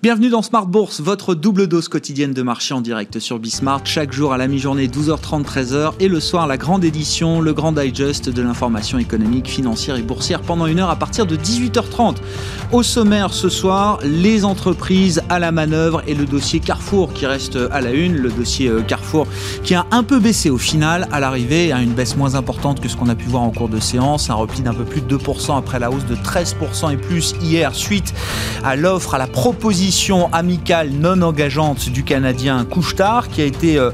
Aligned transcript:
Bienvenue 0.00 0.30
dans 0.30 0.42
Smart 0.42 0.64
Bourse, 0.64 1.00
votre 1.00 1.34
double 1.34 1.66
dose 1.66 1.88
quotidienne 1.88 2.32
de 2.32 2.42
marché 2.42 2.72
en 2.72 2.80
direct 2.80 3.18
sur 3.18 3.40
Bismart. 3.40 3.80
Chaque 3.84 4.12
jour 4.12 4.32
à 4.32 4.38
la 4.38 4.46
mi-journée, 4.46 4.86
12h30, 4.86 5.42
13h. 5.42 5.94
Et 5.98 6.06
le 6.06 6.20
soir, 6.20 6.46
la 6.46 6.56
grande 6.56 6.84
édition, 6.84 7.40
le 7.40 7.52
grand 7.52 7.72
digest 7.72 8.28
de 8.28 8.40
l'information 8.40 8.98
économique, 8.98 9.48
financière 9.48 9.96
et 9.96 10.02
boursière 10.02 10.42
pendant 10.42 10.66
une 10.66 10.78
heure 10.78 10.90
à 10.90 10.94
partir 10.94 11.26
de 11.26 11.34
18h30. 11.34 12.18
Au 12.70 12.84
sommaire 12.84 13.32
ce 13.32 13.48
soir, 13.48 13.98
les 14.04 14.44
entreprises 14.44 15.20
à 15.28 15.40
la 15.40 15.50
manœuvre 15.50 16.04
et 16.06 16.14
le 16.14 16.26
dossier 16.26 16.60
Carrefour 16.60 17.12
qui 17.12 17.26
reste 17.26 17.58
à 17.72 17.80
la 17.80 17.90
une. 17.90 18.14
Le 18.14 18.30
dossier 18.30 18.68
euh, 18.68 18.82
Carrefour 18.82 19.26
qui 19.64 19.74
a 19.74 19.84
un 19.90 20.04
peu 20.04 20.20
baissé 20.20 20.48
au 20.48 20.58
final 20.58 21.08
à 21.10 21.18
l'arrivée, 21.18 21.72
à 21.72 21.82
une 21.82 21.94
baisse 21.94 22.16
moins 22.16 22.36
importante 22.36 22.80
que 22.80 22.88
ce 22.88 22.94
qu'on 22.94 23.08
a 23.08 23.16
pu 23.16 23.26
voir 23.26 23.42
en 23.42 23.50
cours 23.50 23.68
de 23.68 23.80
séance. 23.80 24.30
Un 24.30 24.34
repli 24.34 24.62
d'un 24.62 24.74
peu 24.74 24.84
plus 24.84 25.00
de 25.00 25.18
2% 25.18 25.58
après 25.58 25.80
la 25.80 25.90
hausse 25.90 26.06
de 26.06 26.14
13% 26.14 26.92
et 26.92 26.96
plus 26.96 27.34
hier 27.42 27.74
suite 27.74 28.14
à 28.62 28.76
l'offre, 28.76 29.16
à 29.16 29.18
la 29.18 29.26
proposition 29.26 29.87
amicale 30.32 30.90
non 30.90 31.22
engageante 31.22 31.88
du 31.88 32.04
Canadien 32.04 32.64
Couchetard 32.66 33.28
qui 33.28 33.40
a 33.40 33.44
été 33.44 33.78
euh, 33.78 33.90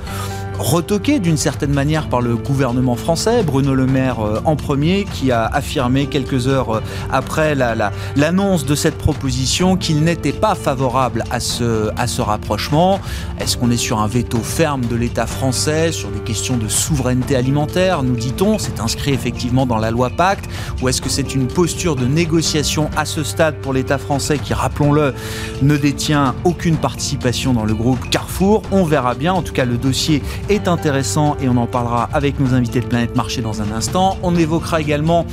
retoqué 0.58 1.18
d'une 1.18 1.36
certaine 1.36 1.72
manière 1.72 2.08
par 2.08 2.20
le 2.20 2.36
gouvernement 2.36 2.96
français, 2.96 3.42
Bruno 3.42 3.74
Le 3.74 3.86
Maire 3.86 4.20
euh, 4.20 4.40
en 4.44 4.56
premier, 4.56 5.04
qui 5.04 5.32
a 5.32 5.46
affirmé 5.46 6.06
quelques 6.06 6.48
heures 6.48 6.76
euh, 6.76 6.80
après 7.10 7.54
l'annonce 7.54 8.62
la, 8.62 8.68
de 8.68 8.74
cette 8.74 8.96
proposition 8.96 9.76
qu'il 9.76 10.02
n'était 10.02 10.32
pas 10.32 10.54
favorable 10.54 11.24
à 11.30 11.40
ce, 11.40 11.90
à 11.96 12.06
ce 12.06 12.22
rapprochement. 12.22 13.00
Est-ce 13.40 13.56
qu'on 13.56 13.70
est 13.70 13.76
sur 13.76 13.98
un 13.98 14.06
veto 14.06 14.38
ferme 14.38 14.84
de 14.86 14.96
l'État 14.96 15.26
français 15.26 15.92
sur 15.92 16.10
des 16.10 16.20
questions 16.20 16.56
de 16.56 16.68
souveraineté 16.68 17.36
alimentaire, 17.36 18.02
nous 18.02 18.16
dit-on? 18.16 18.58
C'est 18.58 18.80
inscrit 18.80 19.12
effectivement 19.12 19.66
dans 19.66 19.78
la 19.78 19.90
loi 19.90 20.10
Pacte. 20.10 20.48
Ou 20.82 20.88
est-ce 20.88 21.02
que 21.02 21.08
c'est 21.08 21.34
une 21.34 21.46
posture 21.46 21.96
de 21.96 22.06
négociation 22.06 22.90
à 22.96 23.04
ce 23.04 23.22
stade 23.22 23.56
pour 23.56 23.72
l'État 23.72 23.98
français 23.98 24.38
qui, 24.38 24.54
rappelons-le, 24.54 25.14
ne 25.62 25.76
détient 25.76 26.34
aucune 26.44 26.76
participation 26.76 27.52
dans 27.52 27.64
le 27.64 27.74
groupe 27.74 28.08
Carrefour? 28.10 28.62
On 28.70 28.84
verra 28.84 29.14
bien. 29.14 29.32
En 29.32 29.42
tout 29.42 29.52
cas, 29.52 29.64
le 29.64 29.76
dossier 29.76 30.22
est 30.48 30.68
intéressant 30.68 31.36
et 31.40 31.48
on 31.48 31.56
en 31.56 31.66
parlera 31.66 32.08
avec 32.12 32.38
nos 32.40 32.54
invités 32.54 32.80
de 32.80 32.86
Planète 32.86 33.16
Marché 33.16 33.42
dans 33.42 33.62
un 33.62 33.72
instant. 33.72 34.18
On 34.22 34.36
évoquera 34.36 34.80
également 34.80 35.26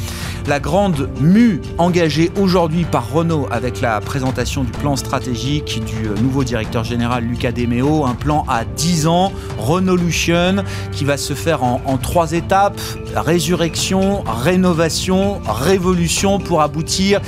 la 0.47 0.59
grande 0.59 1.09
mue 1.19 1.61
engagée 1.77 2.31
aujourd'hui 2.39 2.83
par 2.83 3.11
Renault 3.11 3.47
avec 3.51 3.81
la 3.81 3.99
présentation 4.01 4.63
du 4.63 4.71
plan 4.71 4.95
stratégique 4.95 5.81
du 5.85 6.07
euh, 6.07 6.15
nouveau 6.21 6.43
directeur 6.43 6.83
général 6.83 7.23
Lucas 7.25 7.51
Demeo, 7.51 8.05
un 8.05 8.15
plan 8.15 8.45
à 8.47 8.65
10 8.65 9.07
ans, 9.07 9.31
Renaulution, 9.57 10.63
qui 10.91 11.05
va 11.05 11.17
se 11.17 11.33
faire 11.33 11.63
en, 11.63 11.81
en 11.85 11.97
trois 11.97 12.31
étapes, 12.31 12.79
résurrection, 13.15 14.23
rénovation, 14.25 15.41
révolution 15.45 16.39
pour 16.39 16.61
aboutir 16.61 17.21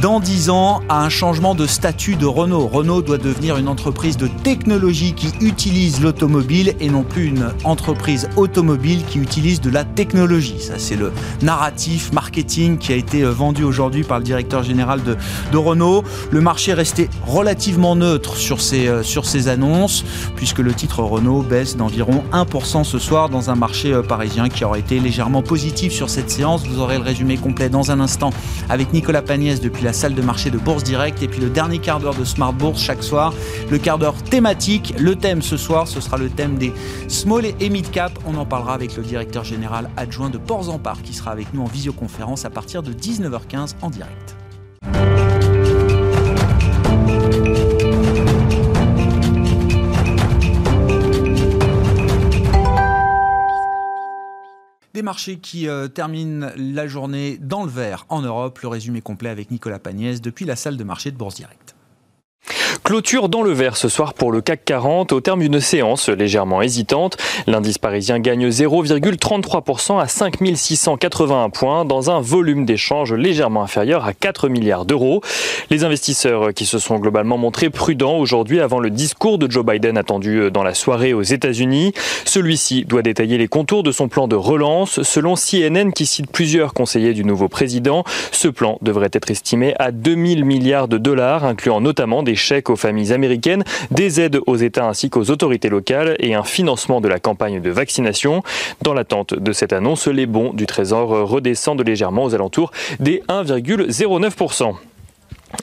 dans 0.00 0.20
10 0.20 0.50
ans 0.50 0.82
à 0.88 1.02
un 1.02 1.08
changement 1.08 1.54
de 1.54 1.66
statut 1.66 2.16
de 2.16 2.26
Renault. 2.26 2.66
Renault 2.66 3.02
doit 3.02 3.18
devenir 3.18 3.56
une 3.56 3.68
entreprise 3.68 4.16
de 4.16 4.28
technologie 4.42 5.14
qui 5.14 5.32
utilise 5.40 6.00
l'automobile 6.00 6.74
et 6.80 6.90
non 6.90 7.02
plus 7.02 7.15
une 7.16 7.50
entreprise 7.64 8.28
automobile 8.36 9.04
qui 9.06 9.18
utilise 9.18 9.60
de 9.60 9.70
la 9.70 9.84
technologie. 9.84 10.60
Ça, 10.60 10.74
c'est 10.78 10.96
le 10.96 11.12
narratif 11.42 12.12
marketing 12.12 12.78
qui 12.78 12.92
a 12.92 12.96
été 12.96 13.22
euh, 13.22 13.30
vendu 13.30 13.64
aujourd'hui 13.64 14.04
par 14.04 14.18
le 14.18 14.24
directeur 14.24 14.62
général 14.62 15.02
de, 15.02 15.16
de, 15.50 15.56
Renault. 15.56 16.04
Le 16.30 16.40
marché 16.40 16.72
est 16.72 16.74
resté 16.74 17.08
relativement 17.26 17.96
neutre 17.96 18.36
sur 18.36 18.60
ces, 18.60 18.86
euh, 18.86 19.02
sur 19.02 19.24
ces 19.24 19.48
annonces, 19.48 20.04
puisque 20.36 20.58
le 20.58 20.74
titre 20.74 21.02
Renault 21.02 21.42
baisse 21.42 21.76
d'environ 21.76 22.22
1% 22.32 22.84
ce 22.84 22.98
soir 22.98 23.28
dans 23.28 23.50
un 23.50 23.54
marché 23.54 23.92
euh, 23.92 24.02
parisien 24.02 24.48
qui 24.48 24.64
aurait 24.64 24.80
été 24.80 25.00
légèrement 25.00 25.42
positif 25.42 25.92
sur 25.92 26.10
cette 26.10 26.30
séance. 26.30 26.66
Vous 26.66 26.80
aurez 26.80 26.98
le 26.98 27.02
résumé 27.02 27.36
complet 27.38 27.68
dans 27.68 27.90
un 27.90 28.00
instant 28.00 28.30
avec 28.68 28.92
Nicolas 28.92 29.22
Pagnès 29.22 29.60
depuis 29.60 29.84
la 29.84 29.92
salle 29.92 30.14
de 30.14 30.22
marché 30.22 30.50
de 30.50 30.58
Bourse 30.58 30.84
Direct. 30.84 31.22
Et 31.22 31.28
puis 31.28 31.40
le 31.40 31.48
dernier 31.48 31.78
quart 31.78 32.00
d'heure 32.00 32.14
de 32.14 32.24
Smart 32.24 32.52
Bourse 32.52 32.82
chaque 32.82 33.02
soir, 33.02 33.32
le 33.70 33.78
quart 33.78 33.98
d'heure 33.98 34.22
thématique. 34.22 34.94
Le 34.98 35.16
thème 35.16 35.40
ce 35.40 35.56
soir, 35.56 35.88
ce 35.88 36.00
sera 36.00 36.18
le 36.18 36.28
thème 36.28 36.56
des 36.56 36.72
small 37.08 37.46
et 37.46 37.68
mid 37.68 37.90
cap. 37.90 38.18
On 38.26 38.36
en 38.36 38.46
parlera 38.46 38.74
avec 38.74 38.96
le 38.96 39.02
directeur 39.02 39.44
général 39.44 39.90
adjoint 39.96 40.30
de 40.30 40.38
Ports 40.38 40.68
en 40.70 40.78
Part 40.78 41.02
qui 41.02 41.14
sera 41.14 41.30
avec 41.30 41.52
nous 41.54 41.62
en 41.62 41.66
visioconférence 41.66 42.44
à 42.44 42.50
partir 42.50 42.82
de 42.82 42.92
19h15 42.92 43.74
en 43.82 43.90
direct. 43.90 44.36
Des 54.94 55.02
marchés 55.02 55.36
qui 55.36 55.68
euh, 55.68 55.88
terminent 55.88 56.48
la 56.56 56.86
journée 56.86 57.36
dans 57.36 57.64
le 57.64 57.70
vert 57.70 58.06
en 58.08 58.22
Europe. 58.22 58.58
Le 58.60 58.68
résumé 58.68 59.02
complet 59.02 59.28
avec 59.28 59.50
Nicolas 59.50 59.78
Pagnès 59.78 60.22
depuis 60.22 60.46
la 60.46 60.56
salle 60.56 60.78
de 60.78 60.84
marché 60.84 61.10
de 61.10 61.18
Bourse 61.18 61.34
Direct. 61.34 61.65
Clôture 62.86 63.28
dans 63.28 63.42
le 63.42 63.50
vert 63.50 63.76
ce 63.76 63.88
soir 63.88 64.14
pour 64.14 64.30
le 64.30 64.40
CAC 64.40 64.64
40 64.64 65.10
au 65.10 65.20
terme 65.20 65.40
d'une 65.40 65.58
séance 65.58 66.08
légèrement 66.08 66.62
hésitante. 66.62 67.16
L'indice 67.48 67.78
parisien 67.78 68.20
gagne 68.20 68.48
0,33% 68.48 70.00
à 70.00 70.06
5681 70.06 71.50
points 71.50 71.84
dans 71.84 72.12
un 72.12 72.20
volume 72.20 72.64
d'échange 72.64 73.12
légèrement 73.12 73.64
inférieur 73.64 74.04
à 74.04 74.12
4 74.12 74.48
milliards 74.48 74.84
d'euros. 74.84 75.20
Les 75.68 75.82
investisseurs 75.82 76.54
qui 76.54 76.64
se 76.64 76.78
sont 76.78 77.00
globalement 77.00 77.38
montrés 77.38 77.70
prudents 77.70 78.18
aujourd'hui 78.18 78.60
avant 78.60 78.78
le 78.78 78.90
discours 78.90 79.38
de 79.38 79.50
Joe 79.50 79.66
Biden 79.66 79.98
attendu 79.98 80.52
dans 80.52 80.62
la 80.62 80.74
soirée 80.74 81.12
aux 81.12 81.22
États-Unis. 81.22 81.92
Celui-ci 82.24 82.84
doit 82.84 83.02
détailler 83.02 83.36
les 83.36 83.48
contours 83.48 83.82
de 83.82 83.90
son 83.90 84.06
plan 84.06 84.28
de 84.28 84.36
relance. 84.36 85.02
Selon 85.02 85.34
CNN 85.34 85.90
qui 85.90 86.06
cite 86.06 86.30
plusieurs 86.30 86.72
conseillers 86.72 87.14
du 87.14 87.24
nouveau 87.24 87.48
président, 87.48 88.04
ce 88.30 88.46
plan 88.46 88.78
devrait 88.80 89.10
être 89.12 89.32
estimé 89.32 89.74
à 89.80 89.90
2000 89.90 90.44
milliards 90.44 90.86
de 90.86 90.98
dollars, 90.98 91.44
incluant 91.44 91.80
notamment 91.80 92.22
des 92.22 92.36
chèques 92.36 92.70
aux 92.70 92.75
familles 92.76 93.12
américaines, 93.12 93.64
des 93.90 94.20
aides 94.20 94.38
aux 94.46 94.56
États 94.56 94.86
ainsi 94.86 95.10
qu'aux 95.10 95.30
autorités 95.30 95.68
locales 95.68 96.16
et 96.18 96.34
un 96.34 96.42
financement 96.42 97.00
de 97.00 97.08
la 97.08 97.18
campagne 97.18 97.60
de 97.60 97.70
vaccination. 97.70 98.42
Dans 98.82 98.94
l'attente 98.94 99.34
de 99.34 99.52
cette 99.52 99.72
annonce, 99.72 100.06
les 100.06 100.26
bons 100.26 100.52
du 100.52 100.66
Trésor 100.66 101.08
redescendent 101.28 101.86
légèrement 101.86 102.24
aux 102.24 102.34
alentours 102.34 102.70
des 103.00 103.22
1,09%. 103.28 104.74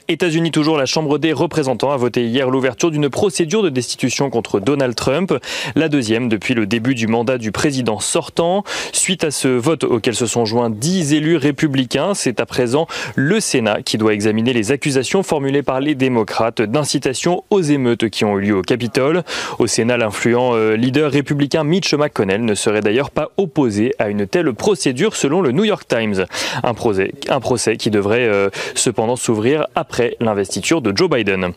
États-Unis 0.08 0.50
toujours, 0.50 0.76
la 0.76 0.86
Chambre 0.86 1.18
des 1.18 1.32
représentants 1.32 1.90
a 1.90 1.96
voté 1.96 2.26
hier 2.26 2.50
l'ouverture 2.50 2.90
d'une 2.90 3.08
procédure 3.08 3.62
de 3.62 3.68
destitution 3.68 4.30
contre 4.30 4.60
Donald 4.60 4.94
Trump, 4.94 5.34
la 5.74 5.88
deuxième 5.88 6.28
depuis 6.28 6.54
le 6.54 6.66
début 6.66 6.94
du 6.94 7.06
mandat 7.06 7.38
du 7.38 7.52
président 7.52 8.00
sortant. 8.00 8.64
Suite 8.92 9.24
à 9.24 9.30
ce 9.30 9.48
vote 9.48 9.84
auquel 9.84 10.14
se 10.14 10.26
sont 10.26 10.44
joints 10.44 10.70
dix 10.70 11.12
élus 11.12 11.36
républicains, 11.36 12.14
c'est 12.14 12.40
à 12.40 12.46
présent 12.46 12.86
le 13.14 13.40
Sénat 13.40 13.82
qui 13.82 13.98
doit 13.98 14.14
examiner 14.14 14.52
les 14.52 14.72
accusations 14.72 15.22
formulées 15.22 15.62
par 15.62 15.80
les 15.80 15.94
démocrates 15.94 16.62
d'incitation 16.62 17.44
aux 17.50 17.62
émeutes 17.62 18.08
qui 18.08 18.24
ont 18.24 18.38
eu 18.38 18.42
lieu 18.42 18.56
au 18.56 18.62
Capitole. 18.62 19.22
Au 19.58 19.66
Sénat, 19.66 19.96
l'influent 19.96 20.54
euh, 20.54 20.76
leader 20.76 21.10
républicain 21.10 21.64
Mitch 21.64 21.94
McConnell 21.94 22.44
ne 22.44 22.54
serait 22.54 22.80
d'ailleurs 22.80 23.10
pas 23.10 23.30
opposé 23.36 23.94
à 23.98 24.08
une 24.08 24.26
telle 24.26 24.52
procédure 24.54 25.16
selon 25.16 25.40
le 25.40 25.52
New 25.52 25.64
York 25.64 25.86
Times. 25.88 26.26
Un 26.62 26.74
procès, 26.74 27.76
qui 27.76 27.90
devrait 27.90 28.26
euh, 28.26 28.50
cependant 28.74 29.16
s'ouvrir 29.16 29.66
après 29.74 30.16
l'investiture 30.20 30.80
de 30.80 30.96
Joe 30.96 31.10
Biden. 31.10 31.52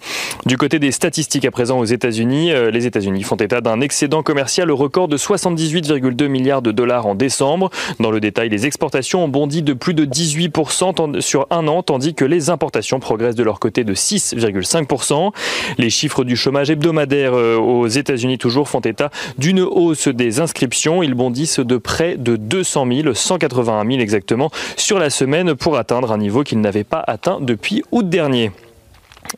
Du 0.45 0.57
côté 0.57 0.79
des 0.79 0.91
statistiques 0.91 1.45
à 1.45 1.51
présent 1.51 1.79
aux 1.79 1.85
États-Unis, 1.85 2.51
euh, 2.51 2.71
les 2.71 2.85
États-Unis 2.85 3.23
font 3.23 3.35
état 3.35 3.61
d'un 3.61 3.81
excédent 3.81 4.23
commercial 4.23 4.71
record 4.71 5.07
de 5.07 5.17
78,2 5.17 6.27
milliards 6.27 6.61
de 6.61 6.71
dollars 6.71 7.05
en 7.05 7.15
décembre. 7.15 7.69
Dans 7.99 8.11
le 8.11 8.19
détail, 8.19 8.49
les 8.49 8.65
exportations 8.65 9.23
ont 9.23 9.27
bondi 9.27 9.61
de 9.61 9.73
plus 9.73 9.93
de 9.93 10.05
18% 10.05 11.21
sur 11.21 11.47
un 11.49 11.67
an, 11.67 11.83
tandis 11.83 12.13
que 12.13 12.25
les 12.25 12.49
importations 12.49 12.99
progressent 12.99 13.35
de 13.35 13.43
leur 13.43 13.59
côté 13.59 13.83
de 13.83 13.93
6,5%. 13.93 15.31
Les 15.77 15.89
chiffres 15.89 16.23
du 16.23 16.35
chômage 16.35 16.69
hebdomadaire 16.69 17.33
euh, 17.33 17.57
aux 17.57 17.87
États-Unis 17.87 18.37
toujours 18.37 18.67
font 18.69 18.79
état 18.79 19.09
d'une 19.37 19.61
hausse 19.61 20.07
des 20.07 20.39
inscriptions. 20.39 21.03
Ils 21.03 21.13
bondissent 21.13 21.59
de 21.59 21.77
près 21.77 22.15
de 22.17 22.35
200 22.35 22.87
000, 23.03 23.13
181 23.13 23.85
000 23.85 23.99
exactement, 23.99 24.49
sur 24.75 24.99
la 24.99 25.09
semaine 25.09 25.55
pour 25.55 25.77
atteindre 25.77 26.11
un 26.11 26.17
niveau 26.17 26.43
qu'ils 26.43 26.61
n'avaient 26.61 26.83
pas 26.83 27.03
atteint 27.05 27.39
depuis 27.41 27.83
août 27.91 28.06
dernier. 28.09 28.51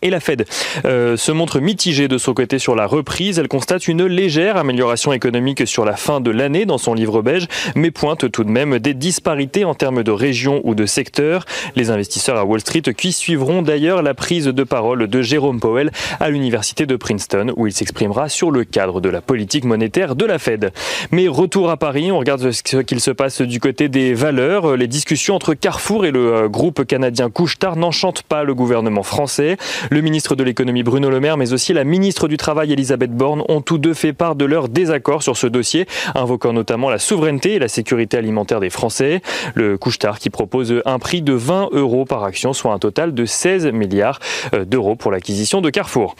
Et 0.01 0.09
la 0.09 0.19
Fed 0.19 0.45
euh, 0.85 1.17
se 1.17 1.31
montre 1.31 1.59
mitigée 1.59 2.07
de 2.07 2.17
son 2.17 2.33
côté 2.33 2.59
sur 2.59 2.75
la 2.75 2.85
reprise. 2.85 3.39
Elle 3.39 3.47
constate 3.47 3.87
une 3.87 4.05
légère 4.05 4.57
amélioration 4.57 5.13
économique 5.13 5.67
sur 5.67 5.85
la 5.85 5.95
fin 5.95 6.21
de 6.21 6.31
l'année 6.31 6.65
dans 6.65 6.77
son 6.77 6.93
livre 6.93 7.21
beige, 7.21 7.47
mais 7.75 7.91
pointe 7.91 8.31
tout 8.31 8.43
de 8.43 8.49
même 8.49 8.79
des 8.79 8.93
disparités 8.93 9.65
en 9.65 9.73
termes 9.73 10.03
de 10.03 10.11
région 10.11 10.61
ou 10.63 10.75
de 10.75 10.85
secteur. 10.85 11.45
Les 11.75 11.89
investisseurs 11.89 12.37
à 12.37 12.45
Wall 12.45 12.59
Street 12.59 12.81
qui 12.95 13.11
suivront 13.11 13.61
d'ailleurs 13.61 14.01
la 14.01 14.13
prise 14.13 14.45
de 14.45 14.63
parole 14.63 15.07
de 15.07 15.21
Jérôme 15.21 15.59
Powell 15.59 15.91
à 16.19 16.29
l'université 16.29 16.85
de 16.85 16.95
Princeton, 16.95 17.53
où 17.55 17.67
il 17.67 17.73
s'exprimera 17.73 18.29
sur 18.29 18.51
le 18.51 18.63
cadre 18.63 19.01
de 19.01 19.09
la 19.09 19.21
politique 19.21 19.65
monétaire 19.65 20.15
de 20.15 20.25
la 20.25 20.39
Fed. 20.39 20.71
Mais 21.11 21.27
retour 21.27 21.69
à 21.69 21.77
Paris, 21.77 22.11
on 22.11 22.19
regarde 22.19 22.51
ce 22.51 22.77
qu'il 22.77 22.99
se 22.99 23.11
passe 23.11 23.41
du 23.41 23.59
côté 23.59 23.89
des 23.89 24.13
valeurs. 24.13 24.75
Les 24.75 24.87
discussions 24.87 25.35
entre 25.35 25.53
Carrefour 25.53 26.05
et 26.05 26.11
le 26.11 26.33
euh, 26.33 26.47
groupe 26.47 26.85
canadien 26.85 27.29
Couche-Tard 27.29 27.75
n'enchantent 27.75 28.23
pas 28.23 28.43
le 28.43 28.53
gouvernement 28.53 29.03
français. 29.03 29.57
Le 29.89 30.01
ministre 30.01 30.35
de 30.35 30.43
l'économie 30.43 30.83
Bruno 30.83 31.09
Le 31.09 31.19
Maire, 31.19 31.37
mais 31.37 31.53
aussi 31.53 31.73
la 31.73 31.83
ministre 31.83 32.27
du 32.27 32.37
Travail 32.37 32.71
Elisabeth 32.71 33.11
Borne 33.11 33.43
ont 33.49 33.61
tous 33.61 33.77
deux 33.77 33.93
fait 33.93 34.13
part 34.13 34.35
de 34.35 34.45
leur 34.45 34.69
désaccord 34.69 35.23
sur 35.23 35.37
ce 35.37 35.47
dossier, 35.47 35.85
invoquant 36.15 36.53
notamment 36.53 36.89
la 36.89 36.99
souveraineté 36.99 37.55
et 37.55 37.59
la 37.59 37.67
sécurité 37.67 38.17
alimentaire 38.17 38.59
des 38.59 38.69
Français. 38.69 39.21
Le 39.55 39.77
couche-tard 39.77 40.19
qui 40.19 40.29
propose 40.29 40.81
un 40.85 40.99
prix 40.99 41.21
de 41.21 41.33
20 41.33 41.69
euros 41.71 42.05
par 42.05 42.23
action, 42.23 42.53
soit 42.53 42.73
un 42.73 42.79
total 42.79 43.13
de 43.13 43.25
16 43.25 43.67
milliards 43.67 44.19
euh, 44.53 44.65
d'euros 44.65 44.95
pour 44.95 45.11
l'acquisition 45.11 45.61
de 45.61 45.69
Carrefour. 45.69 46.15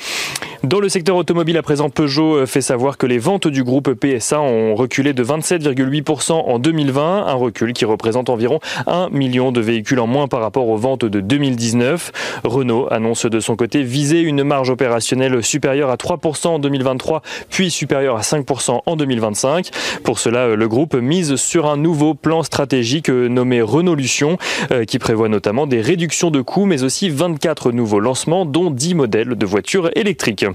Dans 0.64 0.82
le 0.82 0.90
secteur 0.90 1.16
automobile, 1.16 1.58
à 1.58 1.62
présent, 1.62 1.90
Peugeot 1.90 2.40
euh, 2.40 2.46
fait 2.46 2.60
savoir 2.60 2.98
que 2.98 3.06
les 3.06 3.18
ventes 3.18 3.48
du 3.48 3.64
groupe 3.64 3.94
PSA 3.94 4.42
ont 4.42 4.76
reculé 4.76 5.14
de 5.14 5.24
27,8% 5.24 6.34
en 6.34 6.60
2020, 6.60 7.28
un 7.28 7.34
recul 7.34 7.72
qui 7.72 7.86
représente 7.86 8.30
environ 8.30 8.60
1 8.86 9.10
million 9.10 9.54
de 9.54 9.62
véhicules 9.62 10.00
en 10.00 10.08
moins 10.08 10.28
par 10.28 10.42
rapport 10.42 10.68
aux 10.68 10.76
ventes 10.76 11.06
de 11.06 11.22
2019. 11.22 12.12
Renault 12.44 12.88
annonce 12.92 13.26
de 13.26 13.40
son 13.40 13.49
côté 13.56 13.84
viser 13.84 14.22
une 14.22 14.44
marge 14.44 14.70
opérationnelle 14.70 15.44
supérieure 15.44 15.90
à 15.90 15.96
3% 15.96 16.48
en 16.48 16.60
2023, 16.60 17.22
puis 17.50 17.72
supérieure 17.72 18.18
à 18.18 18.22
5% 18.22 18.82
en 18.86 18.96
2025. 18.96 19.70
Pour 20.04 20.20
cela, 20.20 20.56
le 20.56 20.68
groupe 20.68 20.96
mise 20.96 21.36
sur 21.36 21.68
un 21.68 21.78
nouveau 21.78 22.14
plan 22.14 22.44
stratégique 22.44 23.10
nommé 23.10 23.62
Renaulution, 23.62 24.38
euh, 24.72 24.86
qui 24.86 25.00
prévoit 25.00 25.30
notamment 25.30 25.68
des 25.68 25.82
réductions 25.82 26.32
de 26.32 26.42
coûts, 26.42 26.66
mais 26.66 26.84
aussi 26.84 27.10
24 27.10 27.72
nouveaux 27.72 28.00
lancements, 28.00 28.46
dont 28.46 28.72
10 28.72 28.96
modèles 28.96 29.36
de 29.36 29.46
voitures 29.46 29.90
électriques. 29.96 30.46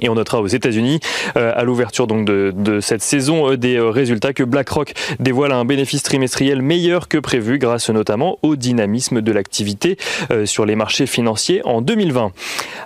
Et 0.00 0.08
on 0.08 0.14
notera 0.14 0.40
aux 0.40 0.46
États-Unis, 0.46 1.00
euh, 1.36 1.52
à 1.54 1.64
l'ouverture 1.64 2.06
donc 2.06 2.24
de, 2.24 2.80
cette 2.80 3.02
saison, 3.02 3.50
euh, 3.50 3.56
des 3.58 3.76
euh, 3.76 3.90
résultats 3.90 4.32
que 4.32 4.42
BlackRock 4.42 4.94
dévoile 5.20 5.52
un 5.52 5.66
bénéfice 5.66 6.02
trimestriel 6.02 6.62
meilleur 6.62 7.08
que 7.08 7.18
prévu, 7.18 7.58
grâce 7.58 7.90
notamment 7.90 8.38
au 8.42 8.56
dynamisme 8.56 9.20
de 9.20 9.32
l'activité 9.32 9.98
sur 10.44 10.64
les 10.64 10.76
marchés 10.76 11.06
financiers 11.06 11.60
en 11.64 11.82
2020. 11.82 12.32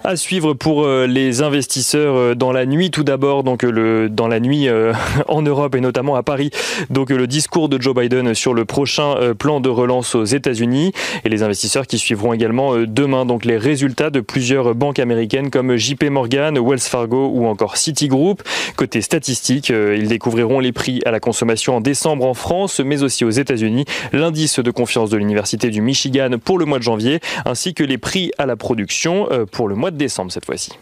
À 0.04 0.16
suivre 0.16 0.54
pour 0.54 0.86
les 0.86 1.42
investisseurs 1.42 2.34
dans 2.34 2.52
la 2.52 2.66
nuit, 2.66 2.90
tout 2.90 3.04
d'abord 3.04 3.44
donc 3.44 3.62
le 3.62 4.08
dans 4.08 4.28
la 4.28 4.40
nuit 4.40 4.68
en 5.28 5.42
Europe 5.42 5.74
et 5.74 5.80
notamment 5.80 6.16
à 6.16 6.22
Paris, 6.22 6.50
donc 6.90 7.10
le 7.10 7.26
discours 7.26 7.68
de 7.68 7.80
Joe 7.80 7.94
Biden 7.94 8.34
sur 8.34 8.54
le 8.54 8.64
prochain 8.64 9.14
plan 9.38 9.60
de 9.60 9.68
relance 9.68 10.14
aux 10.14 10.24
États-Unis 10.24 10.92
et 11.24 11.28
les 11.28 11.42
investisseurs 11.42 11.86
qui 11.86 11.98
suivront 11.98 12.32
également 12.32 12.76
demain 12.78 13.26
donc 13.26 13.44
les 13.44 13.58
résultats 13.58 14.10
de 14.10 14.20
plusieurs 14.20 14.74
banques 14.74 14.98
américaines 14.98 15.50
comme 15.50 15.76
JP 15.76 16.04
Morgan, 16.04 16.58
Wells 16.58 16.80
Fargo 16.80 16.95
ou 17.04 17.46
encore 17.46 17.76
Citigroup. 17.76 18.42
Côté 18.76 19.00
statistique, 19.02 19.70
euh, 19.70 19.96
ils 19.96 20.08
découvriront 20.08 20.60
les 20.60 20.72
prix 20.72 21.00
à 21.04 21.10
la 21.10 21.20
consommation 21.20 21.76
en 21.76 21.80
décembre 21.80 22.24
en 22.24 22.34
France, 22.34 22.80
mais 22.80 23.02
aussi 23.02 23.24
aux 23.24 23.30
États-Unis, 23.30 23.84
l'indice 24.12 24.58
de 24.60 24.70
confiance 24.70 25.10
de 25.10 25.16
l'Université 25.16 25.70
du 25.70 25.80
Michigan 25.80 26.30
pour 26.42 26.58
le 26.58 26.64
mois 26.64 26.78
de 26.78 26.82
janvier, 26.82 27.20
ainsi 27.44 27.74
que 27.74 27.84
les 27.84 27.98
prix 27.98 28.30
à 28.38 28.46
la 28.46 28.56
production 28.56 29.28
euh, 29.30 29.44
pour 29.46 29.68
le 29.68 29.74
mois 29.74 29.90
de 29.90 29.96
décembre 29.96 30.32
cette 30.32 30.46
fois-ci. 30.46 30.72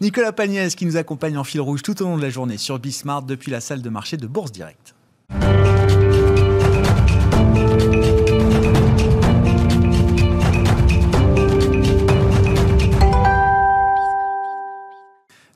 Nicolas 0.00 0.32
Pagnès 0.32 0.74
qui 0.74 0.86
nous 0.86 0.96
accompagne 0.96 1.36
en 1.36 1.44
fil 1.44 1.60
rouge 1.60 1.82
tout 1.82 2.00
au 2.02 2.06
long 2.06 2.16
de 2.16 2.22
la 2.22 2.30
journée 2.30 2.56
sur 2.56 2.78
Bismart 2.78 3.22
depuis 3.22 3.50
la 3.50 3.60
salle 3.60 3.82
de 3.82 3.90
marché 3.90 4.16
de 4.16 4.26
Bourse 4.26 4.52
Direct. 4.52 4.94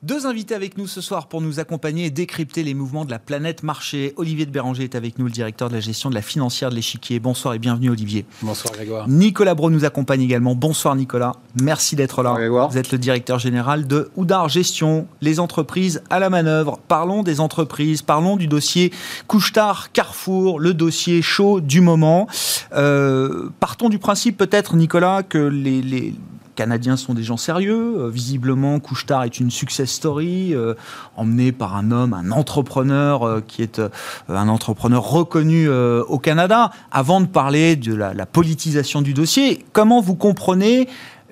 Deux 0.05 0.27
invités 0.27 0.53
avec 0.53 0.77
nous 0.77 0.85
ce 0.85 1.01
soir 1.01 1.25
pour 1.25 1.41
nous 1.41 1.59
accompagner 1.59 2.05
et 2.05 2.09
décrypter 2.11 2.61
les 2.61 2.75
mouvements 2.75 3.05
de 3.05 3.09
la 3.09 3.17
planète 3.17 3.63
marché. 3.63 4.13
Olivier 4.17 4.45
de 4.45 4.51
Béranger 4.51 4.83
est 4.83 4.93
avec 4.93 5.17
nous, 5.17 5.25
le 5.25 5.31
directeur 5.31 5.67
de 5.67 5.73
la 5.73 5.79
gestion 5.79 6.11
de 6.11 6.13
la 6.13 6.21
financière 6.21 6.69
de 6.69 6.75
l'échiquier. 6.75 7.19
Bonsoir 7.19 7.55
et 7.55 7.59
bienvenue 7.59 7.89
Olivier. 7.89 8.27
Bonsoir 8.43 8.71
Grégoire. 8.71 9.07
Nicolas 9.07 9.55
Bro 9.55 9.71
nous 9.71 9.83
accompagne 9.83 10.21
également. 10.21 10.53
Bonsoir 10.53 10.95
Nicolas. 10.95 11.31
Merci 11.59 11.95
d'être 11.95 12.21
là. 12.21 12.35
Grégoire. 12.35 12.69
Vous 12.69 12.77
êtes 12.77 12.91
le 12.91 12.99
directeur 12.99 13.39
général 13.39 13.87
de 13.87 14.11
Oudar 14.15 14.47
Gestion, 14.47 15.07
les 15.21 15.39
entreprises 15.39 16.03
à 16.11 16.19
la 16.19 16.29
manœuvre. 16.29 16.77
Parlons 16.87 17.23
des 17.23 17.39
entreprises, 17.39 18.03
parlons 18.03 18.37
du 18.37 18.45
dossier 18.45 18.93
Couchetard 19.25 19.91
Carrefour, 19.91 20.59
le 20.59 20.75
dossier 20.75 21.23
chaud 21.23 21.61
du 21.61 21.81
moment. 21.81 22.27
Euh, 22.73 23.49
partons 23.59 23.89
du 23.89 23.97
principe 23.97 24.37
peut-être 24.37 24.75
Nicolas 24.75 25.23
que 25.23 25.39
les, 25.39 25.81
les 25.81 26.13
Canadiens 26.55 26.97
sont 26.97 27.13
des 27.13 27.23
gens 27.23 27.37
sérieux. 27.37 27.95
Euh, 27.97 28.09
visiblement, 28.09 28.79
Couchetard 28.79 29.23
est 29.23 29.39
une 29.39 29.51
success 29.51 29.91
story 29.91 30.53
euh, 30.53 30.73
emmenée 31.15 31.51
par 31.51 31.75
un 31.75 31.91
homme, 31.91 32.13
un 32.13 32.31
entrepreneur 32.31 33.23
euh, 33.23 33.41
qui 33.45 33.61
est 33.61 33.81
un 34.29 34.47
entrepreneur 34.47 35.03
reconnu 35.03 35.69
au 35.69 36.19
Canada. 36.19 36.71
Avant 36.91 37.21
de 37.21 37.27
parler 37.27 37.75
de 37.75 37.93
la, 37.93 38.25
politisation 38.25 39.01
du 39.01 39.13
dossier, 39.13 39.65
comment 39.73 40.01
vous 40.01 40.15
comprenez 40.15 40.87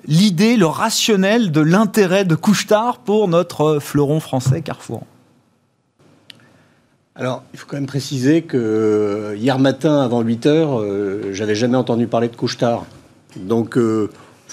l'idée, 0.06 0.56
le 0.56 0.66
rationnel 0.66 1.50
de 1.50 1.60
l'intérêt 1.60 2.24
de 2.24 2.34
Couchetard 2.34 2.98
pour 2.98 3.28
notre 3.28 3.78
fleuron 3.80 4.20
français 4.20 4.60
Carrefour? 4.60 5.04
Alors, 7.16 7.44
il 7.52 7.60
faut 7.60 7.66
quand 7.68 7.76
même 7.76 7.86
préciser 7.86 8.42
que 8.42 9.34
hier 9.36 9.60
matin, 9.60 10.00
avant 10.00 10.20
8 10.22 10.46
heures, 10.46 10.80
euh, 10.80 11.32
j'avais 11.32 11.54
jamais 11.54 11.76
entendu 11.76 12.08
parler 12.08 12.28
de 12.28 12.34
Couchetard. 12.34 12.86
Donc, 13.36 13.78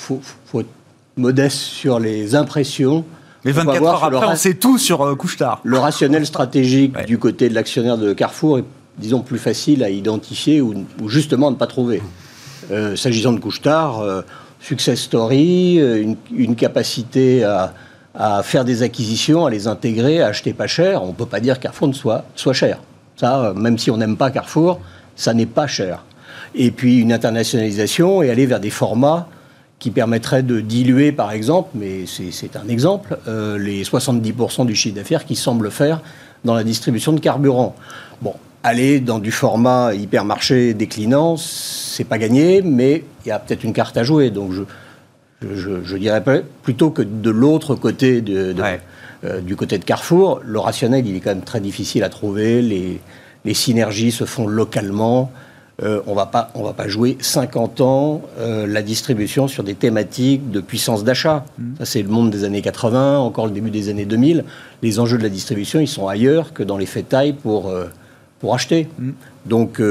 faut, 0.01 0.19
faut 0.45 0.61
être 0.61 0.69
modeste 1.17 1.57
sur 1.57 1.99
les 1.99 2.35
impressions. 2.35 3.05
Mais 3.45 3.51
24 3.51 3.83
heures 3.83 4.03
après, 4.03 4.27
on 4.27 4.35
sait 4.35 4.53
tout 4.55 4.77
sur 4.77 5.01
euh, 5.01 5.15
Couchetard. 5.15 5.61
Le 5.63 5.77
rationnel 5.77 6.25
stratégique 6.25 6.95
ouais. 6.95 7.05
du 7.05 7.17
côté 7.17 7.49
de 7.49 7.55
l'actionnaire 7.55 7.97
de 7.97 8.13
Carrefour 8.13 8.59
est, 8.59 8.63
disons, 8.97 9.21
plus 9.21 9.39
facile 9.39 9.83
à 9.83 9.89
identifier 9.89 10.61
ou, 10.61 10.85
ou 11.01 11.09
justement 11.09 11.47
à 11.47 11.51
ne 11.51 11.55
pas 11.55 11.67
trouver. 11.67 12.01
Euh, 12.71 12.95
S'agissant 12.95 13.33
de 13.33 13.39
Couchetard, 13.39 13.99
euh, 13.99 14.21
success 14.59 14.99
story, 14.99 15.77
une, 15.77 16.17
une 16.35 16.55
capacité 16.55 17.43
à, 17.43 17.73
à, 18.13 18.43
faire 18.43 18.63
des 18.63 18.83
acquisitions, 18.83 19.45
à 19.45 19.49
les 19.49 19.67
intégrer, 19.67 20.21
à 20.21 20.27
acheter 20.27 20.53
pas 20.53 20.67
cher. 20.67 21.03
On 21.03 21.07
ne 21.07 21.13
peut 21.13 21.25
pas 21.25 21.39
dire 21.39 21.57
que 21.57 21.63
Carrefour 21.63 21.95
soit, 21.95 22.25
soit 22.35 22.53
cher. 22.53 22.79
Ça, 23.17 23.53
même 23.55 23.77
si 23.77 23.89
on 23.89 23.97
n'aime 23.97 24.17
pas 24.17 24.29
Carrefour, 24.29 24.79
ça 25.15 25.33
n'est 25.33 25.47
pas 25.47 25.67
cher. 25.67 26.03
Et 26.53 26.69
puis 26.71 26.99
une 26.99 27.11
internationalisation 27.11 28.21
et 28.21 28.29
aller 28.29 28.45
vers 28.45 28.59
des 28.59 28.69
formats 28.69 29.27
qui 29.81 29.89
permettrait 29.89 30.43
de 30.43 30.61
diluer, 30.61 31.11
par 31.11 31.31
exemple, 31.31 31.71
mais 31.73 32.05
c'est 32.05 32.55
un 32.55 32.69
exemple, 32.69 33.17
euh, 33.27 33.57
les 33.57 33.83
70% 33.83 34.67
du 34.67 34.75
chiffre 34.75 34.95
d'affaires 34.95 35.25
qui 35.25 35.35
semblent 35.35 35.71
faire 35.71 36.01
dans 36.45 36.53
la 36.53 36.63
distribution 36.63 37.13
de 37.13 37.19
carburant. 37.19 37.75
Bon, 38.21 38.35
aller 38.63 38.99
dans 38.99 39.17
du 39.17 39.31
format 39.31 39.95
hypermarché 39.95 40.75
déclinant, 40.75 41.35
c'est 41.35 42.03
pas 42.03 42.19
gagné, 42.19 42.61
mais 42.61 43.03
il 43.25 43.29
y 43.29 43.31
a 43.31 43.39
peut-être 43.39 43.63
une 43.63 43.73
carte 43.73 43.97
à 43.97 44.03
jouer. 44.03 44.29
Donc 44.29 44.51
je, 44.53 44.61
je, 45.41 45.83
je 45.83 45.97
dirais 45.97 46.23
plutôt 46.61 46.91
que 46.91 47.01
de 47.01 47.31
l'autre 47.31 47.73
côté 47.73 48.21
de, 48.21 48.53
de, 48.53 48.61
ouais. 48.61 48.81
euh, 49.25 49.41
du 49.41 49.55
côté 49.55 49.79
de 49.79 49.83
Carrefour, 49.83 50.41
le 50.45 50.59
rationnel, 50.59 51.07
il 51.07 51.15
est 51.15 51.21
quand 51.21 51.31
même 51.31 51.43
très 51.43 51.59
difficile 51.59 52.03
à 52.03 52.09
trouver. 52.09 52.61
Les, 52.61 53.01
les 53.45 53.53
synergies 53.55 54.11
se 54.11 54.25
font 54.25 54.45
localement. 54.45 55.31
Euh, 55.83 56.01
on 56.05 56.13
va 56.13 56.27
pas, 56.27 56.51
on 56.53 56.63
va 56.63 56.73
pas 56.73 56.87
jouer 56.87 57.17
50 57.19 57.81
ans 57.81 58.21
euh, 58.37 58.67
la 58.67 58.83
distribution 58.83 59.47
sur 59.47 59.63
des 59.63 59.73
thématiques 59.73 60.51
de 60.51 60.59
puissance 60.59 61.03
d'achat. 61.03 61.43
Mmh. 61.57 61.63
Ça, 61.79 61.85
c'est 61.85 62.01
le 62.03 62.09
monde 62.09 62.29
des 62.29 62.43
années 62.43 62.61
80, 62.61 63.17
encore 63.17 63.47
le 63.47 63.51
début 63.51 63.71
des 63.71 63.89
années 63.89 64.05
2000. 64.05 64.45
Les 64.83 64.99
enjeux 64.99 65.17
de 65.17 65.23
la 65.23 65.29
distribution, 65.29 65.79
ils 65.79 65.87
sont 65.87 66.07
ailleurs 66.07 66.53
que 66.53 66.61
dans 66.61 66.77
les 66.77 66.85
faits 66.85 67.09
taille 67.09 67.33
pour, 67.33 67.69
euh, 67.69 67.85
pour 68.39 68.53
acheter. 68.53 68.89
Mmh. 68.99 69.09
Donc, 69.47 69.81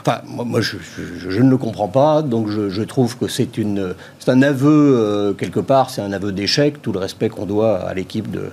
enfin, 0.00 0.22
moi, 0.26 0.44
moi 0.44 0.60
je, 0.60 0.76
je, 0.96 1.30
je, 1.30 1.40
ne 1.40 1.50
le 1.50 1.56
comprends 1.56 1.86
pas. 1.86 2.22
Donc, 2.22 2.48
je, 2.48 2.68
je 2.68 2.82
trouve 2.82 3.16
que 3.16 3.28
c'est 3.28 3.58
une, 3.58 3.94
c'est 4.18 4.30
un 4.30 4.42
aveu 4.42 5.36
quelque 5.38 5.60
part, 5.60 5.90
c'est 5.90 6.02
un 6.02 6.12
aveu 6.12 6.32
d'échec. 6.32 6.82
Tout 6.82 6.90
le 6.90 6.98
respect 6.98 7.28
qu'on 7.28 7.46
doit 7.46 7.76
à 7.78 7.94
l'équipe 7.94 8.28
de 8.28 8.50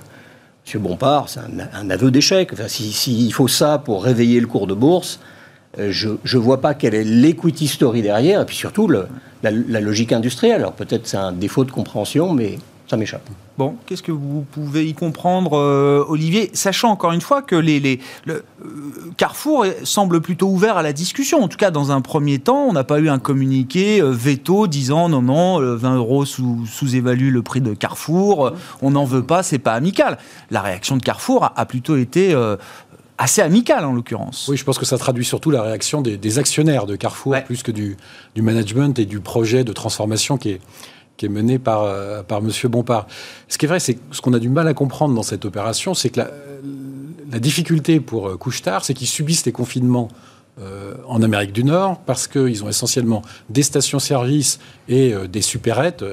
M. 0.72 0.82
Bompard, 0.82 1.28
c'est 1.28 1.40
un, 1.40 1.66
un, 1.74 1.90
aveu 1.90 2.12
d'échec. 2.12 2.52
Enfin, 2.52 2.68
s'il 2.68 2.92
si, 2.92 3.24
si 3.24 3.30
faut 3.32 3.48
ça 3.48 3.78
pour 3.78 4.04
réveiller 4.04 4.38
le 4.38 4.46
cours 4.46 4.68
de 4.68 4.74
bourse 4.74 5.18
je 5.78 6.08
ne 6.08 6.38
vois 6.38 6.60
pas 6.60 6.74
quelle 6.74 6.94
est 6.94 7.04
l'equity 7.04 7.68
story 7.68 8.02
derrière, 8.02 8.40
et 8.40 8.46
puis 8.46 8.56
surtout 8.56 8.88
la, 8.88 9.50
logique 9.80 10.12
industrielle. 10.12 10.60
Alors 10.60 10.72
peut-être 10.72 11.06
c'est 11.06 11.16
un 11.16 11.32
défaut 11.32 11.64
de 11.64 11.70
compréhension, 11.70 12.32
mais 12.32 12.58
ça 12.88 12.96
m'échappe. 12.96 13.28
Bon, 13.58 13.76
qu'est-ce 13.86 14.02
que 14.02 14.12
vous 14.12 14.44
pouvez 14.52 14.86
y 14.86 14.92
comprendre, 14.92 15.56
euh, 15.56 16.04
Olivier 16.08 16.50
Sachant 16.52 16.90
encore 16.90 17.12
une 17.12 17.22
fois 17.22 17.40
que 17.40 17.56
euh, 17.56 18.42
Carrefour 19.16 19.64
semble 19.82 20.20
plutôt 20.20 20.48
ouvert 20.48 20.76
à 20.76 20.82
la 20.82 20.92
discussion. 20.92 21.42
En 21.42 21.48
tout 21.48 21.56
cas, 21.56 21.70
dans 21.70 21.90
un 21.90 22.02
premier 22.02 22.38
temps, 22.38 22.66
on 22.68 22.74
n'a 22.74 22.84
pas 22.84 23.00
eu 23.00 23.08
un 23.08 23.18
communiqué 23.18 24.02
euh, 24.02 24.10
veto 24.10 24.66
disant 24.66 25.08
non, 25.08 25.22
non, 25.22 25.58
20 25.58 25.96
euros 25.96 26.26
sous-évalue 26.26 27.28
sous 27.28 27.34
le 27.34 27.42
prix 27.42 27.62
de 27.62 27.72
Carrefour, 27.72 28.52
on 28.82 28.90
n'en 28.90 29.06
veut 29.06 29.24
pas, 29.24 29.42
c'est 29.42 29.58
pas 29.58 29.72
amical. 29.72 30.18
La 30.50 30.60
réaction 30.60 30.98
de 30.98 31.02
Carrefour 31.02 31.50
a 31.56 31.64
plutôt 31.64 31.96
été 31.96 32.34
assez 33.18 33.40
amical 33.40 33.84
en 33.84 33.92
l'occurrence. 33.92 34.46
Oui, 34.48 34.56
je 34.56 34.64
pense 34.64 34.78
que 34.78 34.84
ça 34.84 34.98
traduit 34.98 35.24
surtout 35.24 35.50
la 35.50 35.62
réaction 35.62 36.02
des, 36.02 36.16
des 36.16 36.38
actionnaires 36.38 36.86
de 36.86 36.96
Carrefour, 36.96 37.32
ouais. 37.32 37.42
plus 37.42 37.62
que 37.62 37.70
du, 37.70 37.96
du, 38.34 38.42
management 38.42 38.98
et 38.98 39.06
du 39.06 39.20
projet 39.20 39.64
de 39.64 39.72
transformation 39.72 40.36
qui 40.36 40.50
est, 40.50 40.60
qui 41.16 41.26
est 41.26 41.30
mené 41.30 41.58
par, 41.58 41.82
euh, 41.82 42.22
par 42.22 42.38
M. 42.38 42.50
Bompard. 42.64 43.06
Ce 43.48 43.58
qui 43.58 43.64
est 43.66 43.68
vrai, 43.68 43.80
c'est 43.80 43.98
ce 44.10 44.20
qu'on 44.20 44.32
a 44.32 44.38
du 44.38 44.48
mal 44.48 44.68
à 44.68 44.74
comprendre 44.74 45.14
dans 45.14 45.22
cette 45.22 45.44
opération, 45.44 45.94
c'est 45.94 46.10
que 46.10 46.20
la, 46.20 46.30
la, 47.32 47.38
difficulté 47.38 48.00
pour 48.00 48.28
euh, 48.28 48.36
Couchetard, 48.36 48.84
c'est 48.84 48.94
qu'ils 48.94 49.06
subissent 49.06 49.46
les 49.46 49.52
confinements 49.52 50.08
euh, 50.60 50.94
en 51.06 51.22
Amérique 51.22 51.52
du 51.52 51.64
Nord 51.64 52.00
parce 52.06 52.26
qu'ils 52.26 52.64
ont 52.64 52.68
essentiellement 52.68 53.22
des 53.50 53.62
stations-service 53.62 54.58
et 54.88 55.14
des 55.28 55.42
supérettes. 55.42 56.04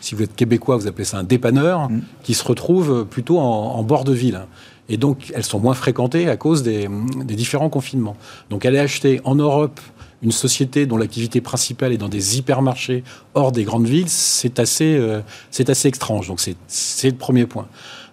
si 0.00 0.14
vous 0.14 0.22
êtes 0.22 0.36
québécois, 0.36 0.76
vous 0.76 0.86
appelez 0.86 1.04
ça 1.04 1.18
un 1.18 1.24
dépanneur, 1.24 1.90
mm. 1.90 2.02
qui 2.22 2.34
se 2.34 2.44
retrouve 2.44 3.06
plutôt 3.06 3.38
en, 3.38 3.82
bord 3.82 4.04
de 4.04 4.12
ville. 4.12 4.42
Et 4.88 4.96
donc, 4.96 5.32
elles 5.34 5.44
sont 5.44 5.58
moins 5.58 5.74
fréquentées 5.74 6.28
à 6.28 6.36
cause 6.36 6.62
des, 6.62 6.88
différents 7.24 7.70
confinements. 7.70 8.16
Donc, 8.50 8.64
aller 8.64 8.78
acheter 8.78 9.20
en 9.24 9.34
Europe 9.34 9.80
une 10.22 10.32
société 10.32 10.86
dont 10.86 10.96
l'activité 10.96 11.40
principale 11.40 11.92
est 11.92 11.98
dans 11.98 12.08
des 12.08 12.38
hypermarchés 12.38 13.04
hors 13.34 13.52
des 13.52 13.64
grandes 13.64 13.86
villes, 13.86 14.08
c'est 14.08 14.58
assez, 14.58 14.96
euh, 14.96 15.20
c'est 15.50 15.68
assez 15.68 15.88
étrange. 15.88 16.28
Donc, 16.28 16.40
c'est 16.40 17.10
le 17.10 17.16
premier 17.16 17.46
point. 17.46 17.68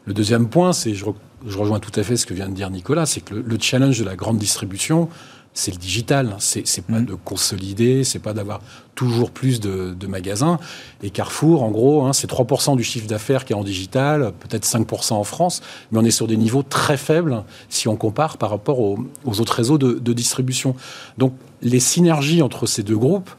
Le 0.05 0.13
deuxième 0.13 0.49
point, 0.49 0.73
c'est, 0.73 0.93
je, 0.93 1.05
je, 1.47 1.57
rejoins 1.57 1.79
tout 1.79 1.97
à 1.97 2.03
fait 2.03 2.17
ce 2.17 2.25
que 2.25 2.33
vient 2.33 2.49
de 2.49 2.53
dire 2.53 2.69
Nicolas, 2.69 3.05
c'est 3.05 3.21
que 3.21 3.35
le 3.35 3.57
challenge 3.59 3.99
de 3.99 4.03
la 4.03 4.15
grande 4.15 4.37
distribution, 4.37 5.09
c'est 5.53 5.71
le 5.71 5.77
digital. 5.77 6.35
C'est, 6.39 6.67
c'est 6.67 6.85
pas 6.85 6.99
mm. 6.99 7.05
de 7.05 7.15
consolider, 7.15 8.03
c'est 8.03 8.19
pas 8.19 8.33
d'avoir 8.33 8.61
toujours 8.95 9.31
plus 9.31 9.59
de, 9.59 10.07
magasins. 10.07 10.59
Et 11.01 11.09
Carrefour, 11.09 11.63
en 11.63 11.71
gros, 11.71 12.05
hein, 12.05 12.13
c'est 12.13 12.29
3% 12.29 12.75
du 12.75 12.83
chiffre 12.83 13.07
d'affaires 13.07 13.45
qui 13.45 13.53
est 13.53 13.55
en 13.55 13.63
digital, 13.63 14.33
peut-être 14.39 14.65
5% 14.65 15.13
en 15.13 15.23
France, 15.23 15.61
mais 15.91 15.99
on 15.99 16.03
est 16.03 16.11
sur 16.11 16.27
des 16.27 16.37
niveaux 16.37 16.63
très 16.63 16.97
faibles 16.97 17.43
si 17.69 17.87
on 17.87 17.95
compare 17.95 18.37
par 18.37 18.49
rapport 18.49 18.79
aux, 18.79 18.99
autres 19.25 19.53
réseaux 19.53 19.77
de, 19.77 19.93
de, 19.93 20.13
distribution. 20.13 20.75
Donc 21.17 21.33
les 21.61 21.79
synergies 21.79 22.41
entre 22.41 22.67
ces 22.67 22.83
deux 22.83 22.97
groupes, 22.97 23.29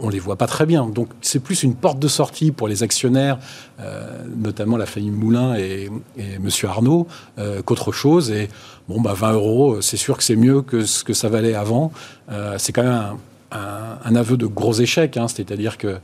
on 0.00 0.08
les 0.08 0.18
voit 0.18 0.36
pas 0.36 0.46
très 0.46 0.66
bien. 0.66 0.86
Donc 0.86 1.08
c'est 1.20 1.40
plus 1.40 1.62
une 1.62 1.74
porte 1.74 1.98
de 1.98 2.08
sortie 2.08 2.52
pour 2.52 2.68
les 2.68 2.82
actionnaires, 2.82 3.38
euh, 3.80 4.22
notamment 4.36 4.76
la 4.76 4.86
famille 4.86 5.10
Moulin 5.10 5.54
et, 5.56 5.90
et 6.16 6.38
Monsieur 6.38 6.68
Arnaud, 6.68 7.06
euh, 7.38 7.62
qu'autre 7.62 7.92
chose. 7.92 8.30
Et 8.30 8.48
bon, 8.88 9.00
bah 9.00 9.14
20 9.14 9.32
euros, 9.32 9.80
c'est 9.80 9.96
sûr 9.96 10.16
que 10.16 10.22
c'est 10.22 10.36
mieux 10.36 10.62
que 10.62 10.84
ce 10.84 11.04
que 11.04 11.12
ça 11.12 11.28
valait 11.28 11.54
avant. 11.54 11.92
Euh, 12.30 12.56
c'est 12.58 12.72
quand 12.72 12.82
même 12.82 13.16
un, 13.52 14.16
aveu 14.16 14.36
de 14.36 14.46
gros 14.46 14.74
échec, 14.74 15.16
hein. 15.16 15.28
c'est-à-dire 15.28 15.78
que 15.78 15.98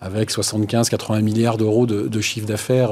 avec 0.00 0.30
75-80 0.30 1.22
milliards 1.22 1.56
d'euros 1.56 1.86
de, 1.86 2.20
chiffre 2.20 2.46
d'affaires, 2.46 2.90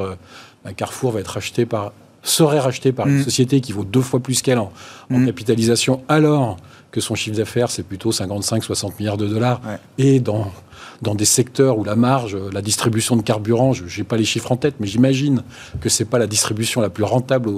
bah, 0.65 0.73
Carrefour 0.73 1.13
va 1.13 1.21
être 1.21 1.37
acheté 1.37 1.67
par 1.67 1.93
serait 2.23 2.61
racheté 2.61 2.93
par 2.93 3.07
une 3.09 3.19
mm. 3.19 3.25
société 3.25 3.61
qui 3.61 3.73
vaut 3.73 3.85
deux 3.85 4.01
fois 4.01 4.21
plus 4.21 4.43
qu'elle 4.43 4.59
en, 4.59 4.73
mm. 5.11 5.27
capitalisation, 5.27 6.03
alors 6.09 6.57
que 6.91 7.01
son 7.01 7.15
chiffre 7.15 7.37
d'affaires, 7.37 7.71
c'est 7.71 7.83
plutôt 7.83 8.11
55-60 8.11 8.93
milliards 8.99 9.17
de 9.17 9.27
dollars. 9.27 9.61
Et 9.97 10.21
dans, 10.21 10.53
dans 11.01 11.15
des 11.15 11.25
secteurs 11.25 11.79
où 11.79 11.85
la 11.85 11.97
marge, 11.97 12.37
la 12.53 12.63
distribution 12.63 13.17
de 13.17 13.23
carburant, 13.23 13.73
je 13.73 13.85
n'ai 13.85 14.05
pas 14.05 14.17
les 14.17 14.25
chiffres 14.25 14.53
en 14.53 14.57
tête, 14.57 14.75
mais 14.79 14.87
j'imagine 14.87 15.43
que 15.81 15.89
ce 15.89 16.03
n'est 16.03 16.09
pas 16.09 16.19
la 16.19 16.27
distribution 16.27 16.81
la 16.81 16.91
plus 16.91 17.05
rentable 17.05 17.51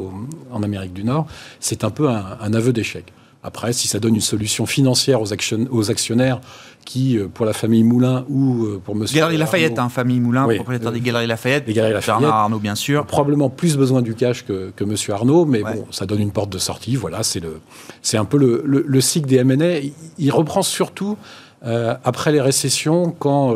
en 0.50 0.62
Amérique 0.62 0.92
du 0.92 1.04
Nord, 1.04 1.26
c'est 1.60 1.84
un 1.84 1.90
peu 1.90 2.08
un, 2.08 2.54
aveu 2.54 2.72
d'échec. 2.72 3.12
Après, 3.42 3.74
si 3.74 3.88
ça 3.88 3.98
donne 3.98 4.14
une 4.14 4.22
solution 4.22 4.64
financière 4.64 5.20
aux, 5.20 5.28
aux 5.70 5.90
actionnaires 5.90 6.40
qui, 6.84 7.18
euh, 7.18 7.28
pour 7.32 7.46
la 7.46 7.52
famille 7.52 7.82
Moulin 7.82 8.24
ou 8.28 8.64
euh, 8.64 8.80
pour 8.84 8.94
Monsieur 8.94 9.16
Galerie 9.16 9.36
Lafayette, 9.36 9.78
hein, 9.78 9.88
famille 9.88 10.20
Moulin, 10.20 10.46
propriétaire 10.46 10.92
des 10.92 11.00
Galeries 11.00 11.26
Lafayette, 11.26 11.64
des 11.64 11.72
Galeries 11.72 11.94
Lafayette, 11.94 12.20
Bernard 12.20 12.38
Arnault 12.40 12.58
bien 12.58 12.74
sûr, 12.74 13.06
probablement 13.06 13.50
plus 13.50 13.76
besoin 13.76 14.02
du 14.02 14.14
cash 14.14 14.44
que, 14.44 14.70
que 14.74 14.84
Monsieur 14.84 15.14
Arnault, 15.14 15.44
mais 15.44 15.62
bon, 15.62 15.86
ça 15.90 16.06
donne 16.06 16.20
une 16.20 16.30
porte 16.30 16.50
de 16.50 16.58
sortie. 16.58 16.96
Voilà, 16.96 17.22
c'est 17.22 17.40
le, 17.40 17.60
c'est 18.02 18.16
un 18.16 18.24
peu 18.24 18.38
le, 18.38 18.62
le, 18.64 19.00
cycle 19.00 19.28
des 19.28 19.36
M&A. 19.36 19.80
Il, 20.18 20.30
reprend 20.30 20.62
surtout 20.62 21.16
euh, 21.64 21.94
après 22.04 22.32
les 22.32 22.40
récessions 22.40 23.14
quand 23.18 23.54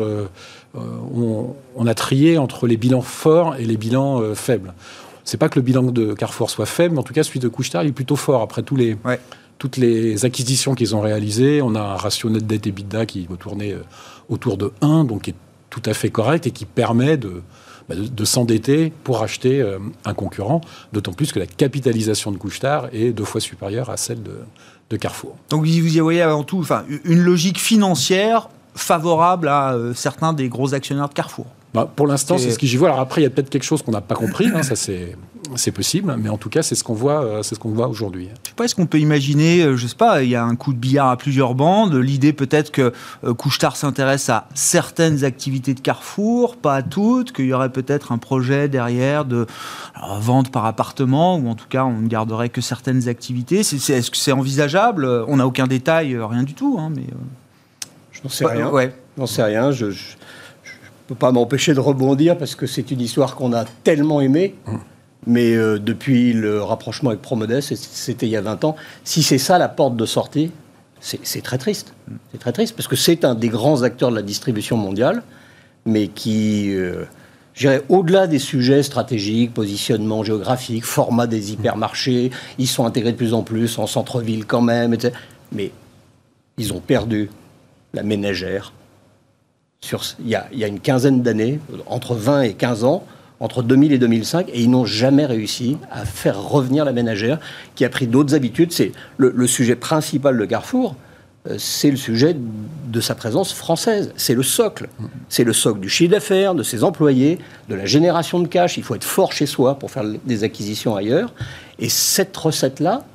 on, 0.73 1.55
on, 1.75 1.87
a 1.87 1.93
trié 1.93 2.37
entre 2.37 2.67
les 2.67 2.77
bilans 2.77 3.01
forts 3.01 3.55
et 3.57 3.65
les 3.65 3.77
bilans 3.77 4.21
faibles. 4.35 4.73
C'est 5.23 5.37
pas 5.37 5.49
que 5.49 5.59
le 5.59 5.63
bilan 5.63 5.83
de 5.83 6.13
Carrefour 6.13 6.49
soit 6.49 6.65
faible, 6.65 6.95
mais 6.95 6.99
en 6.99 7.03
tout 7.03 7.13
cas 7.13 7.23
celui 7.23 7.39
de 7.39 7.47
Couchetard 7.47 7.83
il 7.83 7.89
est 7.89 7.93
plutôt 7.93 8.15
fort 8.15 8.41
après 8.41 8.63
tous 8.63 8.75
les 8.75 8.97
toutes 9.59 9.77
les 9.77 10.25
acquisitions 10.25 10.73
qu'ils 10.73 10.95
ont 10.95 11.01
réalisées. 11.01 11.61
On 11.61 11.75
a 11.75 11.81
un 11.81 11.95
ratio 11.95 12.29
net 12.29 12.47
dette 12.47 12.65
EBITDA 12.65 13.05
qui 13.05 13.27
va 13.29 13.35
tourner 13.35 13.73
euh, 13.73 13.83
autour 14.29 14.57
de 14.57 14.71
1, 14.81 15.03
donc 15.03 15.27
est 15.27 15.35
tout 15.69 15.83
à 15.85 15.93
fait 15.93 16.09
correct 16.09 16.47
et 16.47 16.51
qui 16.51 16.65
permet 16.65 17.17
de, 17.17 17.43
bah, 17.87 17.95
de, 17.95 18.25
s'endetter 18.25 18.91
pour 19.03 19.21
acheter 19.21 19.61
euh, 19.61 19.77
un 20.05 20.13
concurrent, 20.13 20.61
d'autant 20.93 21.13
plus 21.13 21.31
que 21.31 21.39
la 21.39 21.45
capitalisation 21.45 22.31
de 22.31 22.37
Couchetard 22.37 22.87
est 22.93 23.11
deux 23.11 23.25
fois 23.25 23.41
supérieure 23.41 23.89
à 23.91 23.97
celle 23.97 24.23
de, 24.23 24.39
Carrefour. 24.97 25.35
Donc 25.51 25.61
vous 25.61 25.95
y 25.97 25.99
voyez 25.99 26.23
avant 26.23 26.43
tout 26.43 26.65
une 27.05 27.21
logique 27.21 27.59
financière 27.59 28.49
favorable 28.73 29.47
à 29.47 29.73
euh, 29.73 29.93
certains 29.93 30.33
des 30.33 30.49
gros 30.49 30.73
actionnaires 30.73 31.09
de 31.09 31.13
Carrefour. 31.13 31.45
Bah, 31.73 31.91
pour 31.93 32.07
l'instant, 32.07 32.37
c'est 32.37 32.51
ce 32.51 32.59
que 32.59 32.65
j'y 32.65 32.77
vois. 32.77 32.89
Alors 32.89 32.99
après, 32.99 33.21
il 33.21 33.23
y 33.23 33.27
a 33.27 33.29
peut-être 33.29 33.49
quelque 33.49 33.63
chose 33.63 33.81
qu'on 33.81 33.91
n'a 33.91 34.01
pas 34.01 34.15
compris. 34.15 34.47
Hein, 34.53 34.63
ça, 34.63 34.75
c'est 34.75 35.15
c'est 35.55 35.71
possible, 35.71 36.15
mais 36.19 36.29
en 36.29 36.37
tout 36.37 36.49
cas, 36.49 36.61
c'est 36.61 36.75
ce 36.75 36.83
qu'on 36.83 36.93
voit, 36.93 37.23
euh, 37.23 37.43
c'est 37.43 37.55
ce 37.55 37.59
qu'on 37.59 37.69
voit 37.69 37.87
aujourd'hui. 37.87 38.29
Je 38.43 38.49
sais 38.49 38.55
pas, 38.55 38.65
est-ce 38.65 38.75
qu'on 38.75 38.85
peut 38.85 38.99
imaginer, 38.99 39.61
euh, 39.61 39.77
je 39.77 39.87
sais 39.87 39.95
pas, 39.95 40.23
il 40.23 40.29
y 40.29 40.35
a 40.35 40.43
un 40.43 40.55
coup 40.55 40.73
de 40.73 40.77
billard 40.77 41.09
à 41.09 41.17
plusieurs 41.17 41.55
bandes. 41.55 41.95
L'idée 41.95 42.33
peut-être 42.33 42.71
que 42.71 42.93
euh, 43.23 43.33
Couchetard 43.33 43.75
s'intéresse 43.75 44.29
à 44.29 44.47
certaines 44.53 45.23
activités 45.23 45.73
de 45.73 45.79
Carrefour, 45.79 46.57
pas 46.57 46.75
à 46.75 46.81
toutes, 46.83 47.31
qu'il 47.31 47.45
y 47.45 47.53
aurait 47.53 47.71
peut-être 47.71 48.11
un 48.11 48.17
projet 48.17 48.67
derrière 48.67 49.25
de 49.25 49.47
vente 50.19 50.51
par 50.51 50.65
appartement, 50.65 51.37
ou 51.37 51.49
en 51.49 51.55
tout 51.55 51.67
cas, 51.67 51.85
on 51.85 51.99
ne 52.01 52.07
garderait 52.07 52.49
que 52.49 52.61
certaines 52.61 53.07
activités. 53.07 53.59
est-ce 53.59 54.11
que 54.11 54.17
c'est 54.17 54.31
envisageable? 54.31 55.05
On 55.27 55.37
n'a 55.37 55.47
aucun 55.47 55.67
détail, 55.67 56.17
rien 56.17 56.43
du 56.43 56.53
tout, 56.53 56.77
hein, 56.79 56.91
mais. 56.95 57.05
Je 58.11 58.21
n'en 58.23 58.29
sais 58.29 58.45
rien. 58.45 58.69
Ouais. 58.69 58.93
Je 59.15 59.21
n'en 59.21 59.27
sais 59.27 59.43
rien. 59.43 59.71
Je, 59.71 59.91
ne 61.09 61.15
peux 61.15 61.19
pas 61.19 61.31
m'empêcher 61.31 61.73
de 61.73 61.79
rebondir 61.79 62.37
parce 62.37 62.55
que 62.55 62.67
c'est 62.67 62.91
une 62.91 63.01
histoire 63.01 63.35
qu'on 63.35 63.51
a 63.53 63.65
tellement 63.83 64.21
aimée. 64.21 64.55
Mais 65.25 65.53
euh, 65.55 65.79
depuis 65.79 66.33
le 66.33 66.61
rapprochement 66.61 67.09
avec 67.09 67.21
Promodes, 67.21 67.61
c'était 67.61 68.25
il 68.27 68.29
y 68.29 68.37
a 68.37 68.41
20 68.41 68.63
ans, 68.63 68.75
si 69.03 69.23
c'est 69.23 69.37
ça 69.37 69.57
la 69.57 69.67
porte 69.67 69.95
de 69.95 70.05
sortie, 70.05 70.51
c'est 71.01 71.41
très 71.41 71.57
triste. 71.57 71.93
C'est 72.31 72.37
très 72.37 72.51
triste 72.51 72.75
parce 72.75 72.87
que 72.87 72.95
c'est 72.95 73.25
un 73.25 73.35
des 73.35 73.49
grands 73.49 73.83
acteurs 73.83 74.11
de 74.11 74.15
la 74.15 74.21
distribution 74.21 74.77
mondiale, 74.77 75.23
mais 75.85 76.09
qui, 76.09 76.73
euh, 76.73 77.05
au-delà 77.89 78.27
des 78.27 78.39
sujets 78.39 78.83
stratégiques, 78.83 79.53
positionnement 79.53 80.23
géographique, 80.23 80.85
format 80.85 81.25
des 81.25 81.53
hypermarchés, 81.53 82.31
ils 82.57 82.67
sont 82.67 82.85
intégrés 82.85 83.13
de 83.13 83.17
plus 83.17 83.33
en 83.33 83.43
plus 83.43 83.79
en 83.79 83.87
centre-ville 83.87 84.45
quand 84.45 84.61
même, 84.61 84.93
etc. 84.93 85.13
Mais 85.51 85.71
ils 86.57 86.73
ont 86.73 86.81
perdu 86.81 87.29
la 87.93 88.03
ménagère. 88.03 88.73
Il, 89.81 90.27
y 90.27 90.35
a, 90.35 90.67
une 90.67 90.79
quinzaine 90.79 91.21
d'années, 91.21 91.59
entre 91.85 92.13
20 92.13 92.41
et 92.41 92.53
15 92.53 92.83
ans, 92.83 93.03
entre 93.39 93.63
2000 93.63 93.93
et 93.93 93.97
2005 93.97 94.49
et 94.49 94.61
ils 94.61 94.69
n'ont 94.69 94.85
jamais 94.85 95.25
réussi 95.25 95.77
à 95.91 96.05
faire 96.05 96.41
revenir 96.41 96.83
la 96.83 96.91
ménagère 96.91 97.39
qui 97.75 97.85
a 97.85 97.89
pris 97.89 98.07
d'autres 98.07 98.35
habitudes. 98.35 98.71
C'est 98.73 98.91
le, 99.17 99.47
sujet 99.47 99.75
principal 99.75 100.37
de 100.37 100.45
Carrefour, 100.45 100.95
euh, 101.47 101.55
c'est 101.57 101.89
le 101.89 101.97
sujet 101.97 102.35
de 102.87 103.01
sa 103.01 103.15
présence 103.15 103.53
française. 103.53 104.11
C'est 104.17 104.35
le 104.35 104.43
socle. 104.43 104.89
C'est 105.29 105.45
le 105.45 105.53
socle 105.53 105.79
du 105.79 105.89
chiffre 105.89 106.11
d'affaires, 106.11 106.53
de 106.53 106.63
ses 106.63 106.83
employés, 106.83 107.39
de 107.69 107.75
la 107.75 107.85
génération 107.85 108.39
de 108.39 108.47
cash. 108.47 108.77
Il 108.77 108.83
faut 108.83 108.95
être 108.95 109.05
fort 109.05 109.31
chez 109.31 109.45
soi 109.45 109.79
pour 109.79 109.91
faire 109.91 110.03
des 110.25 110.43
acquisitions 110.43 110.95
ailleurs. 110.95 111.33
Et 111.79 111.87
cette 111.87 112.35
recette-là, 112.35 113.05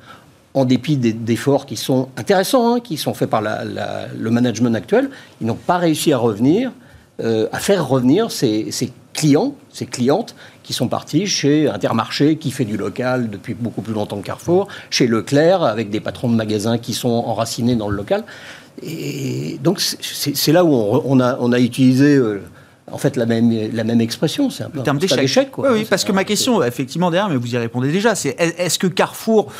en 0.55 0.63
dépit 0.63 0.95
d'efforts 0.97 1.65
qui 1.65 1.75
sont 1.75 2.07
intéressants, 2.15 2.75
hein, 2.75 2.79
qui 2.79 2.95
sont 2.95 3.13
faits 3.13 3.29
par 3.29 3.41
le 3.41 4.29
management 4.31 4.73
actuel, 4.73 5.09
ils 5.41 5.47
n'ont 5.47 5.55
pas 5.55 5.77
réussi 5.77 6.13
à 6.13 6.17
revenir, 6.17 6.71
euh, 7.21 7.47
à 7.51 7.59
faire 7.59 7.87
revenir 7.87 8.31
ces, 8.31 8.71
clients, 9.13 9.53
ces 9.69 9.85
clientes, 9.85 10.33
qui 10.63 10.71
sont 10.71 10.87
partis 10.87 11.27
chez 11.27 11.69
Intermarché, 11.69 12.37
qui 12.37 12.51
fait 12.51 12.63
du 12.65 12.77
local 12.77 13.29
depuis 13.29 13.53
beaucoup 13.53 13.81
plus 13.81 13.93
longtemps 13.93 14.17
que 14.17 14.25
Carrefour, 14.25 14.69
chez 14.89 15.07
Leclerc, 15.07 15.61
avec 15.61 15.89
des 15.89 15.99
patrons 15.99 16.29
de 16.29 16.35
magasins 16.35 16.77
qui 16.77 16.93
sont 16.93 17.09
enracinés 17.09 17.75
dans 17.75 17.89
le 17.89 17.97
local. 17.97 18.23
Et 18.81 19.59
donc, 19.61 19.81
c'est 19.81 20.51
là 20.53 20.63
où 20.63 20.73
on, 20.73 21.19
a, 21.19 21.37
on 21.39 21.51
a 21.51 21.59
utilisé. 21.59 22.19
En 22.91 22.99
fait 22.99 23.15
la 23.15 23.25
même, 23.25 23.51
la 23.73 23.83
même 23.83 23.99
expression. 23.99 24.51
C'est 24.51 24.63
un 24.63 24.69
peu 24.69 24.83
terme 24.83 24.99
d'échec. 24.99 25.57
Oui, 25.57 25.69
oui 25.71 25.87
parce 25.89 26.03
que 26.03 26.11
ma 26.11 26.23
question, 26.23 26.61
effectivement, 26.63 27.09
derrière, 27.09 27.29
mais 27.29 27.35
vous 27.35 27.55
y 27.55 27.57
répondez 27.57 27.91
déjà, 27.91 28.13
c'est 28.13 28.35
est-ce 28.39 28.77
que 28.77 28.85
Carrefour 28.85 29.51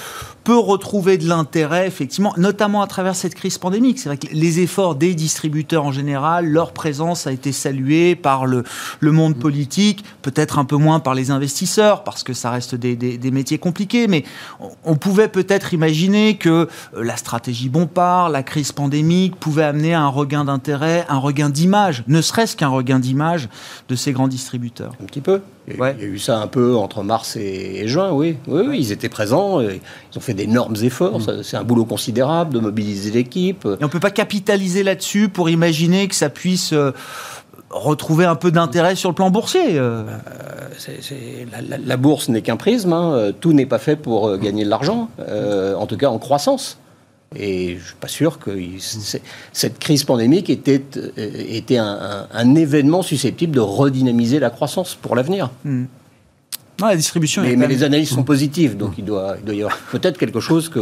peut 0.44 0.60
retrouver 0.60 1.18
de 1.18 1.28
l'intérêt, 1.28 1.88
effectivement, 1.88 2.36
notamment 2.38 2.84
à 2.84 2.88
travers 2.88 3.16
cette 3.16 3.34
crise 3.34 3.58
pandémique? 3.58 3.98
C'est 3.98 4.10
vrai 4.10 4.18
que 4.18 4.28
les 4.32 4.60
efforts 4.60 4.94
des 4.94 5.16
distributeurs 5.16 5.86
en 5.86 5.92
général, 5.92 6.46
leur 6.46 6.72
présence 6.72 7.26
a 7.26 7.32
été 7.32 7.52
saluée 7.52 8.16
par 8.16 8.46
le, 8.46 8.64
le 9.00 9.12
monde 9.12 9.36
politique, 9.38 10.06
peut-être 10.22 10.60
un 10.60 10.66
peu 10.66 10.76
moins 10.76 11.00
par 11.00 11.16
les 11.16 11.32
investisseurs, 11.32 12.04
parce 12.04 12.22
que 12.22 12.34
ça 12.34 12.52
reste 12.52 12.76
des, 12.76 12.96
des, 12.96 13.18
des 13.18 13.32
métiers 13.32 13.58
compliqués, 13.58 14.08
mais 14.08 14.24
on, 14.84 14.96
pouvait 14.98 15.30
peut-être 15.30 15.74
imaginer 15.74 16.38
que 16.38 16.50
euh, 16.50 16.68
la 17.04 17.18
stratégie 17.18 17.70
Bompard, 17.70 18.30
la 18.30 18.44
crise 18.44 18.72
pandémique, 18.72 19.36
pouvait 19.36 19.64
amener 19.64 19.96
à 19.96 20.02
un 20.02 20.10
regain 20.10 20.46
d'intérêt, 20.46 21.06
un 21.10 21.18
regain 21.18 21.50
d'image, 21.50 22.04
ne 22.08 22.22
serait-ce 22.22 22.56
qu'un 22.56 22.68
regain 22.68 23.00
d'image 23.00 23.15
de 23.90 23.96
ces 23.96 24.12
grands 24.12 24.28
distributeurs. 24.28 24.94
Un 25.02 25.06
petit 25.06 25.22
peu. 25.22 25.42
Il 25.68 25.78
y, 25.78 25.82
a, 25.82 25.94
eu 26.00 26.20
ça 26.20 26.38
un 26.40 26.48
peu 26.48 26.76
entre 26.76 27.02
mars 27.02 27.36
et, 27.38 27.88
juin, 27.88 28.12
oui. 28.12 28.38
oui. 28.48 28.78
ils 28.78 28.92
étaient 28.92 29.10
présents, 29.10 29.62
ils 29.62 29.80
ont 30.16 30.20
fait 30.20 30.36
d'énormes 30.36 30.76
efforts. 30.84 31.20
Mm. 31.20 31.44
C'est 31.44 31.58
un 31.58 31.64
boulot 31.64 31.86
considérable 31.86 32.54
de 32.54 32.60
mobiliser 32.60 33.12
l'équipe. 33.12 33.66
Et 33.66 33.82
on 33.82 33.86
ne 33.86 33.92
peut 33.92 34.00
pas 34.00 34.12
capitaliser 34.12 34.84
là-dessus 34.84 35.30
pour 35.30 35.50
imaginer 35.50 36.08
que 36.08 36.16
ça 36.16 36.30
puisse 36.30 36.74
euh, 36.74 36.92
retrouver 37.70 38.26
un 38.26 38.36
peu 38.36 38.52
d'intérêt 38.52 38.96
sur 38.96 39.10
le 39.10 39.16
plan 39.16 39.32
boursier. 39.32 39.78
Euh. 39.78 40.04
Euh, 40.88 41.46
la, 41.86 41.98
bourse 41.98 42.30
n'est 42.30 42.42
qu'un 42.42 42.58
prisme. 42.58 42.94
Hein. 42.94 43.32
Tout 43.40 43.54
n'est 43.54 43.66
pas 43.66 43.80
fait 43.80 43.96
pour 43.96 44.38
gagner 44.38 44.66
de 44.66 44.70
l'argent, 44.70 45.10
en 45.18 45.86
tout 45.88 45.98
cas 45.98 46.10
en 46.10 46.20
croissance. 46.20 46.78
Et 47.38 47.70
je 47.70 47.74
ne 47.76 47.80
suis 47.80 47.96
pas 48.00 48.08
sûr 48.08 48.40
que 48.40 48.58
cette 49.52 49.80
crise 49.80 50.04
pandémique 50.04 50.50
était, 50.50 50.84
était 51.18 51.78
un, 51.78 52.56
événement 52.56 53.02
susceptible 53.02 53.56
de 53.56 53.60
redynamiser 53.60 54.40
la 54.40 54.50
croissance 54.50 54.96
pour 54.96 55.16
l'avenir. 55.16 55.50
Hmm. 55.64 55.86
la 56.80 56.96
distribution. 56.96 57.42
Mais, 57.44 57.68
les 57.68 57.84
analyses 57.84 58.10
sont 58.10 58.24
positives, 58.24 58.78
donc 58.78 58.94
il 58.98 59.06
doit, 59.06 59.36
il 59.40 59.46
doit 59.46 59.56
y 59.56 59.62
avoir 59.62 59.78
peut-être 59.92 60.18
quelque 60.18 60.40
chose 60.40 60.70
que 60.70 60.82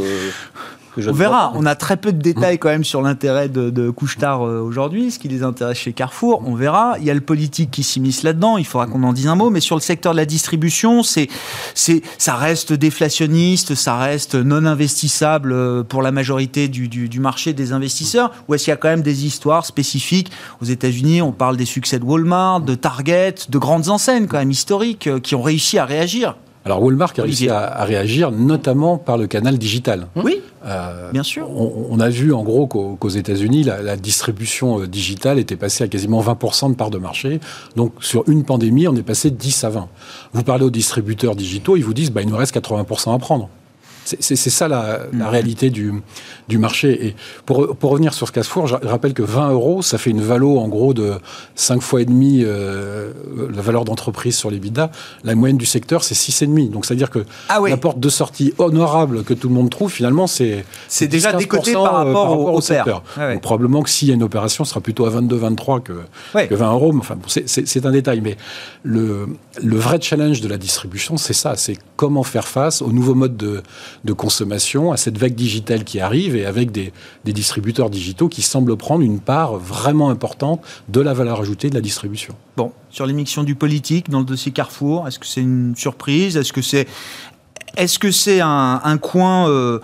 on 0.98 1.12
verra. 1.14 1.52
On 1.56 1.66
a 1.66 1.76
très 1.76 1.98
peu 1.98 2.12
de 2.12 2.22
détails 2.22 2.60
quand 2.60 2.70
même 2.70 2.84
sur 2.84 3.02
l'intérêt 3.02 3.50
de, 3.50 3.70
de 3.70 3.90
Couchetard 3.90 4.46
euh, 4.46 4.60
aujourd'hui, 4.60 5.12
ce 5.12 5.20
qui 5.20 5.28
les 5.28 5.44
intéresse 5.44 5.78
chez 5.78 5.94
Carrefour. 5.94 6.44
On 6.46 6.56
verra. 6.56 6.96
Il 7.00 7.06
y 7.06 7.10
a 7.10 7.14
le 7.14 7.22
politique 7.22 7.72
qui 7.72 7.84
s'immisce 7.84 8.24
là-dedans. 8.24 8.58
Il 8.58 8.66
faudra 8.66 8.88
qu'on 8.88 9.04
en 9.04 9.14
dise 9.14 9.28
un 9.28 9.36
mot. 9.36 9.50
Mais 9.50 9.60
sur 9.60 9.76
le 9.76 9.82
secteur 9.82 10.14
de 10.14 10.18
la 10.18 10.26
distribution, 10.26 11.04
c'est, 11.04 11.28
c'est, 11.74 12.02
ça 12.18 12.36
reste 12.36 12.74
déflationniste, 12.74 13.76
ça 13.76 13.98
reste 13.98 14.36
non 14.36 14.66
investissable 14.66 15.52
euh, 15.54 15.84
pour 15.84 16.02
la 16.02 16.12
majorité 16.12 16.68
du, 16.68 16.88
du, 16.88 17.20
marché 17.20 17.54
des 17.54 17.72
investisseurs. 17.72 18.32
Ou 18.48 18.56
est-ce 18.56 18.66
qu'il 18.66 18.72
y 18.72 18.74
a 18.74 18.78
quand 18.78 18.90
même 18.90 19.02
des 19.02 19.26
histoires 19.26 19.66
spécifiques? 19.66 20.32
Aux 20.62 20.66
États-Unis 20.66 21.22
On 21.22 21.32
parle 21.32 21.58
des 21.58 21.66
succès 21.66 22.00
de 22.00 22.06
Walmart, 22.06 22.62
de 22.62 22.76
Target, 22.76 23.36
de 23.50 23.58
grandes 23.58 23.90
enseignes 23.90 24.28
quand 24.28 24.38
même 24.38 24.52
historiques 24.52 25.08
euh, 25.08 25.20
qui 25.20 25.36
ont 25.36 25.42
réussi 25.42 25.78
à 25.78 25.86
réagir. 25.86 26.36
Alors 26.66 26.82
Walmart 26.82 27.14
a 27.18 27.24
réussi 27.24 27.50
à, 27.50 27.84
réagir 27.84 28.32
notamment 28.32 28.98
par 28.98 29.18
le 29.18 29.28
canal 29.28 29.58
digital. 29.58 30.08
Oui, 30.16 30.42
euh, 30.66 31.12
bien 31.12 31.24
sûr. 31.24 31.50
On, 31.50 32.00
a 32.00 32.10
vu 32.10 32.34
en 32.34 32.44
gros 32.44 32.68
qu'aux 32.68 33.10
États-Unis, 33.10 33.64
la, 33.64 33.98
distribution 33.98 34.82
euh, 34.82 34.88
digitale 34.88 35.40
était 35.40 35.58
passée 35.58 35.84
à 35.84 35.88
quasiment 35.88 36.22
20% 36.22 36.72
de 36.72 36.76
part 36.76 36.90
de 36.90 36.98
marché. 36.98 37.42
Donc 37.76 37.94
sur 38.00 38.28
une 38.30 38.46
pandémie, 38.46 38.88
on 38.88 38.96
est 38.96 39.04
passé 39.04 39.30
de 39.30 39.36
10 39.36 39.64
à 39.66 39.70
20. 39.70 39.90
Vous 40.34 40.44
parlez 40.44 40.64
aux 40.64 40.70
distributeurs 40.70 41.36
digitaux, 41.36 41.76
ils 41.76 41.84
vous 41.84 41.94
disent 41.94 42.12
bah, 42.12 42.22
il 42.22 42.30
nous 42.30 42.38
reste 42.38 42.56
80% 42.56 43.14
à 43.14 43.20
prendre. 43.20 43.50
C'est 44.06 44.36
ça 44.36 44.68
la, 44.68 45.00
mm. 45.12 45.22
réalité 45.24 45.70
du, 45.70 45.94
du, 46.48 46.58
marché. 46.58 47.08
Et 47.08 47.16
pour, 47.46 47.76
pour, 47.76 47.92
revenir 47.92 48.14
sur 48.14 48.28
ce 48.28 48.32
Carrefour, 48.32 48.68
je 48.68 48.76
rappelle 48.76 49.14
que 49.14 49.24
20 49.24 49.52
euros, 49.52 49.82
ça 49.82 49.98
fait 49.98 50.10
une 50.10 50.22
valo 50.22 50.58
en 50.58 50.68
gros 50.68 50.94
de 50.94 51.14
5 51.56 51.82
fois 51.82 52.02
et 52.02 52.06
demi 52.06 52.42
euh, 52.44 53.12
la 53.54 53.62
valeur 53.62 53.86
d'entreprise 53.86 54.36
sur 54.36 54.52
les 54.52 54.60
bidas. 54.60 54.90
La 55.24 55.36
moyenne 55.36 55.58
du 55.58 55.66
secteur, 55.66 56.04
c'est 56.04 56.16
6,5. 56.16 56.72
Donc 56.72 56.86
c'est-à-dire 56.86 57.10
que 57.10 57.26
ah 57.50 57.60
la 57.68 57.78
porte 57.78 58.00
de 58.00 58.10
sortie 58.10 58.54
honorable 58.58 59.24
que 59.24 59.34
tout 59.34 59.48
le 59.50 59.56
monde 59.56 59.70
trouve, 59.70 59.92
finalement, 59.92 60.28
c'est 60.28 60.66
c'est 60.88 61.08
déjà 61.08 61.34
décoté 61.34 61.74
par 61.74 61.96
euh, 61.96 62.04
rapport, 62.06 62.54
au, 62.54 62.62
secteur. 62.62 63.04
Ah 63.18 63.30
probablement 63.42 63.82
que 63.82 63.90
s'il 63.90 64.08
y 64.08 64.12
a 64.12 64.14
une 64.14 64.24
opération, 64.24 64.64
ce 64.64 64.70
sera 64.70 64.82
plutôt 64.82 65.06
à 65.06 65.10
22, 65.10 65.36
23 65.36 65.80
que, 65.82 65.94
que 66.34 66.56
20 66.56 66.72
euros. 66.72 66.94
Enfin, 66.98 67.18
c'est 67.28 67.86
un 67.86 67.92
détail. 67.92 68.22
Mais 68.22 68.38
le, 68.84 69.28
le 69.62 69.78
vrai 69.78 70.00
challenge 70.02 70.42
de 70.42 70.48
la 70.48 70.58
distribution, 70.58 71.18
c'est 71.18 71.34
ça. 71.34 71.56
C'est 71.56 71.78
comment 71.96 72.24
faire 72.24 72.48
face 72.48 72.82
au 72.82 72.92
nouveau 72.92 73.16
mode 73.16 73.38
de 73.38 73.62
de 74.04 74.14
consommation, 74.14 74.92
à 74.92 74.98
cette 74.98 75.18
vague 75.18 75.36
digitale 75.36 75.84
qui 75.84 76.00
arrive 76.00 76.36
et 76.36 76.46
avec 76.46 76.72
des, 76.72 76.92
distributeurs 77.26 77.90
digitaux 77.90 78.30
qui 78.30 78.42
semblent 78.42 78.76
prendre 78.78 79.04
une 79.04 79.20
part 79.20 79.56
vraiment 79.56 80.10
importante 80.10 80.62
de 80.90 81.02
la 81.02 81.14
valeur 81.14 81.42
ajoutée 81.42 81.70
de 81.70 81.76
la 81.76 81.82
distribution. 81.82 82.36
Bon, 82.58 82.72
sur 82.90 83.06
l'émission 83.06 83.44
du 83.44 83.56
politique 83.56 84.10
dans 84.10 84.20
le 84.20 84.26
dossier 84.26 84.52
Carrefour, 84.52 85.08
est-ce 85.08 85.20
que 85.20 85.26
c'est 85.26 85.42
une 85.42 85.76
surprise? 85.76 86.38
Est-ce 86.38 86.54
que 86.54 86.62
c'est 86.62 86.88
est-ce 87.76 87.98
que 87.98 88.12
c'est 88.12 88.40
un, 88.40 88.98
coin 89.02 89.50
euh, 89.50 89.80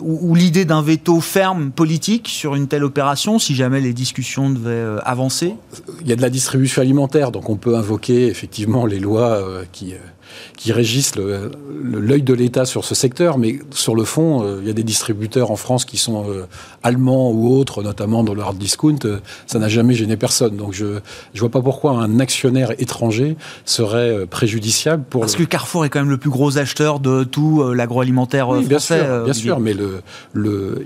où, 0.00 0.34
l'idée 0.34 0.64
d'un 0.64 0.82
veto 0.82 1.20
ferme 1.20 1.70
politique 1.70 2.28
sur 2.28 2.56
une 2.56 2.66
telle 2.66 2.82
opération, 2.82 3.38
si 3.38 3.54
jamais 3.54 3.80
les 3.80 3.92
discussions 3.92 4.50
devaient 4.50 4.70
euh, 4.70 4.98
avancer? 5.04 5.54
Il 6.00 6.08
y 6.08 6.12
a 6.12 6.16
de 6.16 6.22
la 6.22 6.30
distribution 6.30 6.82
alimentaire, 6.82 7.30
donc 7.30 7.48
on 7.48 7.56
peut 7.56 7.76
invoquer 7.76 8.26
effectivement 8.26 8.86
les 8.86 8.98
lois 8.98 9.36
euh, 9.36 9.62
qui 9.70 9.94
qui 10.56 10.72
régissent 10.72 11.14
l'œil 11.16 12.22
de 12.22 12.34
l'État 12.34 12.64
sur 12.64 12.84
ce 12.84 12.94
secteur, 12.94 13.38
mais 13.38 13.58
sur 13.70 13.94
le 13.94 14.04
fond, 14.04 14.42
euh, 14.42 14.58
il 14.60 14.66
y 14.66 14.70
a 14.70 14.74
des 14.74 14.82
distributeurs 14.82 15.50
en 15.50 15.56
France 15.56 15.84
qui 15.84 15.96
sont 15.96 16.28
euh, 16.28 16.46
allemands 16.82 17.30
ou 17.30 17.54
autres, 17.54 17.82
notamment 17.82 18.24
dans 18.24 18.34
le 18.34 18.42
hard 18.42 18.58
discount, 18.58 18.98
euh, 19.04 19.18
ça 19.46 19.58
n'a 19.58 19.68
jamais 19.68 19.94
gêné 19.94 20.16
personne. 20.16 20.56
Donc 20.56 20.72
je 20.72 20.86
ne 20.86 21.40
vois 21.40 21.50
pas 21.50 21.62
pourquoi 21.62 21.92
un 21.92 22.20
actionnaire 22.20 22.72
étranger 22.78 23.36
serait 23.64 24.26
préjudiciable 24.26 25.04
pour... 25.08 25.20
Parce 25.22 25.36
que 25.36 25.44
Carrefour 25.44 25.84
est 25.84 25.90
quand 25.90 26.00
même 26.00 26.10
le 26.10 26.18
plus 26.18 26.30
gros 26.30 26.58
acheteur 26.58 27.00
de 27.00 27.24
tout 27.24 27.62
l'agroalimentaire 27.72 28.48
oui, 28.48 28.64
bien 28.64 28.78
Sûr, 28.78 29.24
bien 29.24 29.32
sûr, 29.32 29.60
mais 29.60 29.74
le, 29.74 30.02
le, 30.32 30.84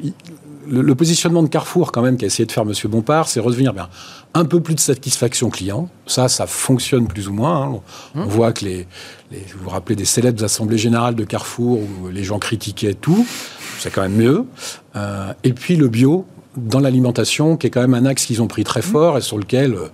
le, 0.69 0.95
positionnement 0.95 1.43
de 1.43 1.49
Carrefour, 1.49 1.93
quand 1.93 2.03
même, 2.03 2.17
qu'a 2.17 2.27
essayé 2.27 2.45
de 2.47 2.53
faire 2.53 2.65
M. 2.65 2.73
Bompard, 2.91 3.29
c'est 3.29 3.41
revenir 3.41 3.73
bien 3.73 3.89
un 4.37 4.45
peu 4.45 4.61
plus 4.61 4.75
de 4.75 4.81
satisfaction 4.81 5.49
client. 5.49 5.89
Ça, 6.07 6.29
ça 6.29 6.47
fonctionne 6.47 7.09
plus 7.09 7.27
ou 7.27 7.33
moins. 7.33 7.63
Hein. 7.63 7.81
On, 8.15 8.21
hum. 8.21 8.29
voit 8.29 8.53
que 8.53 8.67
les, 8.67 8.87
vous 9.31 9.65
vous 9.65 9.71
rappelez 9.71 9.97
des 9.97 10.05
célèbres 10.05 10.45
assemblées 10.45 10.79
générales 10.79 11.15
de 11.15 11.25
Carrefour 11.25 11.81
où 11.81 12.09
les 12.09 12.23
gens 12.23 12.39
critiquaient 12.39 12.95
tout. 12.95 13.27
C'est 13.79 13.91
quand 13.91 14.03
même 14.03 14.17
mieux. 14.17 14.45
Euh, 14.95 15.33
et 15.43 15.53
puis 15.53 15.77
le 15.77 15.89
bio 15.89 16.27
dans 16.57 16.81
l'alimentation, 16.81 17.57
qui 17.57 17.67
est 17.67 17.71
quand 17.71 17.81
même 17.81 17.95
un 17.95 18.05
axe 18.05 18.27
qu'ils 18.27 18.43
ont 18.43 18.47
pris 18.47 18.65
très 18.65 18.85
hum. 18.85 18.93
fort 18.93 19.19
et 19.19 19.23
sur 19.23 19.39
lequel 19.39 19.75
euh, 19.75 19.89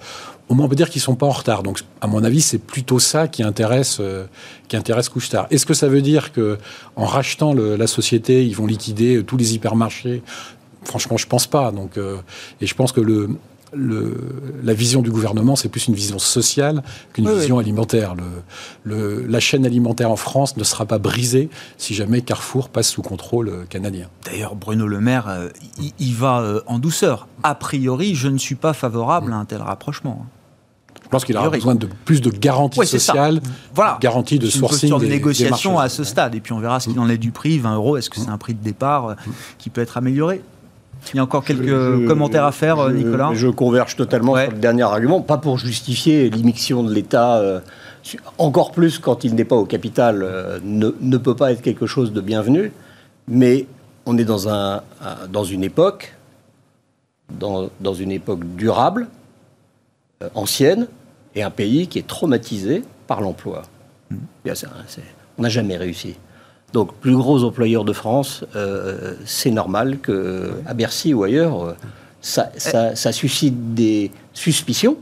au 0.49 0.55
moins 0.55 0.67
on 0.67 0.69
peut 0.69 0.77
dire 0.77 0.91
qu'ils 0.91 1.01
sont 1.01 1.15
pas 1.15 1.27
en 1.27 1.31
retard. 1.31 1.63
Donc, 1.63 1.81
à 2.01 2.09
mon 2.09 2.25
avis, 2.25 2.41
c'est 2.41 2.59
plutôt 2.59 2.99
ça 2.99 3.29
qui 3.29 3.45
intéresse, 3.45 3.99
euh, 4.01 4.27
qui 4.67 4.77
intéresse 4.77 5.09
Couchetard. 5.09 5.47
Est-ce 5.51 5.67
que 5.67 5.75
ça 5.75 5.87
veut 5.87 6.03
dire 6.03 6.33
que 6.33 6.59
en 6.97 7.07
rachetant 7.07 7.55
la 7.55 7.87
société, 7.87 8.45
ils 8.45 8.57
vont 8.57 8.67
liquider 8.67 9.23
tous 9.25 9.37
les 9.37 9.55
hypermarchés? 9.55 10.23
Franchement, 10.85 11.17
je 11.17 11.29
pense 11.29 11.47
pas. 11.47 11.71
Donc, 11.71 11.97
et 12.61 12.67
je 12.67 12.75
pense 12.75 12.91
que 12.91 13.01
le, 13.01 13.31
la 13.75 14.75
vision 14.75 15.03
du 15.03 15.11
gouvernement, 15.11 15.57
c'est 15.57 15.69
plus 15.69 15.89
une 15.89 15.95
vision 15.95 16.19
sociale 16.19 16.83
qu'une 17.13 17.33
vision 17.33 17.59
alimentaire. 17.59 18.15
la 18.85 19.41
chaîne 19.41 19.65
alimentaire 19.67 20.11
en 20.11 20.17
France 20.17 20.57
ne 20.57 20.65
sera 20.65 20.87
pas 20.87 20.99
brisée 20.99 21.49
si 21.79 21.95
jamais 21.95 22.21
Carrefour 22.21 22.69
passe 22.69 22.91
sous 22.91 23.03
contrôle 23.03 23.49
euh, 23.49 23.65
canadien. 23.69 24.09
D'ailleurs, 24.25 24.55
Bruno 24.55 24.87
Le 24.87 25.01
Maire, 25.01 25.29
euh, 25.29 25.49
il, 25.99 26.15
va 26.15 26.41
euh, 26.41 26.61
en 26.67 26.79
douceur. 26.79 27.29
A 27.43 27.55
priori, 27.55 28.15
je 28.15 28.29
ne 28.29 28.39
suis 28.39 28.55
pas 28.55 28.73
favorable 28.73 29.33
à 29.33 29.37
un 29.37 29.45
tel 29.45 29.63
rapprochement. 29.63 30.27
Je 31.03 31.09
pense 31.09 31.25
qu'il 31.25 31.37
aura 31.37 31.51
besoin 31.51 31.75
de 31.75 31.89
plus 32.05 32.23
de 32.23 32.31
garanties 32.31 32.87
sociales, 32.87 33.41
voilà. 33.75 33.99
garanties 34.01 34.39
de 34.39 34.49
sourcing. 34.49 34.93
Une 34.93 34.99
de 34.99 35.07
négociation 35.07 35.79
à 35.79 35.91
ce 35.91 36.05
stade. 36.05 36.35
Et 36.35 36.41
puis 36.41 36.55
on 36.55 36.59
verra 36.59 36.81
ce 36.81 36.89
qu'il 36.89 36.99
en 36.99 37.09
est 37.09 37.19
du 37.19 37.33
prix. 37.33 37.59
20 37.59 37.75
euros, 37.75 37.97
est-ce 37.99 38.09
que 38.09 38.19
c'est 38.19 38.31
un 38.31 38.39
prix 38.39 38.55
de 38.55 38.63
départ 38.63 39.17
qui 39.59 39.69
peut 39.69 39.83
être 39.83 39.99
amélioré? 39.99 40.43
Il 41.13 41.17
y 41.17 41.21
a 41.21 41.23
encore 41.23 41.45
quelques 41.45 42.07
commentaires 42.07 42.45
à 42.45 42.53
faire, 42.53 42.89
Nicolas 42.91 43.31
Je 43.35 43.49
converge 43.49 43.97
totalement 43.97 44.37
sur 44.37 44.51
le 44.51 44.59
dernier 44.59 44.83
argument, 44.83 45.21
pas 45.21 45.39
pour 45.39 45.59
justifier 45.59 46.31
l'immixtion 46.31 46.83
de 46.83 46.93
l'État, 46.93 47.39
euh, 47.39 47.61
encore 48.39 48.73
plus 48.73 48.99
quand 48.99 49.25
il 49.25 49.35
n'est 49.35 49.45
pas 49.45 49.57
au 49.57 49.65
capital, 49.65 50.23
euh, 50.23 50.59
ne, 50.63 51.17
peut 51.17 51.35
pas 51.35 51.53
être 51.53 51.63
quelque 51.63 51.87
chose 51.87 52.13
de 52.13 52.21
bienvenu, 52.21 52.73
mais 53.29 53.67
on 54.07 54.17
est 54.19 54.25
dans, 54.25 54.49
un, 54.49 54.83
dans 55.31 55.45
une 55.45 55.65
époque, 55.65 56.15
dans, 57.31 57.71
dans 57.81 57.95
une 57.95 58.11
époque 58.11 58.45
durable, 58.57 59.09
euh, 60.23 60.29
ancienne, 60.35 60.89
et 61.35 61.43
un 61.43 61.51
pays 61.51 61.87
qui 61.89 61.99
est 61.99 62.07
traumatisé 62.07 62.83
par 63.07 63.21
l'emploi. 63.21 63.63
Mmh. 64.11 64.17
On 65.39 65.43
n'a 65.43 65.49
jamais 65.49 65.77
réussi. 65.77 66.17
Donc, 66.73 66.95
plus 66.95 67.15
gros 67.15 67.45
employeur 67.45 67.85
de 67.85 67.93
France, 67.93 68.45
euh, 68.57 69.15
c'est 69.27 69.51
normal 69.51 69.99
que 69.99 70.53
à 70.67 70.73
Bercy 70.73 71.13
ou 71.13 71.23
ailleurs, 71.23 71.65
euh, 71.65 71.77
ça, 72.23 73.13
suscite 73.13 73.75
des 73.75 74.11
suspicions, 74.33 74.97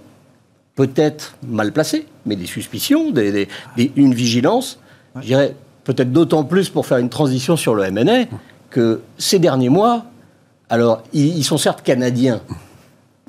peut-être 0.74 1.36
mal 1.46 1.72
placées, 1.72 2.06
mais 2.26 2.34
des 2.34 2.46
suspicions, 2.46 3.10
des, 3.12 3.48
une 3.96 4.14
vigilance. 4.14 4.78
Je 5.16 5.26
dirais 5.26 5.54
peut-être 5.84 6.12
d'autant 6.12 6.44
plus 6.44 6.70
pour 6.70 6.86
faire 6.86 6.98
une 6.98 7.08
transition 7.08 7.56
sur 7.56 7.74
le 7.74 7.90
MNA 7.90 8.24
que 8.70 9.00
ces 9.18 9.38
derniers 9.38 9.68
mois, 9.68 10.04
alors 10.68 11.02
ils, 11.12 11.44
sont 11.44 11.58
certes 11.58 11.82
canadiens, 11.82 12.40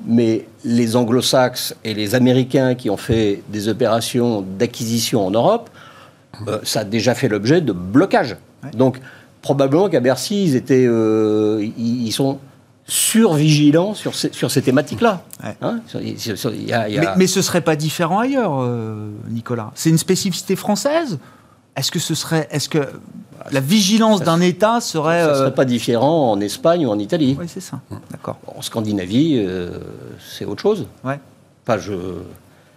mais 0.06 0.46
les 0.64 0.96
anglo-saxes 0.96 1.74
et 1.84 1.94
les 1.94 2.14
américains 2.14 2.74
qui 2.74 2.88
ont 2.90 2.96
fait 2.96 3.42
des 3.48 3.68
opérations 3.68 4.42
d'acquisition 4.42 5.26
en 5.26 5.30
Europe 5.30 5.70
euh, 6.48 6.58
ça 6.62 6.80
a 6.80 6.84
déjà 6.84 7.14
fait 7.14 7.28
l'objet 7.28 7.60
de 7.60 7.72
blocage. 7.72 8.36
Donc, 8.74 9.00
probablement 9.42 9.88
qu'à 9.88 10.00
Bercy, 10.00 10.44
ils, 10.44 10.56
étaient, 10.56 10.86
euh, 10.86 11.66
ils, 11.76 12.12
sont 12.12 12.38
survigilants 12.86 13.94
sur 13.94 14.14
ces, 14.14 14.32
sur 14.32 14.50
ces 14.50 14.62
thématiques-là. 14.62 15.22
mais, 17.16 17.26
ce 17.26 17.38
ne 17.38 17.42
serait 17.42 17.60
pas 17.60 17.76
différent 17.76 18.20
ailleurs, 18.20 18.60
euh, 18.60 19.10
Nicolas? 19.28 19.70
C'est 19.74 19.90
une 19.90 19.98
spécificité 19.98 20.56
française? 20.56 21.18
Est-ce 21.76 21.90
que 21.90 21.98
ce 21.98 22.14
serait... 22.14 22.48
Est-ce 22.50 22.68
que 22.68 22.86
la 23.50 23.60
vigilance 23.60 24.22
d'un 24.22 24.40
État 24.40 24.80
serait... 24.80 25.24
Ça 25.24 25.30
ne 25.30 25.34
serait 25.34 25.54
pas 25.54 25.64
différent 25.64 26.30
en 26.30 26.40
Espagne 26.40 26.86
ou 26.86 26.90
en 26.90 26.98
Italie? 26.98 27.36
Oui, 27.38 27.46
c'est 27.48 27.60
ça. 27.60 27.80
D'accord. 28.10 28.38
En 28.46 28.62
Scandinavie, 28.62 29.44
c'est 30.20 30.44
autre 30.44 30.62
chose. 30.62 30.86
Ouais. 31.02 31.18
Pas 31.64 31.78
je... 31.78 31.92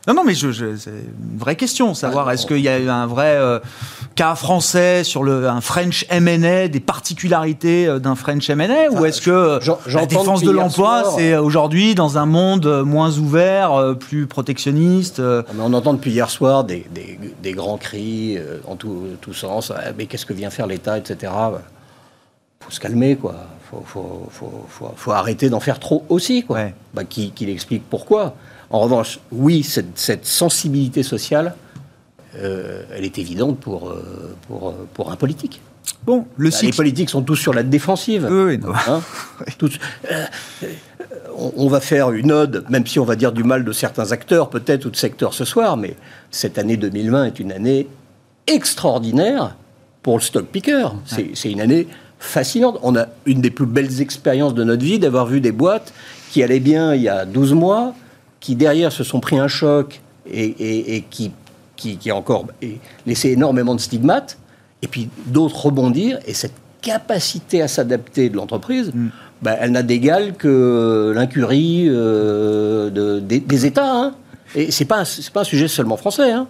Non, 0.07 0.13
non, 0.13 0.23
mais 0.23 0.35
je, 0.35 0.51
c'est 0.51 0.91
une 0.91 1.37
vraie 1.39 1.55
question, 1.55 1.95
savoir 1.95 2.29
est-ce 2.31 2.45
qu'il 2.45 2.59
y 2.59 2.69
a 2.69 2.77
eu 2.77 2.89
un 2.89 3.07
vrai 3.07 3.37
euh, 3.37 3.59
cas 4.13 4.35
français 4.35 5.03
sur 5.03 5.23
le, 5.23 5.49
un 5.49 5.61
French 5.61 6.05
M&A, 6.09 6.67
des 6.67 6.79
particularités 6.79 7.87
euh, 7.87 7.97
d'un 7.97 8.13
French 8.13 8.47
M&A, 8.47 8.91
ou 8.91 9.05
est-ce 9.05 9.21
que 9.21 9.31
euh, 9.31 9.59
la 9.91 10.05
défense 10.05 10.43
de 10.43 10.51
l'emploi, 10.51 11.11
c'est 11.15 11.35
aujourd'hui 11.35 11.95
dans 11.95 12.19
un 12.19 12.27
monde 12.27 12.83
moins 12.85 13.17
ouvert, 13.17 13.95
plus 13.99 14.27
protectionniste 14.27 15.21
On 15.59 15.73
entend 15.73 15.93
depuis 15.93 16.11
hier 16.11 16.29
soir 16.29 16.63
des, 16.63 16.85
des, 16.91 17.19
des 17.41 17.51
grands 17.53 17.77
cris 17.77 18.37
en 18.67 18.75
tout, 18.75 19.03
tout 19.21 19.33
sens, 19.33 19.71
ah, 19.75 19.91
mais 19.97 20.05
qu'est-ce 20.05 20.27
que 20.27 20.33
vient 20.33 20.51
faire 20.51 20.67
l'État, 20.67 20.99
etc. 20.99 21.33
faut 22.59 22.71
se 22.71 22.79
calmer, 22.79 23.15
quoi. 23.15 23.35
Faut, 23.71 23.83
faut, 23.83 24.27
faut, 24.29 24.91
faut 24.95 25.11
arrêter 25.11 25.49
d'en 25.49 25.59
faire 25.59 25.79
trop 25.79 26.05
aussi, 26.09 26.43
quoi. 26.43 26.59
Bah, 26.93 27.03
qu'il 27.03 27.33
qui 27.33 27.49
explique 27.49 27.83
pourquoi. 27.89 28.35
En 28.69 28.79
revanche, 28.79 29.19
oui, 29.31 29.63
cette, 29.63 29.97
cette 29.97 30.25
sensibilité 30.25 31.03
sociale, 31.03 31.55
euh, 32.37 32.83
elle 32.93 33.05
est 33.05 33.17
évidente 33.17 33.59
pour, 33.59 33.89
euh, 33.89 34.35
pour, 34.47 34.73
pour 34.93 35.11
un 35.11 35.15
politique. 35.15 35.61
Bon, 36.05 36.25
le 36.37 36.49
bah, 36.49 36.57
Les 36.61 36.71
politiques 36.71 37.09
sont 37.09 37.23
tous 37.23 37.35
sur 37.35 37.53
la 37.53 37.63
défensive. 37.63 38.27
Oui, 38.29 38.59
hein 38.87 39.01
euh, 40.11 40.25
on, 41.35 41.67
va 41.67 41.79
faire 41.79 42.11
une 42.11 42.31
ode, 42.31 42.65
même 42.69 42.85
si 42.85 42.99
on 42.99 43.05
va 43.05 43.15
dire 43.15 43.31
du 43.31 43.43
mal 43.43 43.63
de 43.63 43.71
certains 43.71 44.11
acteurs, 44.11 44.49
peut-être, 44.49 44.85
ou 44.85 44.89
de 44.89 44.95
secteurs 44.95 45.33
ce 45.33 45.45
soir, 45.45 45.77
mais 45.77 45.95
cette 46.31 46.57
année 46.57 46.77
2020 46.77 47.25
est 47.25 47.39
une 47.39 47.51
année 47.51 47.87
extraordinaire 48.47 49.55
pour 50.03 50.17
le 50.17 50.21
stock 50.21 50.45
picker. 50.45 50.89
C'est 51.05 51.51
une 51.51 51.61
année 51.61 51.87
fascinante. 52.19 52.79
On 52.83 52.95
a 52.95 53.07
une 53.25 53.41
des 53.41 53.49
plus 53.49 53.65
belles 53.65 54.01
expériences 54.01 54.53
de 54.53 54.63
notre 54.63 54.83
vie 54.83 54.99
d'avoir 54.99 55.25
vu 55.25 55.41
des 55.41 55.51
boîtes 55.51 55.93
qui 56.31 56.43
allaient 56.43 56.59
bien 56.59 56.93
il 56.93 57.01
y 57.01 57.09
a 57.09 57.25
12 57.25 57.53
mois, 57.53 57.95
qui 58.45 58.55
derrière 58.55 58.91
se 58.91 59.03
sont 59.03 59.19
pris 59.19 59.39
un 59.39 59.47
choc 59.47 60.01
et, 60.31 61.03
qui, 61.09 61.31
qui, 61.75 62.11
encore 62.11 62.45
laissé 63.07 63.31
énormément 63.31 63.73
de 63.73 63.79
stigmates, 63.79 64.37
et 64.83 64.87
puis 64.87 65.09
d'autres 65.25 65.65
rebondir. 65.65 66.19
Et 66.27 66.35
cette 66.35 66.53
capacité 66.83 67.63
à 67.63 67.67
s'adapter 67.67 68.29
de 68.29 68.35
l'entreprise, 68.35 68.91
mm. 68.93 69.07
ben, 69.41 69.57
elle 69.59 69.71
n'a 69.71 69.81
d'égal 69.81 70.33
que 70.33 71.11
l'incurie 71.15 71.85
euh, 71.87 73.19
des, 73.19 73.65
États. 73.65 73.91
Hein. 73.91 74.15
Et 74.53 74.69
ce 74.69 74.83
n'est 74.83 74.87
pas, 74.87 75.05
pas, 75.33 75.41
un 75.41 75.43
sujet 75.43 75.67
seulement 75.67 75.97
français. 75.97 76.31
Hein 76.31 76.47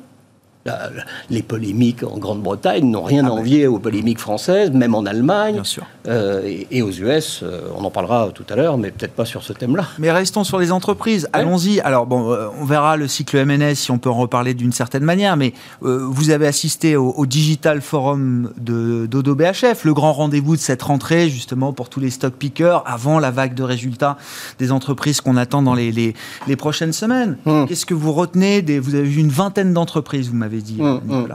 les 1.29 1.43
polémiques 1.43 2.03
en 2.03 2.17
Grande-Bretagne 2.17 2.89
n'ont 2.89 3.03
rien 3.03 3.23
ah 3.25 3.29
à 3.29 3.31
envier 3.31 3.67
aux 3.67 3.77
polémiques 3.77 4.19
françaises, 4.19 4.71
même 4.71 4.95
en 4.95 5.05
Allemagne 5.05 5.61
euh, 6.07 6.63
et, 6.71 6.81
aux 6.81 6.91
US. 6.91 7.41
Euh, 7.43 7.69
on 7.77 7.83
en 7.83 7.91
parlera 7.91 8.29
tout 8.33 8.45
à 8.49 8.55
l'heure, 8.55 8.77
mais 8.79 8.89
peut-être 8.89 9.13
pas 9.13 9.25
sur 9.25 9.43
ce 9.43 9.53
thème-là. 9.53 9.85
Mais 9.99 10.11
restons 10.11 10.43
sur 10.43 10.57
les 10.57 10.71
entreprises. 10.71 11.29
Allons-y. 11.33 11.79
Alors 11.81 12.07
bon, 12.07 12.31
euh, 12.31 12.47
on 12.59 12.65
verra 12.65 12.97
le 12.97 13.07
cycle 13.07 13.43
MNS 13.45 13.75
si 13.75 13.91
on 13.91 13.99
peut 13.99 14.09
en 14.09 14.15
reparler 14.15 14.55
d'une 14.55 14.71
certaine 14.71 15.03
manière. 15.03 15.37
Mais 15.37 15.53
vous 15.81 16.31
avez 16.31 16.47
assisté 16.47 16.95
au, 16.95 17.25
Digital 17.25 17.81
Forum 17.81 18.51
de 18.57 19.07
d'Odo 19.07 19.35
BHF, 19.35 19.83
le 19.83 19.93
grand 19.93 20.13
rendez-vous 20.13 20.55
de 20.55 20.61
cette 20.61 20.83
rentrée 20.83 21.29
justement 21.29 21.73
pour 21.73 21.89
tous 21.89 21.99
les 21.99 22.11
stock 22.11 22.33
pickers 22.33 22.83
avant 22.85 23.19
la 23.19 23.31
vague 23.31 23.55
de 23.55 23.63
résultats 23.63 24.17
des 24.59 24.71
entreprises 24.71 25.21
qu'on 25.21 25.37
attend 25.37 25.61
dans 25.61 25.73
les, 25.73 25.91
les, 25.91 26.55
prochaines 26.55 26.93
semaines. 26.93 27.37
Hmm. 27.45 27.65
Qu'est-ce 27.65 27.85
que 27.85 27.93
vous 27.93 28.13
retenez 28.13 28.61
des, 28.61 28.79
Vous 28.79 28.95
avez 28.95 29.03
vu 29.03 29.21
une 29.21 29.29
vingtaine 29.29 29.73
d'entreprises, 29.73 30.29
vous 30.29 30.35
m'avez 30.35 30.54
dit, 30.61 30.77
hum, 30.79 31.01
hum. 31.09 31.27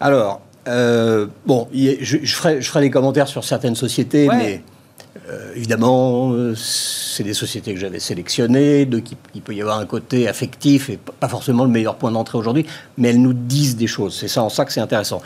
Alors, 0.00 0.40
euh, 0.68 1.26
bon, 1.46 1.68
je, 1.72 2.18
ferai, 2.26 2.62
je 2.62 2.68
ferai 2.68 2.80
des 2.82 2.90
commentaires 2.90 3.28
sur 3.28 3.44
certaines 3.44 3.74
sociétés, 3.74 4.28
mais 4.28 4.62
euh, 5.28 5.52
évidemment, 5.54 6.32
euh, 6.32 6.54
c'est 6.54 7.22
des 7.22 7.34
sociétés 7.34 7.74
que 7.74 7.80
j'avais 7.80 7.98
sélectionnées, 7.98 8.86
de 8.86 8.98
qui 8.98 9.16
il 9.34 9.42
peut 9.42 9.54
y 9.54 9.60
avoir 9.60 9.78
un 9.78 9.86
côté 9.86 10.28
affectif 10.28 10.90
et 10.90 10.98
pas 10.98 11.28
forcément 11.28 11.64
le 11.64 11.70
meilleur 11.70 11.96
point 11.96 12.10
d'entrée 12.10 12.38
aujourd'hui, 12.38 12.66
mais 12.98 13.10
elles 13.10 13.20
nous 13.20 13.34
disent 13.34 13.76
des 13.76 13.86
choses. 13.86 14.14
C'est 14.14 14.28
ça 14.28 14.42
en 14.42 14.48
ça 14.48 14.64
que 14.64 14.72
c'est 14.72 14.80
intéressant. 14.80 15.22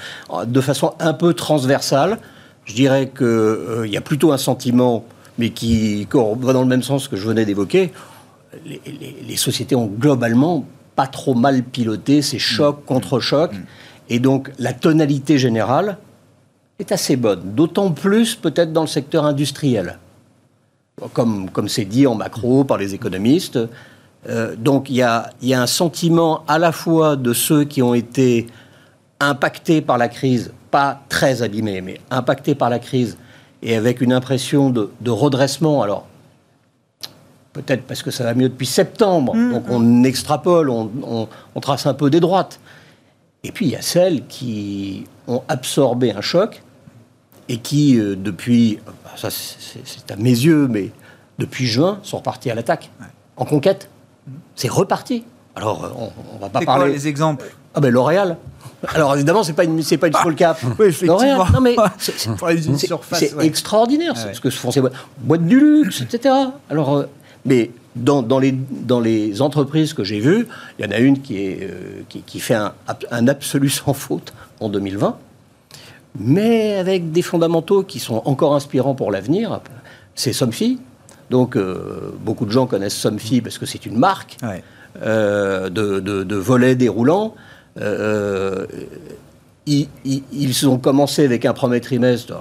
De 0.46 0.60
façon 0.60 0.94
un 0.98 1.14
peu 1.14 1.34
transversale, 1.34 2.18
je 2.64 2.74
dirais 2.74 3.10
qu'il 3.16 3.84
il 3.84 3.90
y 3.90 3.96
a 3.96 4.02
plutôt 4.02 4.32
un 4.32 4.38
sentiment, 4.38 5.04
mais 5.38 5.50
qui 5.50 6.06
va 6.12 6.52
dans 6.52 6.62
le 6.62 6.68
même 6.68 6.82
sens 6.82 7.08
que 7.08 7.16
je 7.16 7.26
venais 7.26 7.44
d'évoquer. 7.44 7.92
les 8.64 9.36
sociétés 9.36 9.76
ont 9.76 9.86
globalement 9.86 10.66
pas 10.98 11.06
trop 11.06 11.34
mal 11.34 11.62
piloté, 11.62 12.22
c'est 12.22 12.40
choc 12.40 12.80
mm. 12.80 12.84
contre 12.84 13.20
choc. 13.20 13.52
Mm. 13.52 13.64
Et 14.08 14.18
donc 14.18 14.50
la 14.58 14.72
tonalité 14.72 15.38
générale 15.38 15.96
est 16.80 16.90
assez 16.90 17.14
bonne, 17.14 17.54
d'autant 17.54 17.92
plus 17.92 18.34
peut-être 18.34 18.72
dans 18.72 18.80
le 18.80 18.88
secteur 18.88 19.24
industriel, 19.24 19.98
comme 21.12 21.50
comme 21.50 21.68
c'est 21.68 21.84
dit 21.84 22.08
en 22.08 22.16
macro 22.16 22.64
par 22.64 22.78
les 22.78 22.94
économistes. 22.94 23.60
Euh, 24.28 24.56
donc 24.56 24.90
il 24.90 24.96
y 24.96 25.02
a, 25.02 25.30
y 25.40 25.54
a 25.54 25.62
un 25.62 25.68
sentiment 25.68 26.42
à 26.48 26.58
la 26.58 26.72
fois 26.72 27.14
de 27.14 27.32
ceux 27.32 27.62
qui 27.62 27.80
ont 27.80 27.94
été 27.94 28.48
impactés 29.20 29.80
par 29.80 29.98
la 29.98 30.08
crise, 30.08 30.52
pas 30.72 31.00
très 31.08 31.42
abîmés, 31.42 31.80
mais 31.80 32.00
impactés 32.10 32.56
par 32.56 32.70
la 32.70 32.80
crise, 32.80 33.18
et 33.62 33.76
avec 33.76 34.00
une 34.00 34.12
impression 34.12 34.70
de, 34.70 34.90
de 35.00 35.12
redressement. 35.12 35.80
Alors 35.80 36.07
peut-être 37.62 37.82
parce 37.82 38.02
que 38.02 38.10
ça 38.10 38.24
va 38.24 38.34
mieux 38.34 38.48
depuis 38.48 38.66
septembre, 38.66 39.34
mm. 39.34 39.52
donc 39.52 39.64
on 39.68 40.04
extrapole, 40.04 40.70
on, 40.70 41.28
trace 41.60 41.86
un 41.86 41.94
peu 41.94 42.10
des 42.10 42.20
droites. 42.20 42.60
Et 43.44 43.52
puis 43.52 43.66
il 43.66 43.72
y 43.72 43.76
a 43.76 43.82
celles 43.82 44.26
qui 44.26 45.04
ont 45.26 45.42
absorbé 45.48 46.12
un 46.12 46.20
choc 46.20 46.62
et 47.48 47.58
qui, 47.58 47.98
euh, 47.98 48.16
depuis, 48.16 48.78
bah, 48.86 48.92
ça 49.16 49.28
c'est 49.30 50.10
à 50.10 50.16
mes 50.16 50.30
yeux, 50.30 50.68
mais 50.68 50.90
depuis 51.38 51.66
juin, 51.66 51.98
sont 52.02 52.18
repartis 52.18 52.50
à 52.50 52.54
l'attaque, 52.54 52.90
en 53.36 53.44
conquête. 53.44 53.88
C'est 54.54 54.70
reparti. 54.70 55.24
Alors, 55.56 55.84
euh, 55.84 55.88
on, 55.96 56.10
on 56.34 56.38
va 56.38 56.48
pas 56.48 56.60
parler. 56.60 56.84
Quoi, 56.84 56.92
les 56.92 57.08
exemples? 57.08 57.46
Ah 57.74 57.80
ben 57.80 57.90
L'Oréal. 57.90 58.36
Alors 58.94 59.14
évidemment, 59.14 59.42
c'est 59.42 59.52
pas 59.52 59.64
une, 59.64 59.82
c'est 59.82 59.98
pas 59.98 60.06
une 60.06 60.14
small 60.14 60.34
cap. 60.36 60.58
Oui, 60.78 60.96
L'Oréal. 61.02 61.38
Non 61.52 61.60
mais 61.60 61.76
c'est, 61.98 63.34
extraordinaire 63.40 64.14
ce 64.16 64.40
que 64.40 64.50
font 64.50 64.70
ces 64.70 64.80
boîtes. 64.80 64.94
Boîtes 65.18 65.46
du 65.46 65.58
luxe, 65.58 66.02
etc. 66.02 66.34
Alors 66.70 66.96
euh, 66.96 67.08
mais 67.44 67.70
dans, 67.96 68.22
dans, 68.22 68.38
les, 68.38 68.52
dans 68.52 69.00
les 69.00 69.42
entreprises 69.42 69.92
que 69.92 70.04
j'ai 70.04 70.20
vues, 70.20 70.46
il 70.78 70.84
y 70.84 70.88
en 70.88 70.92
a 70.92 70.98
une 70.98 71.20
qui, 71.20 71.38
est, 71.38 71.58
euh, 71.62 72.02
qui, 72.08 72.40
fait 72.40 72.54
un, 72.54 72.72
un, 73.10 73.28
absolu 73.28 73.68
sans 73.68 73.92
faute 73.92 74.32
en 74.60 74.68
2020, 74.68 75.16
mais 76.18 76.76
avec 76.76 77.12
des 77.12 77.22
fondamentaux 77.22 77.82
qui 77.82 77.98
sont 77.98 78.22
encore 78.24 78.54
inspirants 78.54 78.94
pour 78.94 79.10
l'avenir. 79.10 79.60
C'est 80.14 80.32
Somfy. 80.32 80.78
Donc, 81.30 81.56
euh, 81.56 82.14
beaucoup 82.20 82.46
de 82.46 82.50
gens 82.50 82.66
connaissent 82.66 82.96
Somfy 82.96 83.40
parce 83.40 83.58
que 83.58 83.66
c'est 83.66 83.84
une 83.84 83.98
marque 83.98 84.36
euh, 85.02 85.68
de, 85.68 86.00
de, 86.00 86.36
volets 86.36 86.74
déroulants. 86.74 87.34
Ils, 89.70 90.22
ils, 90.32 90.68
ont 90.68 90.78
commencé 90.78 91.24
avec 91.24 91.44
un 91.44 91.52
premier 91.52 91.80
trimestre, 91.82 92.32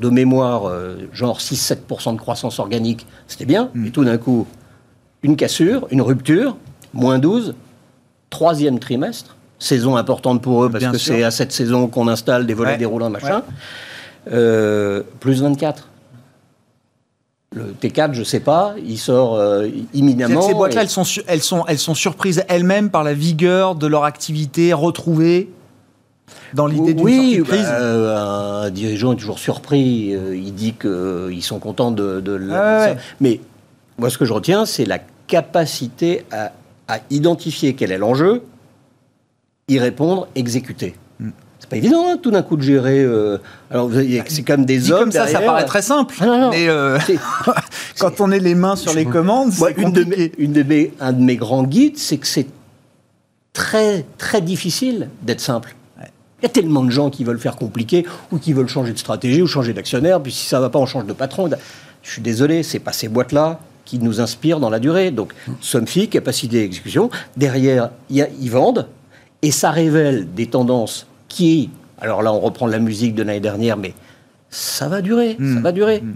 de 0.00 0.08
mémoire, 0.08 0.70
genre 1.12 1.40
6-7% 1.40 2.14
de 2.14 2.20
croissance 2.20 2.60
organique, 2.60 3.06
c'était 3.26 3.44
bien, 3.44 3.70
mm. 3.74 3.86
et 3.86 3.90
tout 3.90 4.04
d'un 4.04 4.18
coup, 4.18 4.46
une 5.24 5.36
cassure, 5.36 5.88
une 5.90 6.00
rupture, 6.00 6.56
moins 6.94 7.18
12, 7.18 7.54
troisième 8.30 8.78
trimestre, 8.78 9.36
saison 9.58 9.96
importante 9.96 10.42
pour 10.42 10.64
eux 10.64 10.70
parce 10.70 10.86
que 10.86 10.98
c'est 10.98 11.22
à 11.22 11.30
cette 11.30 11.52
saison 11.52 11.88
qu'on 11.88 12.08
installe 12.08 12.46
des 12.46 12.54
volets 12.54 12.76
déroulants, 12.76 13.10
machin, 13.10 13.42
euh, 14.30 15.02
plus 15.20 15.42
24. 15.42 15.88
Le 17.54 17.74
T4, 17.80 18.12
je 18.12 18.20
ne 18.20 18.24
sais 18.24 18.40
pas, 18.40 18.74
il 18.84 18.98
sort 18.98 19.36
euh, 19.36 19.68
imminemment. 19.94 20.42
Ces 20.42 20.52
boîtes-là, 20.52 20.82
elles, 20.82 20.90
sont, 20.90 21.04
elles, 21.26 21.42
sont, 21.42 21.64
elles 21.66 21.78
sont 21.78 21.94
surprises 21.94 22.44
elles-mêmes 22.48 22.90
par 22.90 23.02
la 23.02 23.14
vigueur 23.14 23.76
de 23.76 23.86
leur 23.86 24.04
activité 24.04 24.72
retrouvée 24.72 25.48
dans 26.54 26.66
l'idée 26.66 26.94
d'une 26.94 27.04
oui, 27.04 27.42
bah, 27.48 27.54
euh, 27.56 28.64
un 28.64 28.70
dirigeant 28.70 29.12
est 29.12 29.16
toujours 29.16 29.38
surpris. 29.38 30.14
il 30.34 30.54
dit 30.54 30.74
qu'ils 30.74 31.42
sont 31.42 31.58
contents 31.58 31.90
de, 31.90 32.20
de 32.20 32.40
Mais 33.20 33.40
moi, 33.98 34.10
ce 34.10 34.18
que 34.18 34.24
je 34.24 34.32
retiens, 34.32 34.66
c'est 34.66 34.84
la 34.84 34.98
capacité 35.26 36.24
à, 36.30 36.52
identifier 37.10 37.74
quel 37.74 37.90
est 37.90 37.98
l'enjeu, 37.98 38.42
y 39.68 39.78
répondre, 39.78 40.28
exécuter. 40.36 40.94
Hmm. 41.18 41.30
C'est 41.58 41.68
pas 41.68 41.76
évident, 41.76 42.06
hein, 42.08 42.16
tout 42.22 42.30
d'un 42.30 42.42
coup, 42.42 42.56
de 42.56 42.62
gérer. 42.62 43.00
Euh, 43.00 43.38
alors, 43.70 43.90
c'est 44.28 44.42
comme 44.42 44.64
des 44.64 44.92
hommes. 44.92 45.00
Comme 45.00 45.12
ça, 45.12 45.26
ça 45.26 45.40
paraît 45.40 45.64
très 45.64 45.82
simple. 45.82 46.14
Ah, 46.20 46.50
mais 46.52 46.68
euh, 46.68 46.98
quand 47.98 48.20
on 48.20 48.30
est 48.30 48.38
les 48.38 48.54
mains 48.54 48.76
sur 48.76 48.94
les 48.94 49.04
commandes, 49.04 49.52
une 49.76 49.92
de 49.92 50.30
une 50.38 50.52
de 50.52 50.62
mes, 50.62 50.92
un 51.00 51.12
de 51.12 51.22
mes 51.22 51.36
grands 51.36 51.64
guides, 51.64 51.98
c'est 51.98 52.18
que 52.18 52.26
c'est 52.26 52.46
très, 53.52 54.04
très 54.18 54.42
difficile 54.42 55.08
d'être 55.22 55.40
simple. 55.40 55.74
Il 56.40 56.42
y 56.42 56.46
a 56.46 56.48
tellement 56.50 56.84
de 56.84 56.90
gens 56.90 57.08
qui 57.08 57.24
veulent 57.24 57.38
faire 57.38 57.56
compliqué 57.56 58.04
ou 58.30 58.38
qui 58.38 58.52
veulent 58.52 58.68
changer 58.68 58.92
de 58.92 58.98
stratégie 58.98 59.40
ou 59.42 59.46
changer 59.46 59.72
d'actionnaire. 59.72 60.22
Puis 60.22 60.32
si 60.32 60.46
ça 60.46 60.58
ne 60.58 60.62
va 60.62 60.70
pas, 60.70 60.78
on 60.78 60.86
change 60.86 61.06
de 61.06 61.12
patron. 61.12 61.48
Je 62.02 62.10
suis 62.10 62.22
désolé, 62.22 62.62
c'est 62.62 62.78
pas 62.78 62.92
ces 62.92 63.08
boîtes-là 63.08 63.58
qui 63.84 63.98
nous 63.98 64.20
inspire 64.20 64.60
dans 64.60 64.68
la 64.68 64.78
durée. 64.78 65.10
Donc, 65.10 65.32
Somfy, 65.60 66.08
capacité 66.08 66.60
d'exécution. 66.60 67.08
Derrière, 67.36 67.90
ils 68.10 68.50
vendent 68.50 68.86
et 69.42 69.50
ça 69.50 69.70
révèle 69.70 70.32
des 70.34 70.46
tendances 70.46 71.06
qui, 71.28 71.70
alors 72.00 72.22
là, 72.22 72.32
on 72.32 72.40
reprend 72.40 72.66
la 72.66 72.78
musique 72.78 73.14
de 73.14 73.22
l'année 73.22 73.40
dernière, 73.40 73.76
mais 73.76 73.94
ça 74.50 74.88
va 74.88 75.00
durer, 75.00 75.36
ça 75.38 75.44
hmm. 75.44 75.62
va 75.62 75.72
durer. 75.72 76.00
Hmm. 76.00 76.14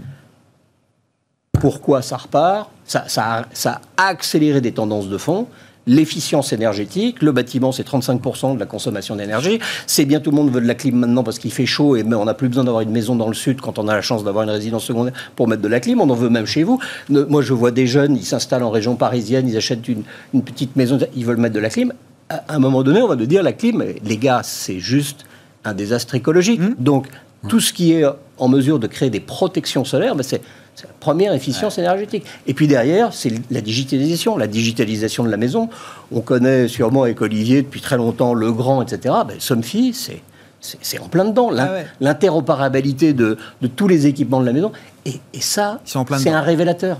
Pourquoi 1.53 2.01
ça 2.01 2.17
repart? 2.17 2.69
Ça, 2.85 3.05
ça, 3.07 3.45
ça 3.53 3.81
a 3.97 4.07
accéléré 4.07 4.61
des 4.61 4.71
tendances 4.71 5.07
de 5.07 5.17
fond 5.17 5.47
l'efficience 5.87 6.53
énergétique. 6.53 7.21
Le 7.21 7.31
bâtiment, 7.31 7.71
c'est 7.71 7.87
35% 7.87 8.55
de 8.55 8.59
la 8.59 8.65
consommation 8.65 9.15
d'énergie. 9.15 9.59
C'est 9.87 10.05
bien 10.05 10.19
tout 10.19 10.31
le 10.31 10.35
monde 10.35 10.51
veut 10.51 10.61
de 10.61 10.67
la 10.67 10.75
clim 10.75 10.95
maintenant 10.95 11.23
parce 11.23 11.39
qu'il 11.39 11.51
fait 11.51 11.65
chaud 11.65 11.95
et 11.95 12.03
on 12.03 12.25
n'a 12.25 12.33
plus 12.33 12.47
besoin 12.47 12.63
d'avoir 12.63 12.81
une 12.81 12.91
maison 12.91 13.15
dans 13.15 13.27
le 13.27 13.33
sud 13.33 13.61
quand 13.61 13.79
on 13.79 13.87
a 13.87 13.95
la 13.95 14.01
chance 14.01 14.23
d'avoir 14.23 14.43
une 14.43 14.49
résidence 14.49 14.85
secondaire 14.85 15.13
pour 15.35 15.47
mettre 15.47 15.61
de 15.61 15.67
la 15.67 15.79
clim. 15.79 16.01
On 16.01 16.09
en 16.09 16.15
veut 16.15 16.29
même 16.29 16.45
chez 16.45 16.63
vous. 16.63 16.79
Moi, 17.09 17.41
je 17.41 17.53
vois 17.53 17.71
des 17.71 17.87
jeunes, 17.87 18.15
ils 18.15 18.25
s'installent 18.25 18.63
en 18.63 18.69
région 18.69 18.95
parisienne, 18.95 19.47
ils 19.47 19.57
achètent 19.57 19.87
une, 19.87 20.03
petite 20.43 20.75
maison, 20.75 20.99
ils 21.15 21.25
veulent 21.25 21.37
mettre 21.37 21.55
de 21.55 21.59
la 21.59 21.69
clim. 21.69 21.93
À 22.29 22.43
un 22.55 22.59
moment 22.59 22.83
donné, 22.83 23.01
on 23.01 23.07
va 23.07 23.15
nous 23.15 23.25
dire 23.25 23.43
la 23.43 23.53
clim, 23.53 23.83
les 24.03 24.17
gars, 24.17 24.41
c'est 24.43 24.79
juste 24.79 25.25
un 25.65 25.73
désastre 25.73 26.15
écologique. 26.15 26.61
Mmh. 26.61 26.75
Donc, 26.79 27.07
tout 27.47 27.59
ce 27.59 27.73
qui 27.73 27.93
est 27.93 28.05
en 28.37 28.47
mesure 28.47 28.79
de 28.79 28.87
créer 28.87 29.09
des 29.09 29.19
protections 29.19 29.83
solaires, 29.83 30.15
ben 30.15 30.23
c'est 30.23 30.41
la 30.83 30.89
première 30.99 31.33
efficience 31.33 31.77
énergétique. 31.77 32.25
Et 32.47 32.53
puis 32.53 32.67
derrière, 32.67 33.13
c'est 33.13 33.31
la 33.51 33.61
digitalisation, 33.61 34.37
la 34.37 34.47
digitalisation 34.47 35.23
de 35.23 35.29
la 35.29 35.37
maison. 35.37 35.69
On 36.11 36.21
connaît 36.21 36.67
sûrement 36.67 37.03
avec 37.03 37.21
Olivier 37.21 37.61
depuis 37.61 37.81
très 37.81 37.97
longtemps 37.97 38.33
Le 38.33 38.51
Grand, 38.51 38.81
etc. 38.81 39.15
Ben, 39.27 39.39
Somfy, 39.39 39.93
c'est 39.93 40.21
c'est 40.61 40.99
en 40.99 41.07
plein 41.07 41.25
dedans. 41.25 41.49
Ah 41.57 41.79
l'interopérabilité 41.99 43.13
de, 43.13 43.37
tous 43.75 43.87
les 43.87 44.07
équipements 44.07 44.39
de 44.39 44.45
la 44.45 44.53
maison. 44.53 44.71
Et, 45.05 45.19
ça, 45.39 45.81
c'est 45.85 46.29
un 46.29 46.41
révélateur. 46.41 46.99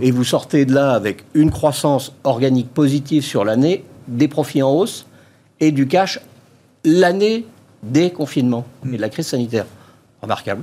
Et 0.00 0.10
vous 0.10 0.24
sortez 0.24 0.64
de 0.64 0.74
là 0.74 0.92
avec 0.92 1.24
une 1.34 1.50
croissance 1.50 2.12
organique 2.24 2.72
positive 2.74 3.22
sur 3.22 3.44
l'année, 3.44 3.84
des 4.08 4.28
profits 4.28 4.62
en 4.62 4.72
hausse 4.72 5.06
et 5.60 5.70
du 5.70 5.86
cash 5.86 6.20
l'année 6.84 7.46
des 7.82 8.10
confinements 8.10 8.66
et 8.84 8.96
de 8.96 9.00
la 9.00 9.08
crise 9.08 9.28
sanitaire. 9.28 9.66
Remarquable. 10.20 10.62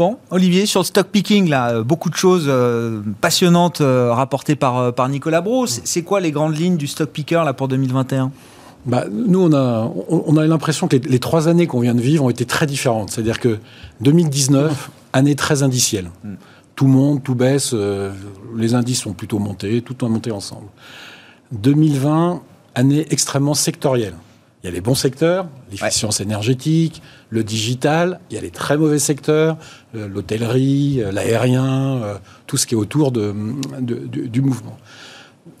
Bon, 0.00 0.16
Olivier, 0.30 0.64
sur 0.64 0.80
le 0.80 0.86
stock 0.86 1.08
picking, 1.08 1.50
là, 1.50 1.72
euh, 1.72 1.84
beaucoup 1.84 2.08
de 2.08 2.16
choses 2.16 2.46
euh, 2.48 3.02
passionnantes 3.20 3.82
euh, 3.82 4.14
rapportées 4.14 4.56
par, 4.56 4.94
par 4.94 5.10
Nicolas 5.10 5.42
Bro. 5.42 5.66
C'est 5.66 6.00
quoi 6.00 6.20
les 6.20 6.30
grandes 6.30 6.56
lignes 6.56 6.78
du 6.78 6.86
stock 6.86 7.10
picker 7.10 7.42
là, 7.44 7.52
pour 7.52 7.68
2021 7.68 8.32
bah, 8.86 9.04
nous, 9.12 9.42
on 9.42 9.52
a, 9.52 9.92
on, 10.08 10.38
a 10.38 10.46
l'impression 10.46 10.88
que 10.88 10.96
les, 10.96 11.18
trois 11.18 11.48
années 11.48 11.66
qu'on 11.66 11.80
vient 11.80 11.94
de 11.94 12.00
vivre 12.00 12.24
ont 12.24 12.30
été 12.30 12.46
très 12.46 12.64
différentes. 12.64 13.10
C'est-à-dire 13.10 13.38
que 13.38 13.58
2019, 14.00 14.90
année 15.12 15.34
très 15.34 15.62
indicielle. 15.62 16.10
Hmm. 16.24 16.36
Tout 16.76 16.86
monte, 16.86 17.22
tout 17.22 17.34
baisse, 17.34 17.74
les 18.56 18.72
indices 18.72 19.02
sont 19.02 19.12
plutôt 19.12 19.38
montés, 19.38 19.82
tout 19.82 20.06
a 20.06 20.08
monté 20.08 20.30
ensemble. 20.30 20.68
2020, 21.52 22.40
année 22.74 23.06
extrêmement 23.10 23.52
sectorielle. 23.52 24.14
Il 24.62 24.66
y 24.66 24.68
a 24.68 24.72
les 24.72 24.82
bons 24.82 24.94
secteurs, 24.94 25.46
l'efficience 25.70 26.20
énergétique, 26.20 27.00
le 27.30 27.42
digital, 27.42 28.20
il 28.30 28.34
y 28.34 28.38
a 28.38 28.42
les 28.42 28.50
très 28.50 28.76
mauvais 28.76 28.98
secteurs, 28.98 29.56
euh, 29.94 30.06
l'hôtellerie, 30.06 31.00
euh, 31.02 31.12
l'aérien, 31.12 31.96
euh, 32.02 32.14
tout 32.46 32.58
ce 32.58 32.66
qui 32.66 32.74
est 32.74 32.76
autour 32.76 33.10
de, 33.10 33.34
du, 33.80 34.42
mouvement. 34.42 34.76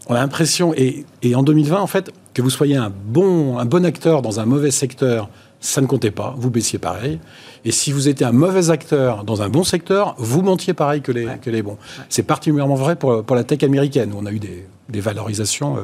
On 0.08 0.14
a 0.14 0.18
l'impression, 0.18 0.74
et, 0.76 1.06
en 1.34 1.42
2020, 1.42 1.80
en 1.80 1.86
fait, 1.86 2.10
que 2.34 2.42
vous 2.42 2.50
soyez 2.50 2.76
un 2.76 2.90
bon, 2.90 3.58
un 3.58 3.64
bon 3.64 3.86
acteur 3.86 4.20
dans 4.20 4.38
un 4.38 4.44
mauvais 4.44 4.70
secteur, 4.70 5.30
ça 5.60 5.80
ne 5.80 5.86
comptait 5.86 6.10
pas, 6.10 6.34
vous 6.36 6.50
baissiez 6.50 6.78
pareil. 6.78 7.20
Et 7.64 7.72
si 7.72 7.92
vous 7.92 8.06
étiez 8.08 8.26
un 8.26 8.32
mauvais 8.32 8.70
acteur 8.70 9.24
dans 9.24 9.40
un 9.40 9.48
bon 9.48 9.64
secteur, 9.64 10.14
vous 10.18 10.42
montiez 10.42 10.74
pareil 10.74 11.00
que 11.00 11.12
les, 11.12 11.26
que 11.40 11.48
les 11.48 11.62
bons. 11.62 11.78
C'est 12.10 12.22
particulièrement 12.22 12.74
vrai 12.74 12.96
pour, 12.96 13.24
pour, 13.24 13.36
la 13.36 13.44
tech 13.44 13.62
américaine, 13.62 14.12
où 14.12 14.18
on 14.18 14.26
a 14.26 14.32
eu 14.32 14.38
des, 14.38 14.66
des 14.88 15.00
valorisations 15.00 15.76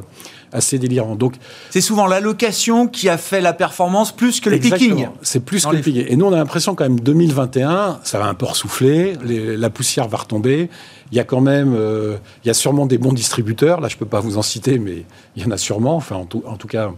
assez 0.57 0.79
délirant. 0.79 1.15
Donc, 1.15 1.35
c'est 1.71 1.81
souvent 1.81 2.07
l'allocation 2.07 2.89
qui 2.89 3.09
a 3.09 3.19
fait 3.19 3.41
la 3.41 3.53
performance 3.53 4.11
plus 4.11 4.41
que 4.41 4.51
le 4.51 4.59
picking. 4.59 5.09
C'est 5.23 5.41
plus 5.41 5.67
que 5.67 5.77
le 5.77 5.83
picking. 5.83 6.07
Et 6.09 6.17
nous, 6.17 6.27
on 6.27 6.33
a 6.33 6.37
l'impression 6.37 6.75
quand 6.75 6.85
même 6.85 7.01
2021, 7.01 8.01
ça 8.03 8.19
va 8.19 8.27
un 8.27 8.35
peu 8.35 8.47
souffler, 8.55 9.17
la 9.25 9.71
poussière 9.71 10.09
va 10.09 10.19
retomber. 10.19 10.71
Il 11.13 11.17
y 11.17 11.21
a 11.21 11.25
quand 11.25 11.41
même, 11.41 11.75
euh, 11.75 12.17
il 12.43 12.49
y 12.49 12.51
a 12.51 12.55
sûrement 12.55 12.87
des 12.87 12.99
bons 12.99 13.13
distributeurs. 13.13 13.81
Là, 13.81 13.89
je 13.89 13.97
peux 13.97 14.07
pas 14.07 14.21
vous 14.21 14.39
en 14.39 14.43
citer, 14.43 14.79
mais 14.79 15.05
il 15.37 15.43
y 15.43 15.47
en 15.47 15.51
a 15.51 15.59
sûrement. 15.59 15.97
Enfin, 15.97 16.17
en 16.17 16.25
tout, 16.25 16.43
en 16.47 16.57
tout 16.57 16.67
cas, 16.67 16.91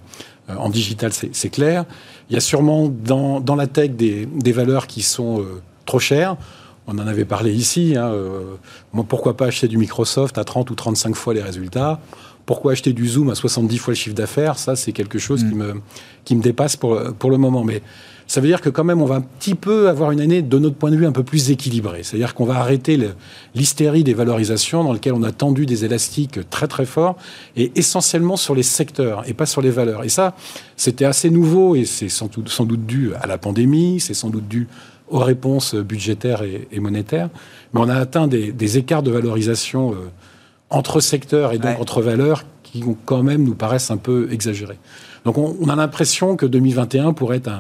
euh, 0.48 0.54
en 0.56 0.70
digital, 0.70 1.12
c'est 1.12 1.50
clair. 1.50 1.84
Il 2.30 2.34
y 2.34 2.36
a 2.36 2.40
sûrement 2.40 2.88
dans, 2.88 3.40
dans 3.40 3.56
la 3.56 3.66
tech 3.66 3.90
des, 3.90 4.26
des, 4.26 4.52
valeurs 4.52 4.86
qui 4.86 5.02
sont 5.02 5.40
euh, 5.40 5.62
trop 5.84 5.98
chères. 5.98 6.36
On 6.86 6.98
en 6.98 7.06
avait 7.06 7.26
parlé 7.26 7.52
ici. 7.52 7.96
Hein, 7.98 8.10
pourquoi 9.08 9.36
pas 9.36 9.46
acheter 9.46 9.68
du 9.68 9.76
Microsoft 9.76 10.38
à 10.38 10.44
30 10.44 10.70
ou 10.70 10.74
35 10.74 11.14
fois 11.14 11.34
les 11.34 11.42
résultats? 11.42 12.00
Pourquoi 12.48 12.72
acheter 12.72 12.94
du 12.94 13.06
Zoom 13.06 13.28
à 13.28 13.34
70 13.34 13.76
fois 13.76 13.92
le 13.92 13.96
chiffre 13.96 14.16
d'affaires 14.16 14.58
Ça, 14.58 14.74
c'est 14.74 14.92
quelque 14.92 15.18
chose 15.18 15.40
qui, 15.40 15.54
mm. 15.54 15.58
me, 15.58 15.74
qui 16.24 16.34
me 16.34 16.42
dépasse 16.42 16.76
pour, 16.76 16.98
pour 17.18 17.30
le 17.30 17.36
moment. 17.36 17.62
Mais 17.62 17.82
ça 18.26 18.40
veut 18.40 18.48
dire 18.48 18.62
que 18.62 18.70
quand 18.70 18.84
même, 18.84 19.02
on 19.02 19.04
va 19.04 19.16
un 19.16 19.20
petit 19.20 19.54
peu 19.54 19.90
avoir 19.90 20.12
une 20.12 20.20
année, 20.22 20.40
de 20.40 20.58
notre 20.58 20.76
point 20.76 20.90
de 20.90 20.96
vue, 20.96 21.04
un 21.04 21.12
peu 21.12 21.24
plus 21.24 21.50
équilibrée. 21.50 22.04
C'est-à-dire 22.04 22.32
qu'on 22.32 22.46
va 22.46 22.56
arrêter 22.56 22.98
l'hystérie 23.54 24.02
des 24.02 24.14
valorisations 24.14 24.82
dans 24.82 24.94
lequel 24.94 25.12
on 25.12 25.24
a 25.24 25.30
tendu 25.30 25.66
des 25.66 25.84
élastiques 25.84 26.48
très 26.48 26.68
très 26.68 26.86
forts 26.86 27.18
et 27.54 27.70
essentiellement 27.74 28.36
sur 28.36 28.54
les 28.54 28.62
secteurs 28.62 29.28
et 29.28 29.34
pas 29.34 29.44
sur 29.44 29.60
les 29.60 29.70
valeurs. 29.70 30.02
Et 30.02 30.08
ça, 30.08 30.34
c'était 30.78 31.04
assez 31.04 31.28
nouveau 31.28 31.76
et 31.76 31.84
c'est 31.84 32.08
sans 32.08 32.28
doute, 32.28 32.48
sans 32.48 32.64
doute 32.64 32.86
dû 32.86 33.12
à 33.20 33.26
la 33.26 33.36
pandémie, 33.36 34.00
c'est 34.00 34.14
sans 34.14 34.30
doute 34.30 34.48
dû 34.48 34.68
aux 35.10 35.18
réponses 35.18 35.74
budgétaires 35.74 36.42
et, 36.42 36.80
monétaires. 36.80 37.28
Mais 37.74 37.80
on 37.80 37.90
a 37.90 37.96
atteint 37.96 38.26
des, 38.26 38.52
des 38.52 38.78
écarts 38.78 39.02
de 39.02 39.10
valorisation 39.10 39.92
euh, 39.92 39.96
entre 40.70 41.00
secteurs 41.00 41.52
et 41.52 41.58
donc 41.58 41.80
entre 41.80 42.02
valeurs 42.02 42.44
qui 42.62 42.84
quand 43.06 43.22
même 43.22 43.44
nous 43.44 43.54
paraissent 43.54 43.90
un 43.90 43.96
peu 43.96 44.28
exagérés. 44.30 44.78
Donc 45.24 45.36
on, 45.38 45.68
a 45.68 45.76
l'impression 45.76 46.36
que 46.36 46.46
2021 46.46 47.12
pourrait 47.12 47.38
être 47.38 47.50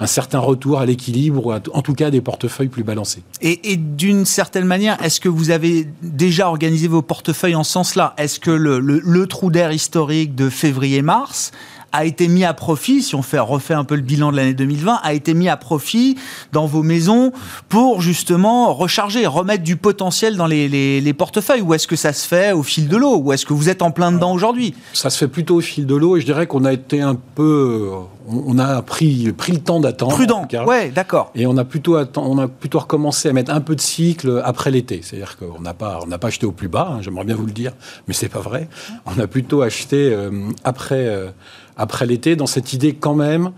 un, 0.00 0.06
certain 0.06 0.40
retour 0.40 0.80
à 0.80 0.86
l'équilibre, 0.86 1.46
ou 1.46 1.52
en 1.52 1.82
tout 1.82 1.94
cas 1.94 2.10
des 2.10 2.20
portefeuilles 2.20 2.68
plus 2.68 2.82
balancés. 2.82 3.22
Et, 3.40 3.76
d'une 3.76 4.24
certaine 4.24 4.64
manière, 4.64 5.00
est-ce 5.02 5.20
que 5.20 5.28
vous 5.28 5.50
avez 5.50 5.86
déjà 6.02 6.48
organisé 6.48 6.88
vos 6.88 7.02
portefeuilles 7.02 7.54
en 7.54 7.62
ce 7.62 7.72
sens-là? 7.72 8.14
Est-ce 8.18 8.40
que 8.40 8.50
le 8.50 9.26
trou 9.26 9.50
d'air 9.50 9.70
historique 9.72 10.34
de 10.34 10.48
février-mars 10.48 11.52
a 11.92 12.04
été 12.04 12.28
mis 12.28 12.44
à 12.44 12.54
profit, 12.54 13.02
si 13.02 13.14
on 13.14 13.22
fait 13.22 13.38
refait 13.38 13.74
un 13.74 13.84
peu 13.84 13.94
le 13.94 14.00
bilan 14.00 14.32
de 14.32 14.36
l'année 14.36 14.54
2020, 14.54 15.00
a 15.02 15.12
été 15.12 15.34
mis 15.34 15.48
à 15.48 15.56
profit 15.56 16.16
dans 16.52 16.66
vos 16.66 16.82
maisons 16.82 17.32
pour 17.68 18.00
justement 18.00 18.72
recharger, 18.72 19.26
remettre 19.26 19.62
du 19.62 19.76
potentiel 19.76 20.36
dans 20.36 20.46
les, 20.46 20.68
les, 20.68 21.12
portefeuilles 21.12 21.60
Ou 21.60 21.74
est-ce 21.74 21.86
que 21.86 21.96
ça 21.96 22.12
se 22.12 22.26
fait 22.26 22.52
au 22.52 22.62
fil 22.62 22.88
de 22.88 22.96
l'eau? 22.96 23.18
Ou 23.18 23.32
est-ce 23.32 23.44
que 23.44 23.52
vous 23.52 23.68
êtes 23.68 23.82
en 23.82 23.90
plein 23.90 24.10
dedans 24.10 24.32
aujourd'hui? 24.32 24.74
Ça 24.94 25.10
se 25.10 25.18
fait 25.18 25.28
plutôt 25.28 25.56
au 25.56 25.60
fil 25.60 25.86
de 25.86 25.94
l'eau 25.94 26.16
et 26.16 26.20
je 26.20 26.26
dirais 26.26 26.46
qu'on 26.46 26.64
a 26.64 26.72
été 26.72 27.00
un 27.00 27.14
peu... 27.14 27.90
On 28.28 28.58
a 28.58 28.82
pris, 28.82 29.32
pris 29.32 29.52
le 29.52 29.58
temps 29.58 29.80
d'attendre. 29.80 30.14
Prudent, 30.14 30.46
ouais, 30.66 30.90
d'accord. 30.90 31.32
Et 31.34 31.44
on 31.46 31.56
a, 31.56 31.64
plutôt 31.64 31.98
on 32.16 32.38
a 32.38 32.46
plutôt 32.46 32.78
recommencé 32.78 33.28
à 33.28 33.32
mettre 33.32 33.52
un 33.52 33.60
peu 33.60 33.74
de 33.74 33.80
cycle 33.80 34.40
après 34.44 34.70
l'été. 34.70 35.00
C'est-à-dire 35.02 35.36
qu'on 35.36 35.60
n'a 35.60 35.74
pas, 35.74 35.98
on 36.06 36.18
pas 36.18 36.28
acheté 36.28 36.46
au 36.46 36.52
plus 36.52 36.68
bas, 36.68 36.92
hein, 36.92 37.02
j'aimerais 37.02 37.24
bien 37.24 37.34
vous 37.34 37.46
le 37.46 37.52
dire, 37.52 37.72
mais 38.06 38.14
c'est 38.14 38.28
pas 38.28 38.38
vrai. 38.38 38.68
On 39.06 39.18
a 39.20 39.26
plutôt 39.26 39.62
acheté 39.62 40.10
euh, 40.12 40.30
après... 40.64 41.06
Euh, 41.06 41.30
après 41.76 42.06
l'été, 42.06 42.36
dans 42.36 42.46
cette 42.46 42.72
idée 42.72 42.94
quand 42.94 43.14
même 43.14 43.52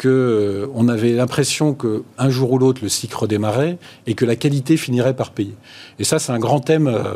qu'on 0.00 0.08
euh, 0.08 0.66
on 0.74 0.88
avait 0.88 1.12
l'impression 1.12 1.74
qu'un 1.74 2.30
jour 2.30 2.52
ou 2.52 2.58
l'autre, 2.58 2.80
le 2.82 2.88
cycle 2.88 3.16
redémarrait 3.16 3.78
et 4.06 4.14
que 4.14 4.24
la 4.24 4.36
qualité 4.36 4.76
finirait 4.76 5.14
par 5.14 5.30
payer. 5.30 5.54
Et 5.98 6.04
ça, 6.04 6.18
c'est 6.18 6.32
un 6.32 6.38
grand 6.38 6.60
thème. 6.60 6.88
Euh, 6.88 7.14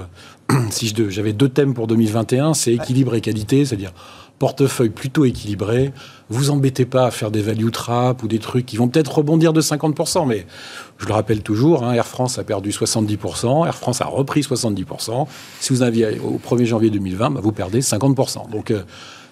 si 0.71 0.95
j'avais 1.09 1.33
deux 1.33 1.49
thèmes 1.49 1.75
pour 1.75 1.87
2021, 1.87 2.55
c'est 2.55 2.75
équilibre 2.75 3.15
et 3.15 3.21
qualité, 3.21 3.65
c'est-à-dire 3.65 3.93
portefeuille 4.39 4.91
plutôt 4.91 5.25
équilibré. 5.25 5.93
Vous 6.29 6.51
embêtez 6.51 6.85
pas 6.85 7.07
à 7.07 7.11
faire 7.11 7.31
des 7.31 7.41
value 7.41 7.71
traps 7.71 8.23
ou 8.23 8.29
des 8.29 8.39
trucs 8.39 8.67
qui 8.67 8.77
vont 8.77 8.89
peut-être 8.89 9.19
rebondir 9.19 9.53
de 9.53 9.61
50%, 9.61 10.27
mais 10.27 10.47
je 10.99 11.07
le 11.07 11.15
rappelle 11.15 11.41
toujours, 11.41 11.85
hein, 11.85 11.95
Air 11.95 12.07
France 12.07 12.39
a 12.39 12.45
perdu 12.45 12.71
70%, 12.71 13.67
Air 13.67 13.75
France 13.75 14.01
a 14.01 14.07
repris 14.07 14.43
70%. 14.43 15.27
Si 15.61 15.73
vous 15.73 15.83
aviez 15.83 16.19
au 16.21 16.39
1er 16.39 16.67
janvier 16.67 16.91
2020, 16.91 17.31
bah, 17.31 17.41
vous 17.43 17.53
perdez 17.53 17.81
50%. 17.81 18.51
Donc 18.51 18.71
euh, 18.71 18.83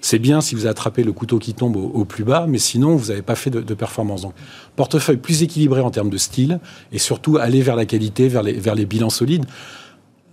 c'est 0.05 0.19
bien 0.19 0.43
si 0.43 0.55
vous 0.55 0.67
attrapez 0.67 1.03
le 1.03 1.15
couteau 1.15 1.39
qui 1.39 1.55
tombe 1.55 1.77
au, 1.77 2.05
plus 2.05 2.25
bas, 2.25 2.45
mais 2.47 2.59
sinon, 2.59 2.95
vous 2.95 3.09
n'avez 3.09 3.23
pas 3.23 3.37
fait 3.37 3.49
de, 3.49 3.75
performance. 3.75 4.21
Donc, 4.21 4.35
portefeuille 4.77 5.17
plus 5.17 5.43
équilibré 5.43 5.81
en 5.81 5.91
termes 5.91 6.11
de 6.11 6.19
style, 6.19 6.61
et 6.93 6.99
surtout 6.99 7.39
aller 7.39 7.63
vers 7.63 7.75
la 7.75 7.87
qualité, 7.87 8.29
vers 8.29 8.43
les, 8.43 8.85
bilans 8.85 9.09
solides. 9.09 9.47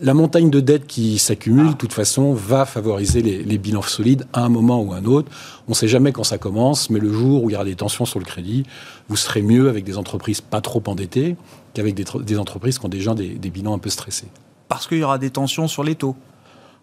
La 0.01 0.13
montagne 0.13 0.49
de 0.49 0.59
dettes 0.59 0.87
qui 0.87 1.17
s'accumule, 1.19 1.69
de 1.69 1.75
toute 1.75 1.93
façon, 1.93 2.33
va 2.33 2.65
favoriser 2.65 3.21
les, 3.21 3.57
bilans 3.57 3.81
solides 3.81 4.27
à 4.33 4.43
un 4.43 4.49
moment 4.49 4.81
ou 4.81 4.91
à 4.91 4.97
un 4.97 5.05
autre. 5.05 5.31
On 5.69 5.71
ne 5.71 5.75
sait 5.75 5.87
jamais 5.87 6.11
quand 6.11 6.25
ça 6.25 6.37
commence, 6.37 6.89
mais 6.89 6.99
le 6.99 7.13
jour 7.13 7.45
où 7.45 7.49
il 7.49 7.53
y 7.53 7.55
aura 7.55 7.63
des 7.63 7.75
tensions 7.75 8.03
sur 8.03 8.19
le 8.19 8.25
crédit, 8.25 8.65
vous 9.07 9.15
serez 9.15 9.41
mieux 9.41 9.69
avec 9.69 9.85
des 9.85 9.97
entreprises 9.97 10.41
pas 10.41 10.59
trop 10.59 10.83
endettées 10.87 11.37
qu'avec 11.73 11.95
des, 11.95 12.37
entreprises 12.37 12.77
qui 12.77 12.85
ont 12.85 12.89
déjà 12.89 13.13
des 13.13 13.49
bilans 13.49 13.73
un 13.73 13.79
peu 13.79 13.89
stressés. 13.89 14.27
Parce 14.67 14.85
qu'il 14.85 14.97
y 14.97 15.03
aura 15.03 15.17
des 15.17 15.29
tensions 15.29 15.69
sur 15.69 15.85
les 15.85 15.95
taux 15.95 16.17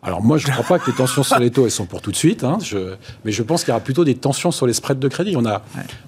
alors 0.00 0.22
moi, 0.22 0.38
je 0.38 0.46
ne 0.46 0.52
crois 0.52 0.64
pas 0.64 0.78
que 0.78 0.88
les 0.88 0.96
tensions 0.96 1.24
sur 1.24 1.38
les 1.40 1.50
taux, 1.50 1.64
elles 1.64 1.72
sont 1.72 1.87
pour 1.87 2.00
tout 2.00 2.12
de 2.12 2.16
suite, 2.16 2.44
hein, 2.44 2.58
mais 3.24 3.32
je 3.32 3.42
pense 3.42 3.64
qu'il 3.64 3.70
y 3.70 3.72
aura 3.72 3.80
plutôt 3.80 4.04
des 4.04 4.14
tensions 4.14 4.52
sur 4.52 4.64
les 4.64 4.72
spreads 4.72 5.00
de 5.00 5.08
crédit. 5.08 5.34
On 5.37 5.44
a, 5.44 5.62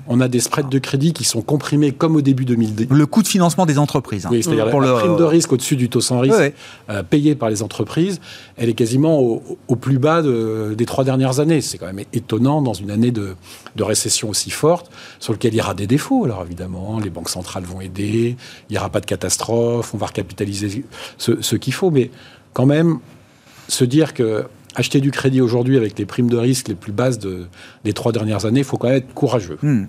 on 0.07 0.20
a 0.20 0.29
des 0.29 0.38
spreads 0.38 0.68
de 0.68 0.79
crédit 0.79 1.12
qui 1.12 1.24
sont 1.24 1.42
comprimés 1.42 1.90
comme 1.90 2.14
au 2.14 2.20
début 2.20 2.44
2010. 2.44 2.87
Le 2.88 3.07
coût 3.07 3.22
de 3.22 3.29
financement 3.29 3.66
des 3.66 3.79
entreprises. 3.79 4.26
Hein. 4.26 4.31
Oui, 4.31 4.44
c'est-à-dire 4.44 4.66
la, 4.66 4.87
le... 4.87 4.94
prime 4.94 5.16
de 5.16 5.24
risque 5.24 5.53
au-dessus 5.53 5.74
du 5.74 5.88
taux 5.88 6.00
sans 6.00 6.20
risque 6.20 6.55
euh, 6.88 7.03
payé 7.03 7.35
par 7.35 7.50
les 7.50 7.64
entreprises, 7.64 8.20
elle 8.57 8.68
est 8.68 8.74
quasiment 8.74 9.18
au, 9.18 9.76
plus 9.76 9.98
bas 9.98 10.22
des 10.22 10.87
trois 10.87 11.03
dernières 11.03 11.40
années. 11.40 11.61
C'est 11.61 11.79
quand 11.79 11.92
même 11.92 12.05
étonnant 12.12 12.62
dans 12.62 12.74
une 12.74 12.92
année 12.92 13.11
de, 13.11 13.35
récession 13.81 14.29
aussi 14.29 14.50
forte, 14.50 14.90
sur 15.18 15.33
lequel 15.33 15.53
il 15.55 15.57
y 15.57 15.61
aura 15.61 15.74
des 15.74 15.88
défauts. 15.88 16.24
Alors 16.24 16.44
évidemment, 16.44 17.00
les 17.00 17.11
banques 17.11 17.31
centrales 17.31 17.64
vont 17.64 17.81
aider, 17.81 18.37
il 18.68 18.72
n'y 18.72 18.79
aura 18.79 18.90
pas 18.90 19.00
de 19.00 19.07
catastrophe, 19.07 19.94
on 19.94 19.98
va 19.98 20.07
recapitaliser 20.07 20.85
ce, 21.18 21.40
ce 21.40 21.57
qu'il 21.57 21.72
faut, 21.72 21.90
mais 21.90 22.11
quand 22.53 22.66
même, 22.66 23.00
se 23.70 23.85
dire 23.85 24.14
que 24.14 24.46
acheter 24.74 25.00
du 25.00 25.11
crédit 25.11 25.40
aujourd'hui 25.40 25.76
avec 25.76 25.98
les 25.98 26.06
primes 26.06 26.30
de 26.30 26.37
risque 26.37 26.68
les 26.68 26.74
plus 26.74 26.92
basses 26.92 27.18
des 27.18 27.92
trois 27.92 28.12
dernières 28.12 28.46
années, 28.46 28.61
il 28.61 28.64
faut 28.64 28.76
quand 28.76 28.88
même 28.88 28.98
être 28.98 29.14
courageux. 29.14 29.59
Hmm. 29.62 29.87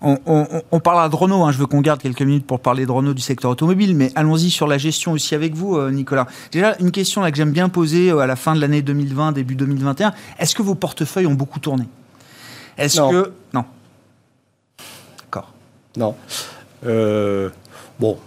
On, 0.00 0.80
parlera 0.80 1.08
de 1.08 1.16
Renault, 1.16 1.44
hein. 1.44 1.52
je 1.52 1.56
veux 1.56 1.66
qu'on 1.66 1.80
garde 1.80 2.00
quelques 2.00 2.20
minutes 2.20 2.46
pour 2.46 2.60
parler 2.60 2.84
de 2.84 2.90
Renault 2.90 3.14
du 3.14 3.22
secteur 3.22 3.50
automobile, 3.50 3.96
mais 3.96 4.12
allons-y 4.16 4.50
sur 4.50 4.66
la 4.66 4.76
gestion 4.76 5.12
aussi 5.12 5.34
avec 5.34 5.54
vous, 5.54 5.76
euh, 5.76 5.90
Nicolas. 5.90 6.26
Déjà, 6.52 6.76
une 6.78 6.90
question 6.90 7.22
là, 7.22 7.30
que 7.30 7.38
j'aime 7.38 7.52
bien 7.52 7.70
poser 7.70 8.10
euh, 8.10 8.18
à 8.18 8.26
la 8.26 8.36
fin 8.36 8.54
de 8.54 8.60
l'année 8.60 8.82
2020, 8.82 9.32
début 9.32 9.54
2021. 9.54 10.12
Est-ce 10.38 10.54
que 10.54 10.60
vos 10.60 10.74
portefeuilles 10.74 11.26
ont 11.26 11.34
beaucoup 11.34 11.58
tourné? 11.58 11.84
Est-ce 12.76 13.00
que. 13.00 13.32
Non. 13.54 13.64
D'accord. 15.22 15.54
Non. 15.96 16.14
Euh, 16.84 17.48
bon, 17.98 18.18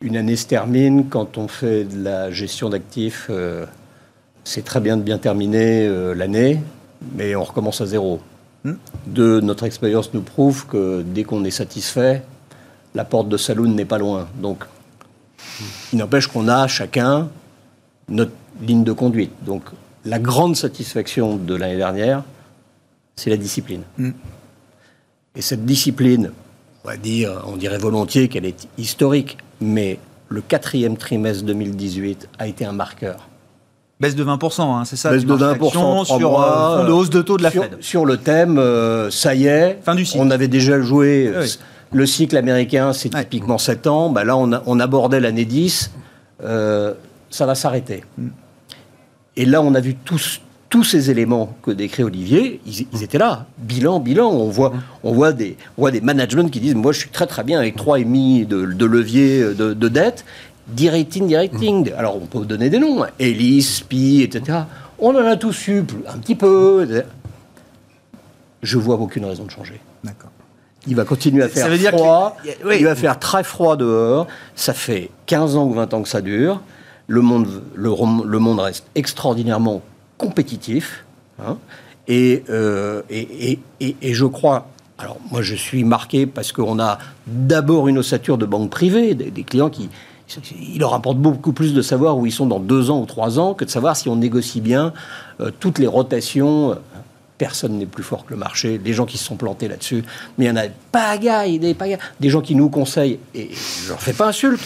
une 0.00 0.16
année 0.16 0.36
se 0.36 0.46
termine, 0.46 1.08
quand 1.08 1.36
on 1.36 1.46
fait 1.46 1.84
de 1.84 2.02
la 2.02 2.30
gestion 2.30 2.70
d'actifs, 2.70 3.26
euh, 3.28 3.66
c'est 4.50 4.64
très 4.64 4.80
bien 4.80 4.96
de 4.96 5.02
bien 5.02 5.18
terminer 5.18 5.86
euh, 5.86 6.12
l'année, 6.12 6.60
mais 7.14 7.36
on 7.36 7.44
recommence 7.44 7.80
à 7.80 7.86
zéro. 7.86 8.18
Hmm. 8.64 8.74
De 9.06 9.38
notre 9.40 9.62
expérience 9.62 10.12
nous 10.12 10.22
prouve 10.22 10.66
que 10.66 11.02
dès 11.02 11.22
qu'on 11.22 11.44
est 11.44 11.52
satisfait, 11.52 12.24
la 12.96 13.04
porte 13.04 13.28
de 13.28 13.36
saloon 13.36 13.68
n'est 13.68 13.84
pas 13.84 13.98
loin. 13.98 14.26
Donc, 14.42 14.64
il 15.92 16.00
n'empêche 16.00 16.26
qu'on 16.26 16.48
a 16.48 16.66
chacun 16.66 17.28
notre 18.08 18.32
ligne 18.60 18.82
de 18.82 18.90
conduite. 18.90 19.30
Donc, 19.46 19.62
la 20.04 20.18
grande 20.18 20.56
satisfaction 20.56 21.36
de 21.36 21.54
l'année 21.54 21.76
dernière, 21.76 22.24
c'est 23.14 23.30
la 23.30 23.36
discipline. 23.36 23.82
Hmm. 23.98 24.10
Et 25.36 25.42
cette 25.42 25.64
discipline, 25.64 26.32
on 26.82 26.88
va 26.88 26.96
dire, 26.96 27.44
on 27.46 27.56
dirait 27.56 27.78
volontiers 27.78 28.26
qu'elle 28.26 28.46
est 28.46 28.66
historique, 28.78 29.38
mais 29.60 30.00
le 30.28 30.40
quatrième 30.40 30.96
trimestre 30.96 31.44
2018 31.44 32.28
a 32.40 32.48
été 32.48 32.64
un 32.64 32.72
marqueur. 32.72 33.29
Baisse 34.00 34.16
de 34.16 34.24
20%, 34.24 34.62
hein, 34.62 34.84
c'est 34.86 34.96
ça 34.96 35.10
Baisse 35.10 35.26
de 35.26 35.34
20% 35.34 36.06
sur 36.06 36.30
mois, 36.30 36.80
euh, 36.80 36.86
de 36.86 36.92
hausse 36.92 37.10
de 37.10 37.20
taux 37.20 37.36
de 37.36 37.42
la 37.42 37.50
sur, 37.50 37.62
Fed. 37.64 37.76
Sur 37.80 38.06
le 38.06 38.16
thème, 38.16 38.58
euh, 38.58 39.10
ça 39.10 39.34
y 39.34 39.46
est, 39.46 39.78
fin 39.82 39.94
du 39.94 40.06
cycle. 40.06 40.22
on 40.24 40.30
avait 40.30 40.48
déjà 40.48 40.80
joué 40.80 41.30
le 41.92 42.06
cycle 42.06 42.36
américain, 42.36 42.92
c'est 42.92 43.10
typiquement 43.10 43.58
7 43.58 43.86
ans. 43.86 44.10
Bah 44.10 44.24
là, 44.24 44.36
on, 44.36 44.50
on 44.66 44.80
abordait 44.80 45.20
l'année 45.20 45.44
10. 45.44 45.90
Euh, 46.44 46.94
ça 47.30 47.46
va 47.46 47.54
s'arrêter. 47.54 48.04
Mm. 48.16 48.28
Et 49.36 49.44
là, 49.44 49.62
on 49.62 49.74
a 49.74 49.80
vu 49.80 49.94
tous, 49.94 50.40
tous 50.68 50.84
ces 50.84 51.10
éléments 51.10 51.54
que 51.62 51.70
décrit 51.70 52.02
Olivier, 52.02 52.60
ils, 52.66 53.02
étaient 53.02 53.18
là. 53.18 53.46
Bilan, 53.58 54.00
bilan. 54.00 54.30
On 54.30 54.48
voit, 54.48 54.72
on 55.02 55.12
voit, 55.12 55.32
des, 55.32 55.56
on 55.78 55.82
voit 55.82 55.90
des 55.90 56.00
managements 56.00 56.48
qui 56.48 56.60
disent 56.60 56.74
Moi, 56.74 56.92
je 56.92 57.00
suis 57.00 57.10
très, 57.10 57.26
très 57.26 57.44
bien 57.44 57.58
avec 57.58 57.76
3,5 57.76 58.46
de, 58.46 58.66
de 58.66 58.86
levier 58.86 59.42
de, 59.54 59.74
de 59.74 59.88
dette. 59.88 60.24
Directing, 60.68 61.26
directing. 61.26 61.92
Alors, 61.96 62.16
on 62.16 62.26
peut 62.26 62.44
donner 62.44 62.70
des 62.70 62.78
noms. 62.78 63.04
Ellis, 63.18 63.62
SPI, 63.62 64.22
etc. 64.22 64.58
On 64.98 65.14
en 65.14 65.26
a 65.26 65.36
tous 65.36 65.68
eu 65.68 65.84
un 66.06 66.18
petit 66.18 66.34
peu. 66.34 67.04
Je 68.62 68.78
vois 68.78 68.96
aucune 68.96 69.24
raison 69.24 69.44
de 69.44 69.50
changer. 69.50 69.80
D'accord. 70.04 70.30
Il 70.86 70.96
va 70.96 71.04
continuer 71.04 71.42
à 71.42 71.48
faire 71.48 71.68
froid. 71.92 72.36
Il 72.78 72.84
va 72.84 72.94
faire 72.94 73.18
très 73.18 73.44
froid 73.44 73.76
dehors. 73.76 74.26
Ça 74.54 74.72
fait 74.72 75.10
15 75.26 75.56
ans 75.56 75.66
ou 75.66 75.74
20 75.74 75.94
ans 75.94 76.02
que 76.02 76.08
ça 76.08 76.20
dure. 76.20 76.60
Le 77.06 77.22
monde, 77.22 77.62
le, 77.74 77.90
le 78.24 78.38
monde 78.38 78.60
reste 78.60 78.86
extraordinairement 78.94 79.82
compétitif. 80.16 81.04
Hein. 81.42 81.58
Euh, 82.10 83.02
et, 83.08 83.58
et, 83.80 83.96
et, 84.00 84.14
je 84.14 84.26
crois, 84.26 84.68
alors 84.98 85.18
moi 85.30 85.42
je 85.42 85.54
suis 85.54 85.84
marqué 85.84 86.26
parce 86.26 86.50
qu'on 86.50 86.80
a 86.80 86.98
d'abord 87.26 87.86
une 87.86 87.98
ossature 87.98 88.36
de 88.36 88.46
banque 88.46 88.70
privée, 88.70 89.14
des, 89.14 89.44
clients 89.44 89.70
qui, 89.70 89.90
il 90.60 90.78
leur 90.78 90.94
apporte 90.94 91.18
beaucoup 91.18 91.52
plus 91.52 91.74
de 91.74 91.82
savoir 91.82 92.16
où 92.18 92.26
ils 92.26 92.32
sont 92.32 92.46
dans 92.46 92.60
deux 92.60 92.90
ans 92.90 93.00
ou 93.00 93.06
trois 93.06 93.38
ans 93.38 93.54
que 93.54 93.64
de 93.64 93.70
savoir 93.70 93.96
si 93.96 94.08
on 94.08 94.16
négocie 94.16 94.60
bien 94.60 94.92
euh, 95.40 95.50
toutes 95.58 95.78
les 95.78 95.86
rotations. 95.86 96.76
Personne 97.38 97.78
n'est 97.78 97.86
plus 97.86 98.02
fort 98.02 98.26
que 98.26 98.32
le 98.32 98.36
marché. 98.36 98.76
Des 98.76 98.92
gens 98.92 99.06
qui 99.06 99.16
se 99.16 99.24
sont 99.24 99.36
plantés 99.36 99.66
là-dessus. 99.66 100.04
Mais 100.36 100.44
il 100.44 100.48
y 100.48 100.50
en 100.50 100.56
a 100.56 100.64
pas 100.92 101.16
des 101.16 101.74
pas 101.74 101.86
Des 102.20 102.28
gens 102.28 102.42
qui 102.42 102.54
nous 102.54 102.68
conseillent, 102.68 103.18
et 103.34 103.50
je 103.84 103.88
leur 103.88 104.00
fais 104.00 104.12
pas 104.12 104.28
insulte, 104.28 104.60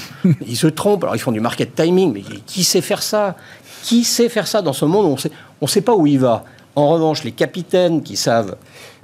ils 0.46 0.56
se 0.56 0.66
trompent. 0.66 1.04
Alors 1.04 1.14
ils 1.14 1.20
font 1.20 1.32
du 1.32 1.40
market 1.40 1.74
timing, 1.74 2.12
mais 2.12 2.22
qui 2.46 2.64
sait 2.64 2.80
faire 2.80 3.02
ça? 3.02 3.36
Qui 3.84 4.02
sait 4.02 4.28
faire 4.28 4.48
ça 4.48 4.60
dans 4.60 4.72
ce 4.72 4.84
monde 4.86 5.06
On 5.06 5.16
sait, 5.16 5.30
ne 5.62 5.66
sait 5.68 5.82
pas 5.82 5.94
où 5.94 6.06
il 6.06 6.18
va. 6.18 6.44
En 6.74 6.88
revanche, 6.88 7.22
les 7.22 7.32
capitaines 7.32 8.02
qui 8.02 8.16
savent 8.16 8.56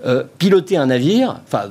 euh, 0.04 0.24
piloter 0.38 0.76
un 0.76 0.86
navire, 0.86 1.40
enfin, 1.46 1.64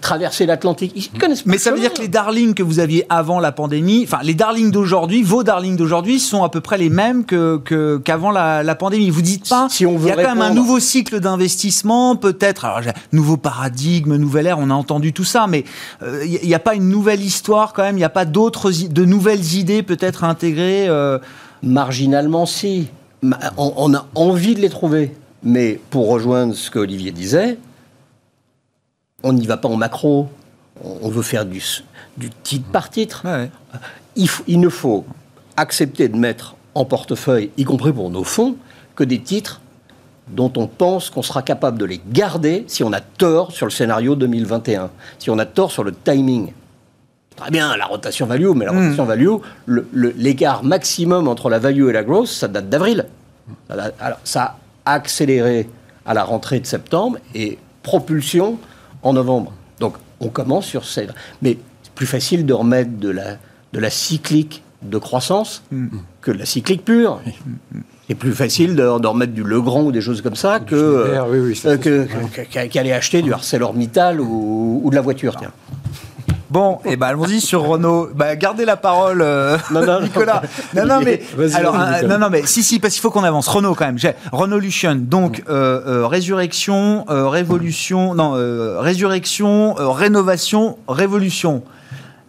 traverser 0.00 0.46
l'Atlantique, 0.46 0.92
ils 0.94 1.18
connaissent 1.18 1.42
pas. 1.42 1.50
Mais 1.50 1.58
ça 1.58 1.72
veut 1.72 1.80
dire 1.80 1.92
que 1.92 2.00
les 2.00 2.08
darlings 2.08 2.54
que 2.54 2.62
vous 2.62 2.78
aviez 2.78 3.06
avant 3.08 3.40
la 3.40 3.52
pandémie, 3.52 4.02
enfin, 4.04 4.20
les 4.22 4.34
darlings 4.34 4.70
d'aujourd'hui, 4.70 5.22
vos 5.22 5.42
darlings 5.42 5.76
d'aujourd'hui 5.76 6.20
sont 6.20 6.44
à 6.44 6.48
peu 6.48 6.60
près 6.60 6.78
les 6.78 6.90
mêmes 6.90 7.24
que, 7.24 7.98
qu'avant 8.04 8.30
la, 8.30 8.74
pandémie. 8.74 9.10
Vous 9.10 9.22
dites 9.22 9.48
pas, 9.48 9.68
si 9.70 9.86
on 9.86 9.96
veut 9.96 10.08
il 10.08 10.08
y 10.08 10.12
a 10.12 10.22
quand 10.22 10.34
même 10.34 10.42
un 10.42 10.54
nouveau 10.54 10.80
cycle 10.80 11.20
d'investissement, 11.20 12.16
peut-être, 12.16 12.64
alors, 12.64 12.80
nouveau 13.12 13.36
paradigme, 13.36 14.16
nouvelle 14.16 14.46
ère, 14.46 14.58
on 14.58 14.70
a 14.70 14.74
entendu 14.74 15.12
tout 15.12 15.24
ça, 15.24 15.46
mais 15.46 15.64
euh, 16.02 16.24
il 16.24 16.46
n'y 16.46 16.54
a 16.54 16.58
pas 16.58 16.74
une 16.74 16.88
nouvelle 16.88 17.22
histoire 17.22 17.72
quand 17.72 17.82
même, 17.82 17.96
il 17.96 18.00
n'y 18.00 18.04
a 18.04 18.10
pas 18.10 18.24
d'autres, 18.24 18.70
de 18.70 19.04
nouvelles 19.04 19.54
idées 19.54 19.82
peut-être 19.82 20.24
à 20.24 20.28
intégrer 20.28 20.88
euh, 20.88 21.18
Marginalement, 21.62 22.46
si. 22.46 22.88
On, 23.58 23.92
a 23.92 24.06
envie 24.14 24.54
de 24.54 24.60
les 24.60 24.70
trouver. 24.70 25.12
Mais 25.42 25.80
pour 25.90 26.08
rejoindre 26.08 26.54
ce 26.54 26.70
que 26.70 26.78
Olivier 26.78 27.12
disait, 27.12 27.58
on 29.22 29.32
n'y 29.32 29.46
va 29.46 29.56
pas 29.56 29.68
en 29.68 29.76
macro. 29.76 30.28
On 30.82 31.08
veut 31.08 31.22
faire 31.22 31.46
du, 31.46 31.62
du 32.16 32.30
titre 32.30 32.66
par 32.70 32.90
titre. 32.90 33.26
Il, 34.16 34.28
il, 34.46 34.60
ne 34.60 34.68
faut 34.68 35.04
accepter 35.56 36.08
de 36.08 36.16
mettre 36.16 36.56
en 36.74 36.84
portefeuille, 36.84 37.50
y 37.56 37.64
compris 37.64 37.92
pour 37.92 38.10
nos 38.10 38.24
fonds, 38.24 38.56
que 38.94 39.04
des 39.04 39.20
titres 39.20 39.60
dont 40.28 40.52
on 40.56 40.66
pense 40.66 41.10
qu'on 41.10 41.22
sera 41.22 41.42
capable 41.42 41.78
de 41.78 41.84
les 41.84 42.00
garder 42.10 42.64
si 42.68 42.84
on 42.84 42.92
a 42.92 43.00
tort 43.00 43.52
sur 43.52 43.66
le 43.66 43.70
scénario 43.70 44.14
2021, 44.14 44.90
si 45.18 45.30
on 45.30 45.38
a 45.38 45.46
tort 45.46 45.72
sur 45.72 45.84
le 45.84 45.92
timing. 45.92 46.52
Très 47.36 47.50
bien, 47.50 47.76
la 47.76 47.86
rotation 47.86 48.26
value, 48.26 48.50
mais 48.54 48.66
la 48.66 48.72
hmm. 48.72 48.84
rotation 48.84 49.04
value, 49.04 49.36
l'écart 49.94 50.62
maximum 50.62 51.28
entre 51.28 51.48
la 51.48 51.58
value 51.58 51.88
et 51.88 51.92
la 51.92 52.04
growth, 52.04 52.26
ça 52.26 52.48
date 52.48 52.68
d'avril. 52.68 53.06
Alors, 53.68 54.18
ça 54.24 54.42
a 54.42 54.56
accéléré 54.92 55.68
à 56.06 56.14
la 56.14 56.24
rentrée 56.24 56.60
de 56.60 56.66
septembre 56.66 57.18
et 57.34 57.58
propulsion 57.82 58.58
en 59.02 59.12
novembre. 59.12 59.52
Donc, 59.78 59.94
on 60.20 60.28
commence 60.28 60.66
sur 60.66 60.84
cette. 60.84 61.10
Mais 61.42 61.58
c'est 61.82 61.92
plus 61.92 62.06
facile 62.06 62.46
de 62.46 62.52
remettre 62.52 62.98
de 62.98 63.08
la, 63.08 63.36
de 63.72 63.78
la 63.78 63.90
cyclique 63.90 64.62
de 64.82 64.98
croissance 64.98 65.62
hmm. 65.70 65.88
que 66.20 66.30
de 66.30 66.38
la 66.38 66.46
cyclique 66.46 66.84
pure. 66.84 67.20
C'est 68.08 68.14
plus 68.14 68.32
facile 68.32 68.74
de, 68.74 68.82
remettre 68.82 69.32
du 69.32 69.44
Legrand 69.44 69.82
ou 69.82 69.92
des 69.92 70.00
choses 70.00 70.20
comme 70.20 70.34
ça 70.34 70.58
que, 70.58 70.74
euh, 70.74 71.52
qu'aller 72.50 72.92
acheter 72.92 73.22
du 73.22 73.32
ArcelorMittal 73.32 74.20
ou, 74.20 74.80
ou 74.82 74.90
de 74.90 74.96
la 74.96 75.00
voiture. 75.00 75.36
Tiens. 75.38 75.52
Bon, 76.50 76.80
et 76.84 76.92
eh 76.92 76.96
ben 76.96 77.06
allons-y 77.06 77.40
sur 77.40 77.62
Renault. 77.62 78.08
Bah, 78.12 78.34
gardez 78.34 78.64
la 78.64 78.76
parole, 78.76 79.22
euh, 79.22 79.56
non, 79.70 79.86
non, 79.86 80.00
Nicolas. 80.02 80.42
Non, 80.74 80.84
non, 80.84 81.00
mais 81.00 81.22
alors, 81.54 81.78
euh, 81.78 82.02
non, 82.08 82.18
non, 82.18 82.28
mais 82.28 82.44
si, 82.44 82.64
si, 82.64 82.80
parce 82.80 82.94
qu'il 82.94 83.00
faut 83.00 83.12
qu'on 83.12 83.22
avance. 83.22 83.46
Renault 83.46 83.76
quand 83.76 83.86
même. 83.86 83.98
Renault 84.32 84.58
Lution. 84.58 84.96
Donc 84.96 85.44
euh, 85.48 86.08
résurrection, 86.08 87.04
révolution, 87.06 88.14
non, 88.14 88.32
résurrection, 88.80 89.74
rénovation, 89.74 90.76
révolution. 90.88 91.62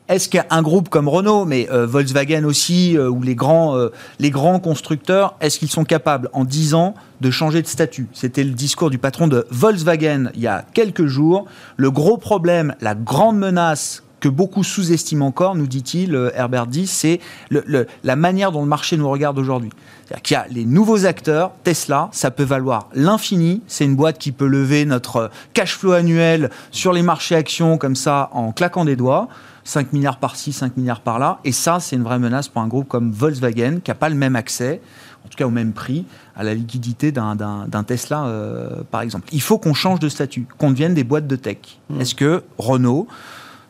Est-ce 0.08 0.30
qu'un 0.30 0.62
groupe 0.62 0.90
comme 0.90 1.08
Renault, 1.08 1.46
mais 1.46 1.68
Volkswagen 1.72 2.44
aussi, 2.44 3.00
ou 3.00 3.24
les 3.24 3.34
grands, 3.34 3.78
les 4.20 4.30
grands 4.30 4.60
constructeurs, 4.60 5.36
est-ce 5.42 5.58
qu'ils 5.58 5.70
sont 5.70 5.86
capables 5.86 6.30
en 6.34 6.44
10 6.44 6.74
ans 6.76 6.96
de 7.22 7.32
changer 7.32 7.62
de 7.62 7.68
statut? 7.68 8.08
C'était 8.14 8.44
le 8.44 8.52
discours 8.52 8.90
du 8.90 8.98
patron 8.98 9.28
de 9.28 9.48
Volkswagen 9.50 10.30
il 10.36 10.42
y 10.42 10.48
a 10.48 10.66
quelques 10.74 11.06
jours. 11.06 11.46
Le 11.78 11.90
gros 11.92 12.18
problème, 12.18 12.76
la 12.82 12.94
grande 12.94 13.38
menace 13.38 14.04
que 14.22 14.30
beaucoup 14.30 14.64
sous-estiment 14.64 15.28
encore, 15.28 15.56
nous 15.56 15.68
dit-il, 15.68 16.16
euh, 16.16 16.32
Herbert 16.36 16.68
dit, 16.68 16.88
c'est 16.88 17.20
la 17.50 18.16
manière 18.16 18.54
dont 18.54 18.62
le 18.62 18.68
marché 18.68 18.96
nous 18.96 19.10
regarde 19.10 19.38
aujourd'hui. 19.38 19.72
C'est-à-dire 20.06 20.22
qu'il 20.22 20.36
y 20.36 20.38
a 20.38 20.46
les 20.50 20.66
nouveaux 20.66 21.06
acteurs, 21.06 21.52
Tesla, 21.64 22.10
ça 22.12 22.32
peut 22.32 22.44
valoir 22.44 22.88
l'infini, 22.94 23.62
c'est 23.68 23.84
une 23.84 23.96
boîte 23.96 24.18
qui 24.18 24.32
peut 24.32 24.48
lever 24.48 24.86
notre 24.86 25.32
cash 25.54 25.76
flow 25.76 25.94
annuel 25.94 26.50
sur 26.72 26.94
les 26.94 27.02
marchés 27.02 27.36
actions 27.36 27.78
comme 27.78 27.96
ça 27.96 28.30
en 28.32 28.52
claquant 28.52 28.86
des 28.86 28.96
doigts. 28.96 29.28
5 29.64 29.94
milliards 29.94 30.18
par-ci, 30.18 30.54
5 30.54 30.76
milliards 30.78 31.02
par-là. 31.02 31.40
Et 31.44 31.52
ça, 31.52 31.80
c'est 31.80 31.96
une 31.96 32.04
vraie 32.04 32.18
menace 32.18 32.48
pour 32.48 32.64
un 32.64 32.68
groupe 32.68 32.88
comme 32.88 33.12
Volkswagen, 33.12 33.80
qui 33.84 33.92
n'a 33.92 33.96
pas 33.96 34.10
le 34.10 34.16
même 34.16 34.36
accès, 34.36 34.82
en 35.24 35.30
tout 35.30 35.38
cas 35.38 35.46
au 35.46 35.52
même 35.52 35.72
prix, 35.72 36.06
à 36.36 36.44
la 36.44 36.56
liquidité 36.56 37.12
d'un 37.12 37.84
Tesla, 37.86 38.26
euh, 38.26 38.82
par 38.90 39.02
exemple. 39.02 39.30
Il 39.32 39.42
faut 39.42 39.60
qu'on 39.60 39.76
change 39.76 40.00
de 40.00 40.10
statut, 40.10 40.48
qu'on 40.58 40.72
devienne 40.72 40.96
des 40.96 41.04
boîtes 41.04 41.28
de 41.28 41.36
tech. 41.36 41.58
Mmh. 41.90 42.02
Est-ce 42.02 42.16
que 42.16 42.44
Renault 42.58 43.08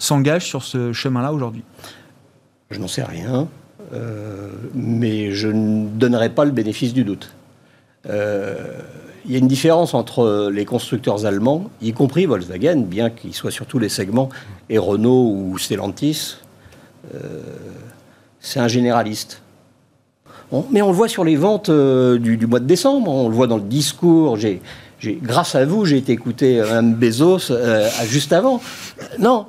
s'engage 0.02 0.48
sur 0.48 0.64
ce 0.64 0.94
chemin-là 0.94 1.32
aujourd'hui 1.32 1.64
Je 2.72 2.80
n'en 2.80 2.88
sais 2.88 3.04
rien, 3.04 3.48
euh, 3.94 4.50
mais 4.74 5.32
je 5.32 5.48
ne 5.48 5.88
donnerai 5.88 6.30
pas 6.30 6.44
le 6.44 6.52
bénéfice 6.52 6.94
du 6.94 7.04
doute. 7.04 7.32
Euh, 8.10 8.80
il 9.26 9.32
y 9.32 9.36
a 9.36 9.38
une 9.38 9.48
différence 9.48 9.94
entre 9.94 10.50
les 10.52 10.66
constructeurs 10.66 11.28
allemands, 11.28 11.70
y 11.82 11.94
compris 11.94 12.26
Volkswagen, 12.26 12.82
bien 12.82 13.12
qu'ils 13.12 13.36
soient 13.36 13.52
sur 13.52 13.68
tous 13.68 13.78
les 13.78 13.90
segments, 13.90 14.30
et 14.70 14.80
Renault 14.80 15.36
ou 15.36 15.58
Stellantis. 15.60 16.38
Euh, 17.14 17.20
c'est 18.40 18.60
un 18.60 18.68
généraliste. 18.68 19.44
mais 20.72 20.82
on 20.82 20.88
le 20.88 20.96
voit 20.96 21.10
sur 21.10 21.24
les 21.24 21.36
ventes 21.36 21.70
du, 21.70 22.48
mois 22.48 22.60
de 22.60 22.66
décembre, 22.66 23.12
on 23.12 23.30
le 23.30 23.36
voit 23.36 23.46
dans 23.46 23.58
le 23.58 23.64
discours. 23.64 24.36
Grâce 25.22 25.56
à 25.56 25.66
vous, 25.66 25.86
j'ai 25.86 25.98
été 25.98 26.12
écouter 26.12 26.60
Mme 26.60 26.94
Bezos 26.94 27.52
euh, 27.52 27.90
juste 28.06 28.34
avant. 28.34 28.62
Non, 29.20 29.46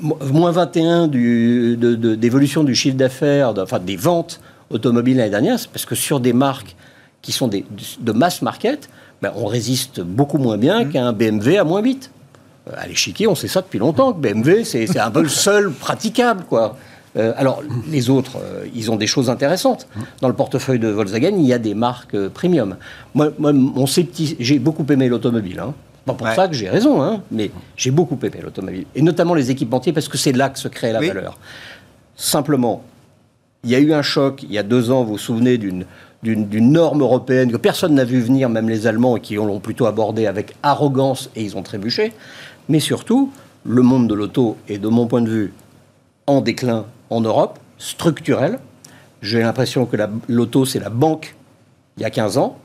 moins 0.00 0.50
21 0.50 1.08
d'évolution 1.08 2.64
du 2.64 2.74
chiffre 2.74 2.96
d'affaires, 2.96 3.54
enfin 3.58 3.78
des 3.78 3.96
ventes 3.96 4.40
automobiles 4.70 5.18
l'année 5.18 5.30
dernière, 5.30 5.58
c'est 5.58 5.68
parce 5.68 5.84
que 5.84 5.94
sur 5.94 6.20
des 6.20 6.32
marques 6.32 6.76
qui 7.20 7.32
sont 7.32 7.48
des, 7.48 7.64
de 8.00 8.12
mass 8.12 8.42
market, 8.42 8.88
ben, 9.20 9.32
on 9.36 9.46
résiste 9.46 10.00
beaucoup 10.00 10.38
moins 10.38 10.58
bien 10.58 10.84
mmh. 10.84 10.90
qu'un 10.90 11.12
BMW 11.12 11.58
à 11.58 11.64
moins 11.64 11.80
8. 11.80 12.10
À 12.76 12.86
l'échiquier, 12.86 13.26
on 13.26 13.34
sait 13.34 13.48
ça 13.48 13.60
depuis 13.60 13.78
longtemps, 13.78 14.12
que 14.12 14.20
BMW, 14.20 14.64
c'est 14.64 14.98
un 14.98 15.10
peu 15.10 15.22
le 15.22 15.28
seul 15.28 15.72
praticable, 15.72 16.44
quoi. 16.48 16.76
Euh, 17.16 17.32
alors, 17.36 17.62
les 17.90 18.10
autres, 18.10 18.38
euh, 18.38 18.66
ils 18.74 18.90
ont 18.90 18.96
des 18.96 19.06
choses 19.06 19.28
intéressantes. 19.28 19.86
Dans 20.20 20.28
le 20.28 20.34
portefeuille 20.34 20.78
de 20.78 20.88
Volkswagen, 20.88 21.36
il 21.36 21.46
y 21.46 21.52
a 21.52 21.58
des 21.58 21.74
marques 21.74 22.14
euh, 22.14 22.30
premium. 22.30 22.76
Moi, 23.14 23.32
mon 23.38 23.86
j'ai 23.86 24.58
beaucoup 24.58 24.86
aimé 24.90 25.08
l'automobile. 25.08 25.60
Hein. 25.60 25.74
Pas 26.06 26.14
pour 26.14 26.26
ça 26.28 26.48
que 26.48 26.54
j'ai 26.54 26.68
raison, 26.68 27.02
hein, 27.02 27.22
mais 27.30 27.50
j'ai 27.76 27.90
beaucoup 27.90 28.18
aimé 28.22 28.40
l'automobile. 28.42 28.86
Et 28.94 29.02
notamment 29.02 29.34
les 29.34 29.50
équipementiers, 29.50 29.92
parce 29.92 30.08
que 30.08 30.18
c'est 30.18 30.32
là 30.32 30.48
que 30.48 30.58
se 30.58 30.68
crée 30.68 30.92
la 30.92 31.00
valeur. 31.00 31.38
Simplement, 32.16 32.82
il 33.62 33.70
y 33.70 33.74
a 33.74 33.78
eu 33.78 33.92
un 33.92 34.02
choc 34.02 34.42
il 34.42 34.52
y 34.52 34.58
a 34.58 34.64
deux 34.64 34.90
ans, 34.90 35.04
vous 35.04 35.12
vous 35.12 35.18
souvenez 35.18 35.58
d'une 35.58 35.84
d'une 36.22 36.70
norme 36.70 37.00
européenne 37.00 37.50
que 37.50 37.56
personne 37.56 37.94
n'a 37.94 38.04
vu 38.04 38.20
venir, 38.20 38.48
même 38.48 38.68
les 38.68 38.86
Allemands, 38.86 39.16
et 39.16 39.20
qui 39.20 39.34
l'ont 39.34 39.58
plutôt 39.58 39.86
abordé 39.86 40.26
avec 40.26 40.54
arrogance 40.62 41.30
et 41.34 41.42
ils 41.42 41.56
ont 41.56 41.62
trébuché. 41.62 42.12
Mais 42.68 42.78
surtout, 42.78 43.32
le 43.64 43.82
monde 43.82 44.08
de 44.08 44.14
l'auto 44.14 44.56
est, 44.68 44.78
de 44.78 44.86
mon 44.86 45.06
point 45.06 45.20
de 45.20 45.28
vue, 45.28 45.52
en 46.28 46.40
déclin 46.40 46.86
en 47.12 47.20
Europe, 47.20 47.58
structurel. 47.78 48.58
J'ai 49.20 49.40
l'impression 49.40 49.86
que 49.86 49.96
l'auto, 50.28 50.64
c'est 50.64 50.80
la 50.80 50.90
banque 50.90 51.36
il 51.96 52.02
y 52.02 52.06
a 52.06 52.10
15 52.10 52.38
ans. 52.38 52.56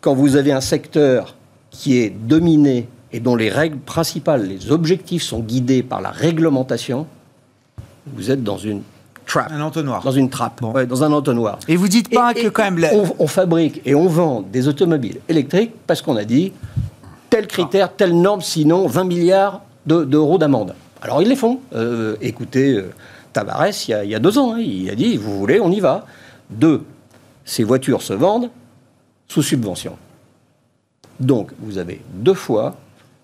Quand 0.00 0.14
vous 0.14 0.36
avez 0.36 0.52
un 0.52 0.60
secteur 0.60 1.34
qui 1.70 1.98
est 1.98 2.10
dominé 2.10 2.88
et 3.12 3.20
dont 3.20 3.36
les 3.36 3.50
règles 3.50 3.78
principales, 3.78 4.46
les 4.46 4.70
objectifs 4.70 5.22
sont 5.22 5.40
guidés 5.40 5.82
par 5.82 6.00
la 6.00 6.10
réglementation, 6.10 7.06
vous 8.14 8.30
êtes 8.30 8.44
dans 8.44 8.58
une 8.58 8.82
trap. 9.26 9.50
Un 9.50 9.60
entonnoir. 9.60 10.02
Dans 10.02 10.12
une 10.12 10.30
trappe, 10.30 10.60
dans 10.60 11.04
un 11.04 11.12
entonnoir. 11.12 11.58
Et 11.68 11.76
vous 11.76 11.88
dites 11.88 12.10
pas 12.10 12.34
que 12.34 12.48
quand 12.48 12.70
même... 12.70 12.84
On, 13.18 13.26
fabrique 13.26 13.80
et 13.84 13.94
on 13.94 14.06
vend 14.06 14.42
des 14.42 14.68
automobiles 14.68 15.20
électriques 15.28 15.72
parce 15.86 16.02
qu'on 16.02 16.16
a 16.16 16.24
dit 16.24 16.52
tel 17.30 17.46
critère, 17.46 17.94
telle 17.94 18.18
norme, 18.18 18.40
sinon 18.40 18.86
20 18.86 19.04
milliards 19.04 19.62
d'euros 19.86 20.38
d'amende. 20.38 20.74
Alors 21.02 21.22
ils 21.22 21.28
les 21.28 21.36
font. 21.36 21.60
Euh, 21.74 22.16
écoutez, 22.20 22.72
euh, 22.74 22.90
Tavares, 23.38 23.88
il 23.88 24.10
y, 24.10 24.14
a, 24.16 24.18
deux 24.18 24.36
ans, 24.36 24.54
hein, 24.54 24.58
il 24.58 24.90
a 24.90 24.96
dit, 24.96 25.16
vous 25.16 25.38
voulez, 25.38 25.60
on 25.60 25.70
y 25.70 25.78
va. 25.78 26.06
Deux, 26.50 26.82
ces 27.44 27.62
voitures 27.62 28.02
se 28.02 28.12
vendent 28.12 28.50
sous 29.28 29.42
subvention. 29.42 29.96
Donc, 31.20 31.52
vous 31.60 31.78
avez 31.78 32.00
deux 32.14 32.34
fois 32.34 32.76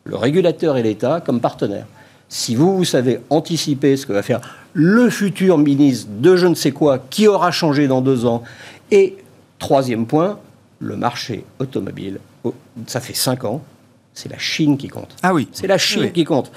le 0.05 0.15
régulateur 0.15 0.77
et 0.77 0.85
l'État 0.85 1.21
comme 1.21 1.41
partenaires. 1.41 1.87
Si 2.29 2.55
vous, 2.55 2.77
vous 2.77 2.85
savez 2.85 3.21
anticiper 3.29 3.97
ce 3.97 4.07
que 4.07 4.12
va 4.12 4.23
faire 4.23 4.41
le 4.73 5.11
futur 5.11 5.59
ministre 5.59 6.09
de 6.11 6.37
je 6.37 6.47
ne 6.47 6.55
sais 6.55 6.71
quoi, 6.71 6.99
qui 7.11 7.27
aura 7.27 7.51
changé 7.51 7.89
dans 7.89 8.01
deux 8.01 8.25
ans, 8.25 8.45
et 8.93 9.17
troisième 9.59 10.07
point, 10.07 10.39
le 10.79 10.97
marché 10.97 11.45
automobile, 11.59 12.21
oh, 12.45 12.55
ça 12.87 13.01
fait 13.01 13.15
cinq 13.15 13.45
ans, 13.45 13.65
c'est 14.12 14.31
la 14.31 14.39
Chine 14.39 14.77
qui 14.77 14.87
compte. 14.87 15.17
Ah 15.25 15.35
oui. 15.35 15.49
C'est 15.53 15.67
la 15.67 15.79
Chine 15.79 16.12
qui 16.12 16.25
compte. 16.25 16.53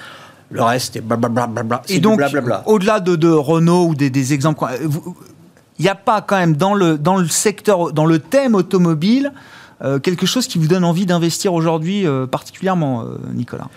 Le 0.50 0.62
reste 0.62 0.96
est 0.96 1.00
blablabla. 1.00 1.82
Et 1.88 2.00
donc, 2.00 2.20
au-delà 2.66 3.00
de, 3.00 3.16
de, 3.16 3.28
Renault 3.28 3.88
ou 3.88 3.94
des, 3.94 4.32
exemples, 4.32 4.64
il 5.78 5.82
n'y 5.82 5.88
a 5.88 5.94
pas 5.94 6.22
quand 6.22 6.36
même 6.36 6.56
dans 6.56 6.74
le, 6.74 6.98
dans 6.98 7.16
le 7.16 7.28
secteur, 7.28 7.92
dans 7.92 8.06
le 8.06 8.18
thème 8.18 8.54
automobile, 8.54 9.32
euh, 9.82 9.98
quelque 9.98 10.26
chose 10.26 10.46
qui 10.46 10.58
vous 10.58 10.66
donne 10.66 10.84
envie 10.84 11.06
d'investir 11.06 11.52
aujourd'hui 11.54 12.06
euh, 12.06 12.26
particulièrement, 12.26 13.02
euh, 13.02 13.18
Nicolas? 13.32 13.68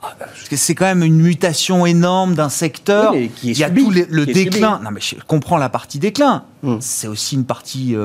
Parce 0.00 0.48
que 0.50 0.56
c'est 0.56 0.74
quand 0.74 0.84
même 0.84 1.02
une 1.02 1.18
mutation 1.18 1.86
énorme 1.86 2.34
d'un 2.34 2.50
secteur. 2.50 3.12
qui 3.12 3.50
est 3.50 3.52
il 3.52 3.58
y 3.58 3.64
a 3.64 3.70
tout 3.70 3.90
le 3.90 4.26
déclin. 4.26 4.80
Non, 4.84 4.90
mais 4.90 5.00
je 5.00 5.14
comprends 5.26 5.56
la 5.56 5.70
partie 5.70 5.98
déclin. 5.98 6.44
Hum. 6.62 6.78
C'est 6.80 7.06
aussi 7.06 7.36
une 7.36 7.46
partie 7.46 7.96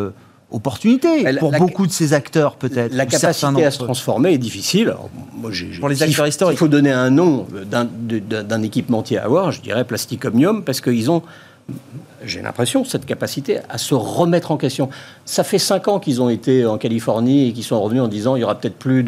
opportunité 0.52 1.26
pour 1.40 1.52
beaucoup 1.52 1.86
de 1.86 1.92
ces 1.92 2.14
acteurs, 2.14 2.56
peut-être. 2.56 2.94
La 2.94 3.06
capacité 3.06 3.66
à 3.66 3.72
se 3.72 3.80
transformer 3.80 4.34
est 4.34 4.38
difficile. 4.38 4.96
moi, 5.34 5.52
pour 5.80 5.90
les 5.90 6.04
acteurs 6.04 6.28
historiques. 6.28 6.58
Il 6.58 6.60
faut 6.60 6.68
donner 6.68 6.92
un 6.92 7.10
nom 7.10 7.46
d'un 7.70 8.62
équipementier 8.62 9.18
à 9.18 9.26
avoir, 9.26 9.52
je 9.52 9.62
dirais 9.62 9.86
Plastic 9.86 10.26
Omnium, 10.26 10.64
parce 10.64 10.82
qu'ils 10.82 11.12
ont 11.12 11.24
j'ai 12.26 12.42
l'impression, 12.42 12.84
cette 12.84 13.06
capacité 13.06 13.60
à 13.70 13.78
se 13.78 13.94
remettre 13.94 14.52
en 14.52 14.58
question. 14.58 14.90
Ça 15.24 15.44
fait 15.44 15.58
cinq 15.58 15.88
ans 15.88 16.00
qu'ils 16.00 16.22
ont 16.22 16.30
été 16.30 16.66
en 16.66 16.78
Californie 16.78 17.48
et 17.48 17.54
qu'ils 17.54 17.64
sont 17.64 17.82
revenus 17.82 18.02
en 18.02 18.08
disant 18.08 18.36
il 18.36 18.42
y 18.42 18.44
aura 18.44 18.56
peut-être 18.56 18.76
plus 18.76 19.06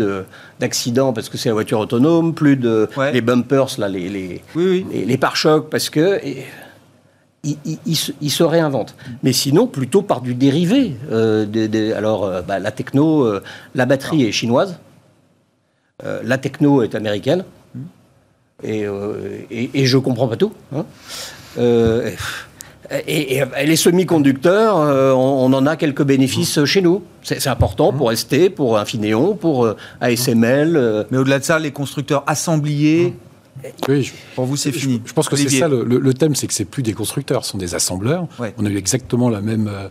d'accidents 0.60 1.12
parce 1.12 1.28
que 1.28 1.38
c'est 1.38 1.50
la 1.50 1.54
voiture 1.54 1.80
autonome, 1.80 2.34
plus 2.34 2.56
de 2.56 2.90
les 3.12 3.22
bumpers, 3.22 3.80
là, 3.80 3.90
les, 3.90 4.10
les, 4.10 4.42
les, 5.06 5.18
pare-chocs, 5.18 5.70
parce 5.70 5.90
que 5.90 6.20
il, 7.44 8.30
se, 8.30 8.44
réinvente. 8.44 8.96
Mais 9.24 9.34
sinon, 9.34 9.68
plutôt 9.68 10.02
par 10.02 10.22
du 10.22 10.36
dérivé. 10.36 10.94
Euh, 11.12 11.46
alors, 11.96 12.26
euh, 12.26 12.42
bah, 12.42 12.60
la 12.60 12.72
techno, 12.72 13.24
euh, 13.24 13.42
la 13.74 13.86
batterie 13.86 14.26
est 14.26 14.32
chinoise, 14.32 14.80
la 16.24 16.40
techno 16.40 16.82
est 16.82 16.96
américaine, 16.96 17.46
et, 18.64 18.86
et, 19.52 19.86
je 19.86 19.98
comprends 20.00 20.28
pas 20.28 20.36
tout. 20.36 20.52
Hein. 20.76 20.86
Et, 23.08 23.44
les 23.64 23.76
semi-conducteurs, 23.76 24.78
on, 25.16 25.54
en 25.54 25.66
a 25.68 25.76
quelques 25.76 26.04
bénéfices 26.04 26.66
chez 26.66 26.82
nous. 26.82 27.04
C'est 27.22 27.46
important 27.48 27.94
pour 27.94 28.12
ST, 28.12 28.50
pour 28.50 28.80
Infineon, 28.80 29.36
pour 29.36 29.72
ASML. 30.00 31.06
Mais 31.12 31.18
au-delà 31.20 31.38
de 31.38 31.44
ça, 31.44 31.60
les 31.60 31.72
constructeurs 31.72 32.24
assembliers, 32.26 33.14
oui, 33.88 34.12
pour 34.36 34.46
vous, 34.46 34.56
c'est 34.56 34.72
fini. 34.72 35.02
Je, 35.06 35.14
pense 35.14 35.30
que 35.30 35.36
c'est 35.36 35.50
ça 35.50 35.68
le, 35.68 36.14
thème, 36.14 36.36
c'est 36.36 36.48
que 36.48 36.54
c'est 36.54 36.66
plus 36.66 36.84
des 36.84 36.94
constructeurs, 36.94 37.46
ce 37.46 37.52
sont 37.52 37.58
des 37.58 37.76
assembleurs. 37.76 38.28
On 38.58 38.66
a 38.66 38.70
eu 38.70 38.78
exactement 38.78 39.30
la 39.30 39.42
même. 39.42 39.68
Euh, 39.68 39.90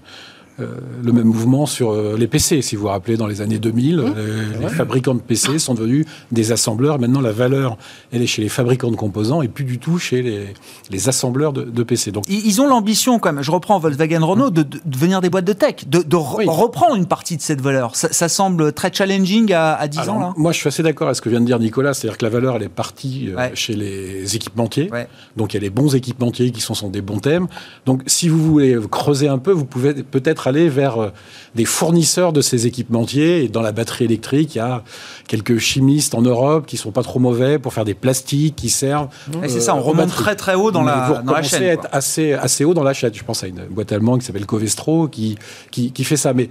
le 1.02 1.12
même 1.12 1.26
mouvement 1.26 1.66
sur 1.66 1.92
euh, 1.92 2.16
les 2.18 2.26
PC. 2.26 2.62
Si 2.62 2.76
vous 2.76 2.82
vous 2.82 2.88
rappelez, 2.88 3.16
dans 3.16 3.26
les 3.26 3.40
années 3.40 3.58
2000, 3.58 3.96
mmh. 3.96 4.14
les, 4.61 4.68
fabricants 4.68 5.14
de 5.14 5.20
PC 5.20 5.58
sont 5.58 5.74
devenus 5.74 6.06
des 6.32 6.52
assembleurs. 6.52 6.98
Maintenant, 6.98 7.20
la 7.20 7.32
valeur, 7.32 7.76
elle 8.12 8.22
est 8.22 8.26
chez 8.26 8.42
les 8.42 8.48
fabricants 8.48 8.90
de 8.90 8.96
composants 8.96 9.42
et 9.42 9.48
plus 9.48 9.64
du 9.64 9.78
tout 9.78 9.98
chez 9.98 10.22
les, 10.22 10.46
les 10.90 11.08
assembleurs 11.08 11.52
de, 11.52 11.82
PC. 11.82 12.12
Donc, 12.12 12.24
ils 12.28 12.61
ont 12.61 12.68
l'ambition, 12.68 13.18
quand 13.18 13.32
même, 13.32 13.42
je 13.42 13.50
reprends 13.50 13.78
Volkswagen 13.78 14.24
Renault, 14.24 14.50
de, 14.50 14.64
devenir 14.84 15.20
des 15.20 15.30
boîtes 15.30 15.46
de 15.46 15.52
tech, 15.52 15.86
de, 15.86 16.16
reprendre 16.16 16.94
une 16.94 17.06
partie 17.06 17.36
de 17.36 17.42
cette 17.42 17.61
valeur. 17.61 17.96
Ça, 17.96 18.28
semble 18.28 18.72
très 18.72 18.92
challenging 18.92 19.52
à, 19.52 19.88
10 19.88 20.08
ans. 20.08 20.18
Là. 20.18 20.32
Moi, 20.36 20.52
je 20.52 20.58
suis 20.58 20.68
assez 20.68 20.82
d'accord 20.82 21.08
avec 21.08 21.16
ce 21.16 21.22
que 21.22 21.28
vient 21.28 21.40
de 21.40 21.46
dire 21.46 21.58
Nicolas, 21.58 21.94
c'est-à-dire 21.94 22.18
que 22.18 22.24
la 22.24 22.30
valeur, 22.30 22.56
elle 22.56 22.62
est 22.62 22.68
partie 22.68 23.30
euh, 23.36 23.48
chez 23.54 23.74
les 23.74 24.36
équipementiers. 24.36 24.90
Donc, 25.36 25.54
il 25.54 25.56
y 25.56 25.58
a 25.58 25.62
les 25.62 25.70
bons 25.70 25.94
équipementiers 25.94 26.50
qui 26.50 26.61
sont, 26.61 26.74
sont 26.74 26.88
des 26.88 27.00
bons 27.00 27.18
thèmes. 27.18 27.46
Donc, 27.86 28.02
si 28.06 28.28
vous 28.28 28.38
voulez 28.38 28.76
creuser 28.90 29.28
un 29.28 29.38
peu, 29.38 29.52
vous 29.52 29.64
pouvez 29.64 29.94
peut-être 29.94 30.46
aller 30.51 30.68
vers 30.68 30.98
euh, 30.98 31.11
des 31.55 31.64
fournisseurs 31.64 32.32
de 32.32 32.40
ces 32.40 32.66
équipementiers. 32.66 33.44
Et 33.44 33.48
dans 33.48 33.62
la 33.62 33.72
batterie 33.72 34.05
électrique, 34.05 34.55
il 34.55 34.59
y 34.59 34.61
a 34.61 34.84
quelques 35.26 35.59
chimistes 35.59 36.14
en 36.14 36.22
Europe 36.22 36.66
qui 36.66 36.76
sont 36.76 36.92
pas 36.92 37.03
trop 37.03 37.18
mauvais 37.18 37.59
pour 37.59 37.72
faire 37.72 37.84
des 37.84 37.94
plastiques 37.94 38.57
qui 38.57 38.68
servent. 38.70 39.09
c'est 39.48 39.61
ça, 39.61 39.74
on 39.74 39.80
remonte 39.80 40.11
très 40.11 40.36
très 40.36 40.55
haut 40.55 40.70
dans 40.70 40.82
la, 40.82 41.22
dans 41.24 41.32
la 41.32 41.42
chaîne. 41.42 41.62
être 41.62 41.88
assez, 41.92 42.34
assez 42.34 42.64
haut 42.64 42.74
dans 42.74 42.84
la 42.84 42.92
chaîne. 42.92 43.12
Je 43.14 43.24
pense 43.24 43.42
à 43.42 43.46
une 43.46 43.64
boîte 43.70 43.92
allemande 43.92 44.20
qui 44.20 44.26
s'appelle 44.26 44.46
Covestro 44.46 45.09
qui, 45.09 45.38
qui, 45.70 45.92
qui 45.92 46.05
fait 46.05 46.16
ça. 46.16 46.34
Mais 46.34 46.51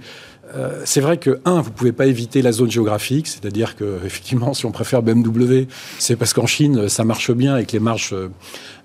euh, 0.54 0.82
c'est 0.84 1.00
vrai 1.00 1.18
que, 1.18 1.40
un, 1.44 1.60
vous 1.60 1.70
pouvez 1.70 1.92
pas 1.92 2.06
éviter 2.06 2.42
la 2.42 2.52
zone 2.52 2.70
géographique, 2.70 3.26
c'est-à-dire 3.26 3.76
que, 3.76 3.98
effectivement, 4.04 4.54
si 4.54 4.66
on 4.66 4.72
préfère 4.72 5.02
BMW, 5.02 5.66
c'est 5.98 6.16
parce 6.16 6.32
qu'en 6.32 6.46
Chine, 6.46 6.88
ça 6.88 7.04
marche 7.04 7.30
bien 7.30 7.56
et 7.56 7.64
que 7.64 7.72
les 7.72 7.80
marges 7.80 8.14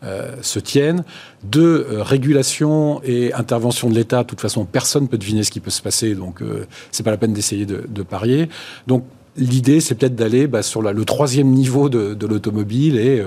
euh, 0.03 0.35
se 0.41 0.59
tiennent. 0.59 1.03
Deux, 1.43 1.87
euh, 1.89 2.03
régulation 2.03 3.01
et 3.03 3.33
intervention 3.33 3.89
de 3.89 3.95
l'État. 3.95 4.23
De 4.23 4.27
toute 4.27 4.41
façon, 4.41 4.65
personne 4.65 5.03
ne 5.03 5.07
peut 5.07 5.17
deviner 5.17 5.43
ce 5.43 5.51
qui 5.51 5.59
peut 5.59 5.71
se 5.71 5.81
passer, 5.81 6.15
donc 6.15 6.41
c'est 6.91 7.03
pas 7.03 7.11
la 7.11 7.17
peine 7.17 7.33
d'essayer 7.33 7.65
de, 7.65 8.03
parier. 8.03 8.49
Donc, 8.87 9.05
l'idée, 9.35 9.79
c'est 9.79 9.95
peut-être 9.95 10.15
d'aller 10.15 10.47
bah, 10.47 10.61
sur 10.61 10.81
le 10.81 11.05
troisième 11.05 11.49
niveau 11.49 11.89
de, 11.89 12.13
de 12.13 12.27
l'automobile 12.27 12.97
et 12.97 13.23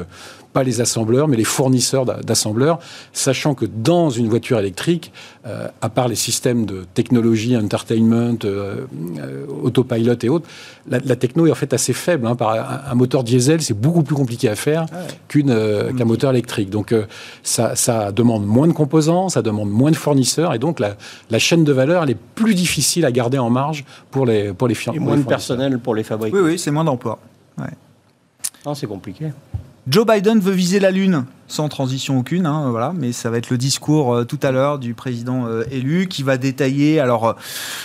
pas 0.58 0.64
les 0.64 0.80
assembleurs, 0.80 1.28
mais 1.28 1.36
les 1.36 1.44
fournisseurs 1.44 2.04
d'assembleurs, 2.04 2.80
sachant 3.12 3.54
que 3.54 3.64
dans 3.64 4.10
une 4.10 4.28
voiture 4.28 4.58
électrique, 4.58 5.12
euh, 5.46 5.68
à 5.80 5.88
part 5.88 6.08
les 6.08 6.16
systèmes 6.16 6.66
de 6.66 6.84
technologie, 6.94 7.56
entertainment, 7.56 8.38
euh, 8.44 8.86
euh, 9.20 9.46
autopilot 9.62 10.16
et 10.20 10.28
autres, 10.28 10.48
la, 10.88 11.14
techno 11.14 11.46
est 11.46 11.52
en 11.52 11.54
fait 11.54 11.72
assez 11.72 11.92
faible. 11.92 12.26
Hein. 12.26 12.34
par 12.34 12.50
un, 12.90 12.94
moteur 12.96 13.22
diesel, 13.22 13.62
c'est 13.62 13.78
beaucoup 13.86 14.02
plus 14.02 14.16
compliqué 14.16 14.48
à 14.48 14.56
faire 14.56 14.86
ah 14.90 14.96
qu'un 15.28 16.04
moteur 16.04 16.32
électrique. 16.32 16.70
Donc 16.70 16.92
ça, 17.44 17.76
ça, 17.76 18.10
demande 18.10 18.44
moins 18.44 18.66
de 18.66 18.72
composants, 18.72 19.28
ça 19.28 19.42
demande 19.42 19.70
moins 19.70 19.92
de 19.92 19.96
fournisseurs, 19.96 20.54
et 20.54 20.58
donc 20.58 20.80
la, 20.80 20.96
la, 21.30 21.38
chaîne 21.38 21.62
de 21.62 21.72
valeur, 21.72 22.02
elle 22.02 22.10
est 22.10 22.22
plus 22.34 22.56
difficile 22.56 23.04
à 23.04 23.12
garder 23.12 23.38
en 23.38 23.50
marge 23.50 23.84
pour 24.10 24.26
les, 24.26 24.52
pour 24.52 24.66
les, 24.66 24.74
et 24.92 24.98
moins 24.98 25.18
de 25.18 25.22
personnel 25.22 25.78
pour 25.78 25.94
les 25.94 26.02
fabricants. 26.02 26.36
Oui, 26.36 26.42
oui, 26.42 26.58
c'est 26.58 26.72
moins 26.72 26.84
d'emplois. 26.84 27.20
Ouais. 27.58 28.74
c'est 28.74 28.88
compliqué. 28.88 29.26
Joe 29.88 30.04
Biden 30.04 30.38
veut 30.38 30.52
viser 30.52 30.80
la 30.80 30.90
Lune 30.90 31.24
sans 31.46 31.70
transition 31.70 32.18
aucune, 32.18 32.44
hein, 32.44 32.70
voilà, 32.70 32.92
mais 32.94 33.12
ça 33.12 33.30
va 33.30 33.38
être 33.38 33.48
le 33.48 33.56
discours 33.56 34.12
euh, 34.12 34.24
tout 34.24 34.38
à 34.42 34.50
l'heure 34.50 34.78
du 34.78 34.92
président 34.92 35.46
euh, 35.46 35.64
élu 35.70 36.08
qui 36.08 36.22
va 36.22 36.36
détailler. 36.36 37.00
Alors, 37.00 37.24
euh, 37.24 37.32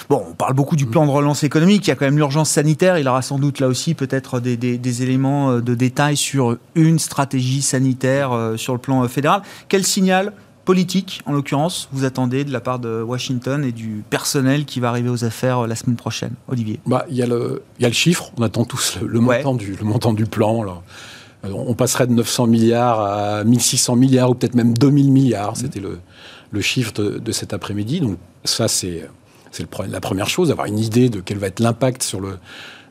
bon, 0.10 0.22
on 0.32 0.34
parle 0.34 0.54
beaucoup 0.54 0.76
du 0.76 0.86
plan 0.86 1.06
de 1.06 1.12
relance 1.12 1.46
économique, 1.46 1.88
il 1.88 1.88
y 1.88 1.92
a 1.92 1.96
quand 1.96 2.04
même 2.04 2.18
l'urgence 2.18 2.50
sanitaire, 2.50 2.98
il 2.98 3.08
aura 3.08 3.22
sans 3.22 3.40
doute 3.40 3.62
là 3.62 3.70
aussi 3.70 3.94
peut-être 3.94 4.42
des, 4.42 4.58
des, 4.58 5.04
éléments 5.04 5.60
de 5.62 5.76
détail 5.76 6.18
sur 6.18 6.58
une 6.76 7.00
stratégie 7.00 7.62
sanitaire 7.62 8.52
sur 8.58 8.74
le 8.74 8.80
plan 8.80 9.08
fédéral. 9.08 9.42
Quel 9.70 9.86
signal 9.86 10.34
politique, 10.66 11.22
en 11.26 11.32
l'occurrence, 11.32 11.88
vous 11.94 12.04
attendez 12.04 12.44
de 12.44 12.52
la 12.52 12.60
part 12.60 12.80
de 12.80 13.02
Washington 13.02 13.64
et 13.64 13.72
du 13.72 14.04
personnel 14.10 14.66
qui 14.66 14.82
va 14.82 14.90
arriver 14.90 15.10
aux 15.10 15.24
affaires 15.24 15.68
la 15.68 15.76
semaine 15.76 15.96
prochaine 15.96 16.34
Olivier? 16.50 16.82
Bah, 16.86 17.06
Il 17.10 17.16
y, 17.16 17.24
a 17.24 17.28
le, 17.28 17.64
y 17.80 17.86
a 17.86 17.88
le 17.88 17.94
chiffre, 17.94 18.32
on 18.38 18.44
attend 18.44 18.66
tous 18.66 18.98
le, 19.02 19.22
montant, 19.22 19.56
du, 19.56 19.78
le 19.78 19.86
montant 19.86 20.12
du 20.12 20.26
plan. 20.26 20.64
Là. 20.64 20.82
On 21.44 21.74
passerait 21.74 22.08
de 22.08 22.14
900 22.14 22.48
milliards 22.48 23.02
à 23.02 23.44
1600 23.44 23.96
milliards 23.96 24.30
ou 24.30 24.36
peut-être 24.36 24.56
même 24.56 24.78
2000 24.78 25.12
milliards. 25.12 25.58
C'était 25.58 25.82
le, 25.82 26.00
le 26.54 26.62
chiffre 26.62 26.94
de, 26.94 27.32
cet 27.32 27.54
après-midi. 27.54 28.00
Donc 28.00 28.18
ça, 28.46 28.68
c'est 28.68 29.10
la 29.90 30.00
première 30.00 30.30
chose, 30.30 30.52
avoir 30.52 30.68
une 30.68 30.80
idée 30.80 31.10
de 31.10 31.20
quel 31.20 31.40
va 31.40 31.48
être 31.48 31.60
l'impact 31.60 32.04
sur 32.04 32.22
le, 32.22 32.38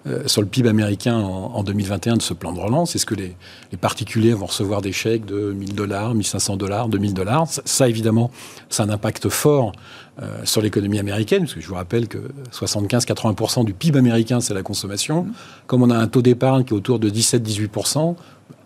euh, 0.09 0.27
sur 0.27 0.43
le 0.43 0.49
PIB 0.49 0.69
américain 0.69 1.17
en, 1.17 1.63
2021 1.63 2.17
de 2.17 2.23
ce 2.23 2.35
plan 2.35 2.53
de 2.53 2.59
relance 2.59 2.97
Est-ce 2.97 3.07
que 3.07 3.15
les, 3.15 3.37
particuliers 3.81 4.35
vont 4.35 4.47
recevoir 4.47 4.83
des 4.83 4.93
chèques 4.93 5.25
de 5.25 5.53
1000 5.53 5.75
dollars, 5.75 6.15
1500 6.15 6.57
dollars, 6.57 6.89
2000 6.89 7.15
dollars? 7.15 7.47
Ça, 7.49 7.89
évidemment, 7.89 8.31
ça 8.69 8.83
a 8.83 8.87
un 8.87 8.91
impact 8.91 9.29
fort 9.29 9.73
euh, 10.21 10.41
sur 10.45 10.61
l'économie 10.61 10.99
américaine, 10.99 11.43
parce 11.43 11.55
que 11.55 11.61
je 11.61 11.69
vous 11.69 11.77
rappelle 11.77 12.09
que 12.09 12.19
75-80% 12.53 13.65
du 13.65 13.75
PIB 13.75 13.99
américain, 13.99 14.41
c'est 14.41 14.55
la 14.55 14.63
consommation. 14.63 15.27
Comme 15.69 15.83
on 15.83 15.91
a 15.91 15.97
un 15.97 16.09
taux 16.09 16.23
d'épargne 16.23 16.65
qui 16.65 16.75
est 16.75 16.77
autour 16.77 16.99
de 16.99 17.09
17-18%, 17.09 18.17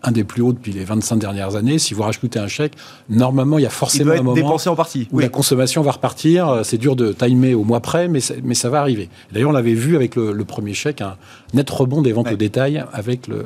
un 0.03 0.11
des 0.11 0.23
plus 0.23 0.41
hauts 0.41 0.53
depuis 0.53 0.71
les 0.71 0.83
25 0.83 1.17
dernières 1.17 1.55
années. 1.55 1.79
Si 1.79 1.93
vous 1.93 2.03
rajoutez 2.03 2.39
un 2.39 2.47
chèque, 2.47 2.73
normalement, 3.09 3.57
il 3.57 3.63
y 3.63 3.65
a 3.65 3.71
forcément 3.71 4.11
un 4.11 4.21
moment 4.21 4.55
en 4.65 4.75
partie. 4.75 5.07
où 5.11 5.19
la 5.19 5.29
consommation 5.29 5.81
va 5.81 5.91
repartir. 5.91 6.61
C'est 6.63 6.77
dur 6.77 6.95
de 6.95 7.13
timer 7.13 7.53
au 7.53 7.63
mois 7.63 7.79
près, 7.79 8.07
mais, 8.07 8.19
mais 8.43 8.55
ça 8.55 8.69
va 8.69 8.81
arriver. 8.81 9.09
D'ailleurs, 9.31 9.49
on 9.49 9.53
l'avait 9.53 9.73
vu 9.73 9.95
avec 9.95 10.15
le, 10.15 10.45
premier 10.45 10.73
chèque, 10.73 11.01
un 11.01 11.17
net 11.53 11.69
rebond 11.69 12.01
des 12.01 12.13
ventes 12.13 12.31
au 12.31 12.35
détail 12.35 12.83
avec, 12.93 13.27
le, 13.27 13.45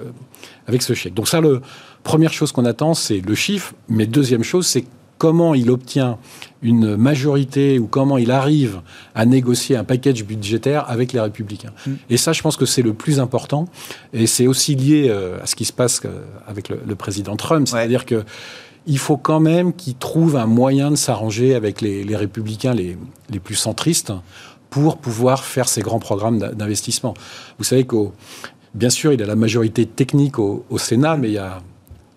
avec 0.68 0.82
ce 0.82 0.94
chèque. 0.94 1.14
Donc 1.14 1.28
ça, 1.28 1.42
le, 1.42 1.62
première 2.04 2.34
chose 2.34 2.52
qu'on 2.52 2.66
attend, 2.66 2.94
c'est 2.94 3.20
le 3.20 3.36
chiffre. 3.36 3.74
Mais 3.90 4.06
deuxième 4.06 4.44
chose, 4.44 4.68
c'est 4.68 4.86
comment 5.22 5.54
il 5.54 5.70
obtient 5.70 6.18
une 6.64 6.96
majorité 6.96 7.78
ou 7.78 7.86
comment 7.86 8.18
il 8.18 8.32
arrive 8.32 8.82
à 9.14 9.28
négocier 9.28 9.76
un 9.78 9.84
package 9.84 10.26
budgétaire 10.26 10.90
avec 10.90 11.14
les 11.14 11.20
républicains. 11.20 11.70
Mm. 11.86 11.92
Et 12.10 12.18
ça, 12.18 12.34
je 12.34 12.42
pense 12.42 12.58
que 12.58 12.66
c'est 12.66 12.82
le 12.82 12.96
plus 12.96 13.20
important. 13.20 13.68
Et 14.14 14.26
c'est 14.26 14.48
aussi 14.48 14.74
lié 14.74 15.10
euh, 15.10 15.38
à 15.40 15.46
ce 15.46 15.56
qui 15.56 15.66
se 15.66 15.74
passe 15.74 16.02
euh, 16.06 16.22
avec 16.48 16.70
le, 16.70 16.96
président 16.96 17.36
Trump. 17.36 17.68
C'est-à-dire 17.68 18.08
que 18.08 18.24
il 18.88 18.98
faut 18.98 19.16
quand 19.16 19.40
même 19.40 19.74
qu'il 19.74 19.94
trouve 19.94 20.38
un 20.38 20.48
moyen 20.48 20.90
de 20.90 20.96
s'arranger 20.96 21.54
avec 21.54 21.82
les, 21.82 22.16
républicains 22.16 22.74
les, 22.74 22.98
les, 23.30 23.40
plus 23.40 23.54
centristes 23.54 24.12
pour 24.72 24.98
pouvoir 24.98 25.44
faire 25.44 25.70
ces 25.70 25.84
grands 25.84 26.00
programmes 26.00 26.40
d'investissement. 26.40 27.14
Vous 27.60 27.64
savez 27.64 27.84
que, 27.86 28.08
bien 28.74 28.90
sûr, 28.90 29.14
il 29.14 29.22
a 29.22 29.28
la 29.28 29.36
majorité 29.36 29.86
technique 29.86 30.40
au, 30.40 30.66
Sénat, 30.80 31.16
mais 31.18 31.28
il 31.28 31.36
y 31.36 31.38
a, 31.38 31.62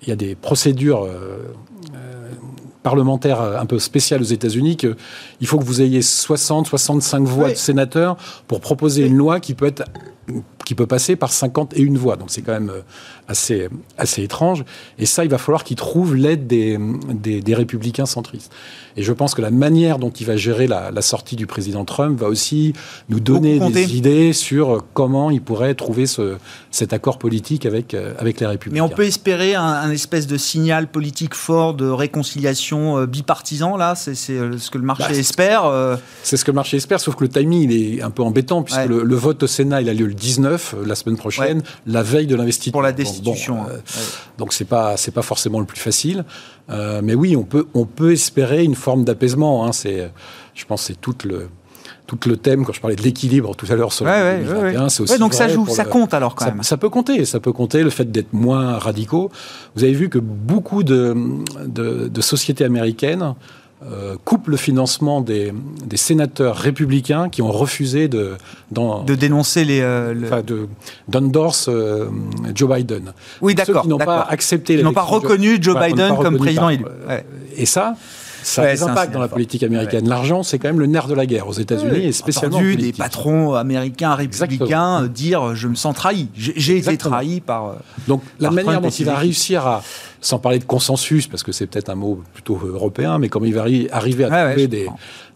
il 0.01 0.09
y 0.09 0.13
a 0.13 0.17
des 0.17 0.35
procédures 0.35 1.05
euh, 1.05 1.53
parlementaire 2.85 3.41
euh, 3.41 3.59
un 3.59 3.67
peu 3.67 3.81
spécial 3.81 4.21
aux 4.21 4.25
États-Unis 4.25 4.77
qu'il 4.77 5.47
faut 5.47 5.59
que 5.59 5.65
vous 5.65 5.83
ayez 5.83 6.03
60, 6.03 6.69
65 6.69 7.27
voix 7.27 7.51
de 7.51 7.57
sénateurs 7.57 8.17
pour 8.47 8.61
proposer 8.61 9.05
une 9.05 9.17
loi 9.17 9.41
qui 9.41 9.55
peut 9.55 9.67
être 9.67 9.83
qui 10.65 10.75
peut 10.75 10.87
passer 10.87 11.17
par 11.17 11.33
51 11.33 11.95
voix. 11.95 12.17
Donc 12.17 12.31
c'est 12.31 12.43
quand 12.43 12.53
même 12.53 12.71
euh, 12.71 12.81
assez, 13.29 13.69
assez 13.99 14.23
étrange. 14.23 14.65
Et 14.99 15.07
ça, 15.07 15.25
il 15.25 15.31
va 15.31 15.39
falloir 15.39 15.65
qu'il 15.65 15.77
trouve 15.77 16.17
l'aide 16.17 16.47
des, 16.47 16.79
des, 17.13 17.55
républicains 17.55 18.07
centristes. 18.07 18.53
Et 18.97 19.03
je 19.03 19.13
pense 19.13 19.35
que 19.35 19.43
la 19.43 19.51
manière 19.51 19.99
dont 19.99 20.11
il 20.11 20.27
va 20.27 20.37
gérer 20.37 20.67
la, 20.67 20.91
sortie 21.03 21.37
du 21.37 21.47
président 21.47 21.85
Trump 21.85 22.19
va 22.19 22.29
aussi 22.29 22.73
nous 23.09 23.21
donner 23.21 23.59
des 23.71 23.97
idées 23.97 24.33
sur 24.33 24.85
comment 24.95 25.31
il 25.31 25.43
pourrait 25.43 25.75
trouver 25.75 26.07
ce, 26.07 26.37
cet 26.71 26.93
accord 26.93 27.19
politique 27.19 27.67
avec, 27.67 27.93
euh, 27.93 28.15
avec 28.19 28.41
les 28.41 28.47
républicains. 28.47 28.83
Mais 28.83 28.93
on 28.93 28.95
peut 28.95 29.05
espérer 29.05 29.55
un, 29.55 29.91
espèce 29.91 30.27
de 30.27 30.37
signal 30.37 30.89
politique 30.89 31.35
fort 31.35 31.75
de 31.75 31.89
réconciliation 31.89 32.99
euh, 32.99 33.07
bipartisan, 33.07 33.77
là 33.77 33.95
C'est 33.95 34.15
ce 34.15 34.71
que 34.71 34.79
le 34.79 34.85
marché 34.85 35.05
bah, 35.09 35.15
espère 35.15 35.99
C'est 36.23 36.37
ce 36.37 36.45
que 36.45 36.51
le 36.51 36.57
marché 36.57 36.77
espère, 36.77 37.01
sauf 37.01 37.17
que 37.17 37.25
le 37.25 37.31
timing, 37.31 37.71
il 37.71 37.99
est 37.99 38.03
un 38.03 38.11
peu 38.11 38.23
embêtant, 38.23 38.63
puisque 38.63 38.87
le, 38.87 39.03
le, 39.03 39.15
vote 39.15 39.43
au 39.43 39.47
Sénat, 39.47 39.83
il 39.83 39.89
a 39.89 39.95
lieu 39.95 40.07
le 40.07 40.14
19, 40.15 40.75
euh, 40.77 40.87
la 40.87 40.95
semaine 40.95 41.17
prochaine, 41.17 41.63
la 41.87 42.03
veille 42.03 42.27
de 42.27 42.37
l'investiture. 42.37 42.73
Pour 42.73 42.83
la 42.83 42.93
destitution. 42.93 43.65
Euh, 43.69 43.79
donc 44.39 44.53
c'est 44.53 44.65
pas 44.65 44.97
c'est 44.97 45.11
pas 45.11 45.23
forcément 45.23 45.61
le 45.61 45.67
plus 45.67 45.81
facile, 45.81 46.25
euh, 46.71 47.01
mais 47.03 47.15
oui, 47.15 47.37
on 47.37 47.45
peut 47.45 47.67
on 47.75 47.85
peut 47.85 48.13
espérer 48.13 48.65
une 48.65 48.75
forme 48.75 49.05
d'apaisement. 49.05 49.67
Hein, 49.67 49.73
c'est, 49.73 50.11
je 50.55 50.65
pense, 50.65 50.83
c'est 50.83 51.01
tout 51.01 51.17
le 51.25 51.49
tout 52.07 52.19
le 52.27 52.37
thème, 52.37 52.67
quand 52.67 52.73
je 52.73 52.81
parlais 52.81 52.97
de 52.97 53.03
l'équilibre 53.03 53.57
tout 53.57 53.67
à 53.71 53.75
l'heure 53.77 53.93
sur 53.93 54.05
ouais, 54.05 54.41
2021, 54.45 54.89
c'est 54.91 55.03
aussi. 55.03 55.19
donc 55.19 55.33
ça 55.33 55.49
joue, 55.49 55.67
ça 55.67 55.85
compte 55.85 56.13
alors 56.13 56.35
quand 56.35 56.47
même. 56.47 56.63
Ça 56.63 56.77
peut 56.77 56.91
compter, 56.91 57.25
ça 57.25 57.41
peut 57.41 57.53
compter 57.53 57.83
le 57.83 57.91
fait 57.91 58.11
d'être 58.11 58.33
moins 58.33 58.79
radicaux. 58.79 59.31
Vous 59.75 59.85
avez 59.85 59.95
vu 59.95 60.11
que 60.11 60.19
beaucoup 60.19 60.83
de, 60.83 61.17
de, 61.65 62.09
de 62.09 62.21
sociétés 62.21 62.65
américaines 62.65 63.35
euh, 63.93 64.17
coupe 64.25 64.49
le 64.49 64.57
financement 64.57 65.21
des, 65.21 65.53
sénateurs 65.95 66.57
républicains 66.57 67.29
qui 67.29 67.43
ont 67.43 67.53
refusé 67.53 68.09
de, 68.09 68.33
de 68.71 69.15
dénoncer 69.15 69.65
les. 69.65 69.81
Euh, 69.83 70.15
de 70.43 70.69
d'endorse 71.09 71.69
euh, 71.69 72.07
Joe 72.55 72.75
Biden. 72.75 73.13
Oui, 73.43 73.55
d'accord. 73.55 73.83
Qui 73.83 73.89
n'ont 73.89 73.99
pas 73.99 74.23
accepté. 74.23 74.77
Qui 74.77 74.83
n'ont 74.83 74.95
pas 74.95 75.03
reconnu 75.03 75.59
Joe 75.61 75.79
Biden 75.79 76.17
comme 76.17 76.39
président 76.39 76.71
élu. 76.71 76.85
Et 77.57 77.67
ça, 77.67 77.95
ça 78.43 78.63
a 78.63 78.73
des 78.73 78.83
impacts 78.83 79.13
dans 79.13 79.21
la 79.21 79.29
politique 79.29 79.63
américaine. 79.63 80.09
L'argent, 80.09 80.43
c'est 80.43 80.59
quand 80.59 80.69
même 80.69 80.81
le 80.81 80.87
nerf 80.87 81.07
de 81.07 81.15
la 81.15 81.27
guerre 81.27 81.47
aux 81.47 81.53
États-Unis 81.53 82.07
et 82.07 82.13
spécialement. 82.13 82.57
Entendu 82.57 82.77
des 82.77 82.93
patrons 82.93 83.55
américains 83.55 84.15
républicains 84.15 85.07
dire 85.07 85.55
je 85.55 85.69
me 85.69 85.75
sens 85.75 85.95
trahi, 85.95 86.29
j'ai 86.35 86.79
été 86.79 86.97
trahi 86.97 87.41
par. 87.41 87.77
Donc 88.09 88.23
la 88.41 88.51
manière 88.51 88.81
dont 88.81 88.89
il 88.89 89.05
va 89.05 89.17
réussir 89.17 89.67
à 89.67 89.83
sans 90.25 90.39
parler 90.39 90.59
de 90.59 90.65
consensus, 90.65 91.27
parce 91.27 91.43
que 91.43 91.53
c'est 91.53 91.67
peut-être 91.67 91.91
un 91.91 91.95
mot 91.95 92.23
plutôt 92.33 92.59
européen, 92.65 93.19
mais 93.19 93.29
comme 93.29 93.45
il 93.45 93.55
va 93.55 93.67
arriver 93.93 94.25
à 94.25 94.51
trouver 94.51 94.69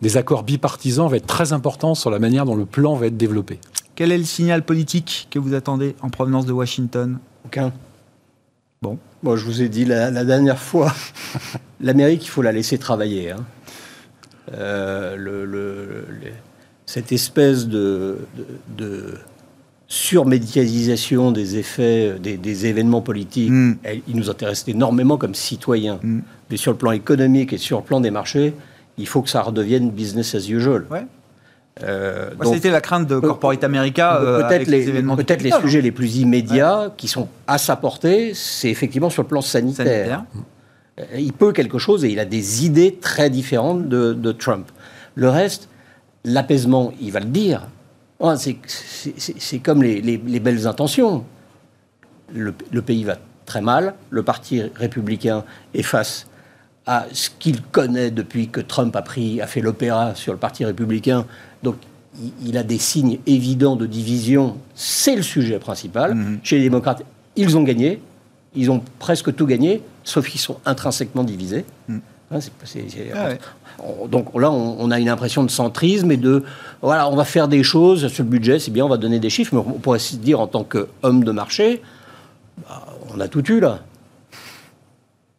des, 0.01 0.17
accords 0.17 0.45
bipartisans, 0.45 1.09
va 1.09 1.19
être 1.19 1.27
très 1.27 1.53
important 1.53 1.95
sur 1.95 2.11
la 2.11 2.19
manière 2.19 2.47
dont 2.47 2.57
le 2.57 2.65
plan 2.65 2.95
va 2.95 3.07
être 3.07 3.17
développé. 3.17 3.61
Quel 3.95 4.13
est 4.13 4.19
le 4.19 4.25
signal 4.25 4.63
politique 4.63 5.29
que 5.31 5.39
vous 5.39 5.53
attendez 5.53 5.95
en 6.01 6.09
provenance 6.09 6.47
de 6.47 6.53
Washington? 6.53 7.19
Aucun. 7.45 7.73
Bon. 8.81 8.99
Moi, 9.23 9.37
je 9.37 9.45
vous 9.45 9.61
ai 9.61 9.69
dit 9.69 9.85
la, 9.85 10.25
dernière 10.25 10.59
fois, 10.59 10.95
l'Amérique, 11.81 12.25
il 12.25 12.29
faut 12.31 12.43
la 12.43 12.53
laisser 12.53 12.79
travailler. 12.79 13.33
Hein. 13.33 13.45
Euh, 14.55 15.17
le, 15.17 16.07
cette 16.87 17.13
espèce 17.13 17.67
de, 17.67 18.21
de 18.79 19.19
surmédiatisation 19.89 21.33
des 21.33 21.57
effets, 21.57 22.17
des, 22.21 22.67
événements 22.67 23.01
politiques, 23.01 23.51
mm. 23.51 23.79
il 24.07 24.17
nous 24.17 24.29
intéresse 24.29 24.65
énormément 24.69 25.17
comme 25.17 25.35
citoyens. 25.35 25.99
Mm. 26.03 26.21
Mais 26.51 26.57
sur 26.59 26.73
le 26.73 26.79
plan 26.79 26.93
économique 26.93 27.55
et 27.55 27.59
sur 27.59 27.79
le 27.79 27.85
plan 27.85 28.01
des 28.01 28.11
marchés, 28.11 28.55
il 28.99 29.07
faut 29.09 29.23
que 29.23 29.31
ça 29.31 29.41
redevienne 29.41 29.91
business 29.91 30.35
as 30.35 30.49
usual. 30.49 30.85
Ouais. 30.91 31.07
Euh, 31.83 32.31
C'était 32.45 32.71
la 32.71 32.81
crainte 32.81 33.07
de 33.07 33.19
Corporate 33.19 33.63
America. 33.65 34.21
Euh, 34.21 34.43
peut-être 34.43 34.67
les, 34.67 34.85
peut 34.85 35.37
les 35.43 35.53
sujets 35.63 35.81
les 35.81 35.93
plus 35.93 36.17
immédiats 36.17 36.93
qui 36.97 37.09
sont 37.09 37.29
à 37.47 37.57
sa 37.57 37.77
portée, 37.77 38.33
c'est 38.35 38.69
effectivement 38.69 39.11
sur 39.11 39.23
le 39.23 39.29
plan 39.29 39.41
sanitaire. 39.41 40.25
Euh, 40.99 41.05
il 41.17 41.33
peut 41.33 41.53
quelque 41.53 41.79
chose 41.79 42.05
et 42.05 42.11
il 42.11 42.19
a 42.19 42.25
des 42.25 42.67
idées 42.67 42.99
très 43.01 43.31
différentes 43.31 43.89
de, 43.89 44.13
de 44.13 44.33
Trump. 44.33 44.67
Le 45.15 45.29
reste, 45.29 45.69
l'apaisement, 46.25 46.93
il 47.01 47.13
va 47.13 47.21
le 47.21 47.27
dire, 47.27 47.69
c'est 48.37 49.59
comme 49.63 49.83
les, 49.83 50.19
belles 50.41 50.67
intentions. 50.67 51.25
Le, 52.33 52.53
pays 52.83 53.05
va 53.05 53.17
très 53.47 53.61
mal, 53.61 53.95
le 54.11 54.23
Parti 54.23 54.63
républicain 54.75 55.45
est 55.75 55.83
face 55.83 56.27
à 56.87 57.07
ce 57.13 57.31
qu'il 57.39 57.63
connaît 57.63 58.11
depuis 58.11 58.49
que 58.49 58.61
Trump 58.61 58.97
a, 58.97 59.03
pris, 59.03 59.41
a 59.41 59.47
fait 59.47 59.61
l'opéra 59.61 60.15
sur 60.15 60.33
le 60.33 60.39
Parti 60.39 60.65
républicain. 60.65 61.27
Donc 61.63 61.77
il, 62.45 62.57
a 62.57 62.63
des 62.63 62.79
signes 62.79 63.19
évidents 63.27 63.77
de 63.77 63.87
division. 63.87 64.59
C'est 64.75 65.17
le 65.17 65.23
sujet 65.23 65.59
principal. 65.59 66.15
Mm-hmm. 66.15 66.39
Chez 66.43 66.57
les 66.57 66.65
démocrates, 66.65 67.03
ils 67.37 67.57
ont 67.57 67.63
gagné. 67.63 68.01
Ils 68.55 68.71
ont 68.71 68.83
presque 68.99 69.35
tout 69.35 69.47
gagné, 69.47 69.83
sauf 70.05 70.29
qu'ils 70.29 70.41
sont 70.41 70.59
intrinsèquement 70.65 71.25
divisés. 71.25 71.65
Mm. 71.87 71.99
Hein, 72.31 72.39
ah 73.15 73.29
donc 74.09 74.35
là, 74.35 74.51
on, 74.51 74.91
a 74.91 74.99
une 74.99 75.09
impression 75.09 75.45
de 75.45 75.51
centrisme 75.51 76.11
et 76.11 76.17
de 76.17 76.43
voilà, 76.83 77.09
on 77.09 77.17
va 77.17 77.25
faire 77.25 77.49
des 77.49 77.63
choses 77.63 78.09
sur 78.09 78.25
le 78.25 78.31
budget, 78.31 78.59
c'est 78.59 78.71
bien, 78.71 78.85
on 78.85 78.89
va 78.89 78.97
donner 78.97 79.19
des 79.19 79.31
chiffres, 79.31 79.55
mais 79.55 79.61
on 79.61 79.79
pourrait 79.79 79.99
se 79.99 80.17
dire 80.17 80.41
en 80.41 80.47
tant 80.47 80.65
qu'homme 80.65 81.25
de 81.25 81.33
marché, 81.33 81.83
bah, 82.69 82.87
on 83.15 83.21
a 83.21 83.29
tout 83.29 83.45
eu 83.51 83.61
là. 83.61 83.81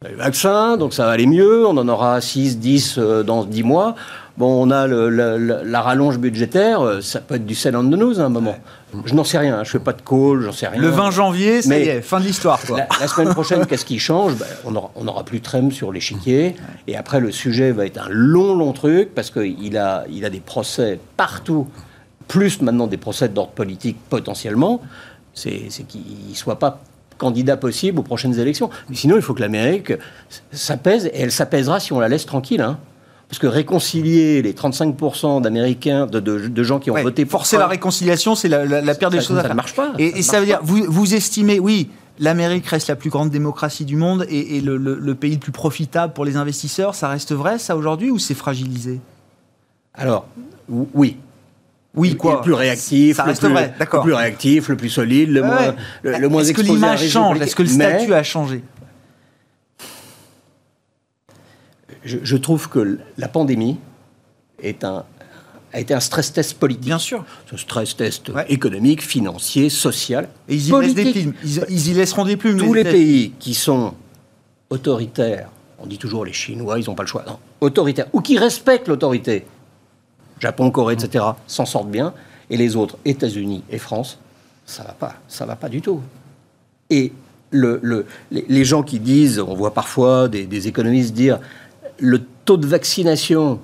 On 0.02 0.08
a 0.08 0.10
le 0.12 0.18
vaccin, 0.18 0.78
donc 0.78 0.94
ça 0.94 1.06
va 1.06 1.12
aller 1.12 1.28
mieux, 1.28 1.66
on 1.68 1.76
en 1.76 1.88
aura 1.90 2.22
6, 2.22 2.60
10 2.60 2.96
euh, 2.98 3.24
dans 3.24 3.44
10 3.44 3.64
mois. 3.64 3.96
Bon, 4.38 4.66
on 4.66 4.72
a 4.72 4.88
la 4.88 5.82
rallonge 5.82 6.18
budgétaire, 6.18 6.82
euh, 6.82 7.02
ça 7.02 7.20
peut 7.20 7.36
être 7.36 7.46
du 7.46 7.56
sell 7.56 7.76
on 7.76 7.84
the 7.84 7.98
news 7.98 8.22
à 8.22 8.24
un 8.24 8.30
moment. 8.30 8.56
Je 9.06 9.14
n'en 9.14 9.24
sais 9.24 9.38
rien, 9.38 9.64
je 9.64 9.70
ne 9.70 9.72
fais 9.72 9.80
pas 9.80 9.94
de 9.94 10.02
call, 10.02 10.42
j'en 10.42 10.52
sais 10.52 10.68
rien. 10.68 10.82
Le 10.82 10.90
20 10.90 11.12
janvier, 11.12 11.62
ça 11.62 11.78
y 11.78 11.84
est, 11.84 12.02
fin 12.02 12.20
de 12.20 12.26
l'histoire. 12.26 12.60
La, 13.00 13.08
semaine 13.08 13.34
prochaine, 13.34 13.66
qu'est-ce 13.66 13.86
qui 13.86 14.00
change? 14.00 14.36
Ben, 14.36 14.46
On 14.66 14.72
n'aura 14.72 14.92
aura 14.96 15.24
plus 15.24 15.42
Trump 15.42 15.72
sur 15.72 15.92
l'échiquier. 15.92 16.56
Et 16.88 16.98
après, 16.98 17.20
le 17.20 17.32
sujet 17.32 17.72
va 17.72 17.86
être 17.86 18.00
un 18.00 18.10
long, 18.10 18.56
long 18.56 18.74
truc, 18.74 19.14
parce 19.14 19.32
qu'il 19.32 19.78
a, 19.78 20.06
il 20.10 20.26
a 20.26 20.30
des 20.30 20.40
procès 20.40 21.00
partout, 21.18 21.68
plus 22.28 22.62
maintenant 22.62 22.88
des 22.88 22.98
procès 22.98 23.30
d'ordre 23.30 23.52
politique 23.52 23.98
potentiellement. 24.10 24.82
C'est 25.34 25.70
qu'il 25.88 26.02
ne 26.30 26.36
soit 26.36 26.60
pas 26.60 26.82
candidat 27.20 27.58
possible 27.58 28.00
aux 28.00 28.04
prochaines 28.04 28.40
élections. 28.40 28.72
Mais 28.90 28.96
sinon, 28.96 29.16
il 29.18 29.22
faut 29.22 29.36
que 29.36 29.42
l'Amérique 29.42 29.94
s'apaise, 30.52 31.06
et 31.08 31.22
elle 31.22 31.32
s'apaisera 31.32 31.80
si 31.80 31.94
on 31.94 32.00
la 32.00 32.08
laisse 32.08 32.26
tranquille. 32.26 32.62
Hein. 32.62 32.80
Parce 33.30 33.38
que 33.38 33.46
réconcilier 33.46 34.42
les 34.42 34.54
35% 34.54 35.42
d'Américains, 35.42 36.08
de, 36.08 36.64
gens 36.64 36.80
qui 36.80 36.90
ont 36.90 36.96
voté 36.96 37.26
pour. 37.26 37.42
Forcer 37.42 37.58
la 37.58 37.68
réconciliation, 37.68 38.34
c'est 38.34 38.50
la, 38.50 38.66
la, 38.66 38.96
pire 38.96 39.12
des 39.12 39.22
choses 39.22 39.38
à 39.38 39.42
faire. 39.42 39.44
Ça 39.44 39.50
ne 39.50 39.54
marche 39.54 39.76
pas. 39.76 39.94
Et 40.00 40.24
ça, 40.24 40.40
veut 40.40 40.48
dire, 40.48 40.60
vous, 40.64 40.84
vous 40.88 41.14
estimez, 41.14 41.60
oui, 41.60 41.92
l'Amérique 42.18 42.66
reste 42.66 42.88
la 42.88 42.96
plus 42.96 43.12
grande 43.12 43.30
démocratie 43.30 43.86
du 43.86 43.96
monde 43.96 44.26
et, 44.30 44.62
le, 44.62 45.14
pays 45.14 45.34
le 45.34 45.40
plus 45.40 45.52
profitable 45.52 46.14
pour 46.14 46.26
les 46.26 46.38
investisseurs. 46.38 46.96
Ça 46.96 47.08
reste 47.08 47.32
vrai, 47.32 47.60
ça, 47.60 47.78
aujourd'hui, 47.78 48.10
ou 48.10 48.18
c'est 48.18 48.34
fragilisé? 48.34 49.00
Alors, 49.94 50.26
oui. 50.68 51.18
Oui, 51.96 52.16
quoi? 52.16 52.36
Le 52.36 52.42
plus 52.42 52.54
réactif, 52.54 53.18
ça 53.18 53.24
reste 53.24 53.44
vrai, 53.46 53.74
le 53.80 54.02
plus 54.02 54.14
réactif, 54.14 54.70
le 54.70 54.78
plus 54.78 54.90
solide, 54.90 55.32
le 55.32 55.42
moins, 55.42 55.76
le, 56.04 56.30
moins 56.30 56.42
Est-ce 56.42 56.54
que 56.54 56.62
l'image 56.62 57.08
change? 57.10 57.42
Est-ce 57.42 57.56
que 57.56 57.64
le 57.64 57.70
statut 57.70 58.14
a 58.14 58.24
changé? 58.24 58.64
Je, 62.04 62.38
trouve 62.38 62.70
que 62.70 63.00
la 63.18 63.28
pandémie 63.28 63.78
est 64.62 64.84
un, 64.84 65.06
a 65.74 65.80
été 65.80 65.94
un 65.94 66.00
stress 66.00 66.34
test 66.34 66.56
politique. 66.56 66.86
Bien 66.86 67.00
sûr. 67.00 67.26
Un 67.52 67.58
stress 67.58 67.96
test 67.96 68.32
économique, 68.48 69.02
financier, 69.02 69.70
social. 69.70 70.30
Et 70.48 70.56
ils 70.56 70.68
y, 70.68 70.94
des 70.94 71.12
plumes. 71.12 71.34
Ils, 71.44 71.88
y 71.90 71.94
laisseront 71.94 72.26
des 72.26 72.38
plumes. 72.38 72.58
Tous 72.58 72.74
les, 72.74 72.84
pays 72.84 73.34
qui 73.40 73.54
sont 73.54 73.94
autoritaires, 74.70 75.50
on 75.80 75.86
dit 75.86 75.98
toujours 75.98 76.26
les 76.26 76.34
Chinois, 76.34 76.80
ils 76.80 76.86
n'ont 76.86 76.96
pas 76.96 77.04
le 77.04 77.08
choix, 77.08 77.24
non, 77.28 77.40
autoritaires, 77.62 78.08
ou 78.14 78.22
qui 78.22 78.38
respectent 78.38 78.88
l'autorité, 78.88 79.46
Japon, 80.40 80.72
Corée, 80.72 80.94
etc., 80.94 81.26
s'en 81.48 81.66
sortent 81.66 81.92
bien. 81.92 82.14
Et 82.50 82.58
les 82.58 82.76
autres, 82.76 82.98
États-Unis 83.06 83.64
et 83.70 83.78
France, 83.78 84.18
ça 84.66 84.84
va 84.84 84.94
pas, 84.94 85.16
ça 85.28 85.46
va 85.46 85.56
pas 85.56 85.70
du 85.70 85.82
tout. 85.82 86.02
Et 86.90 87.14
le, 87.52 87.80
le, 87.84 88.06
les, 88.32 88.66
gens 88.66 88.82
qui 88.82 89.00
disent, 89.00 89.40
on 89.40 89.54
voit 89.54 89.74
parfois 89.74 90.28
des, 90.28 90.46
des 90.46 90.68
économistes 90.68 91.14
dire, 91.14 91.40
le 92.00 92.22
taux 92.46 92.58
de 92.58 92.68
vaccination 92.68 93.60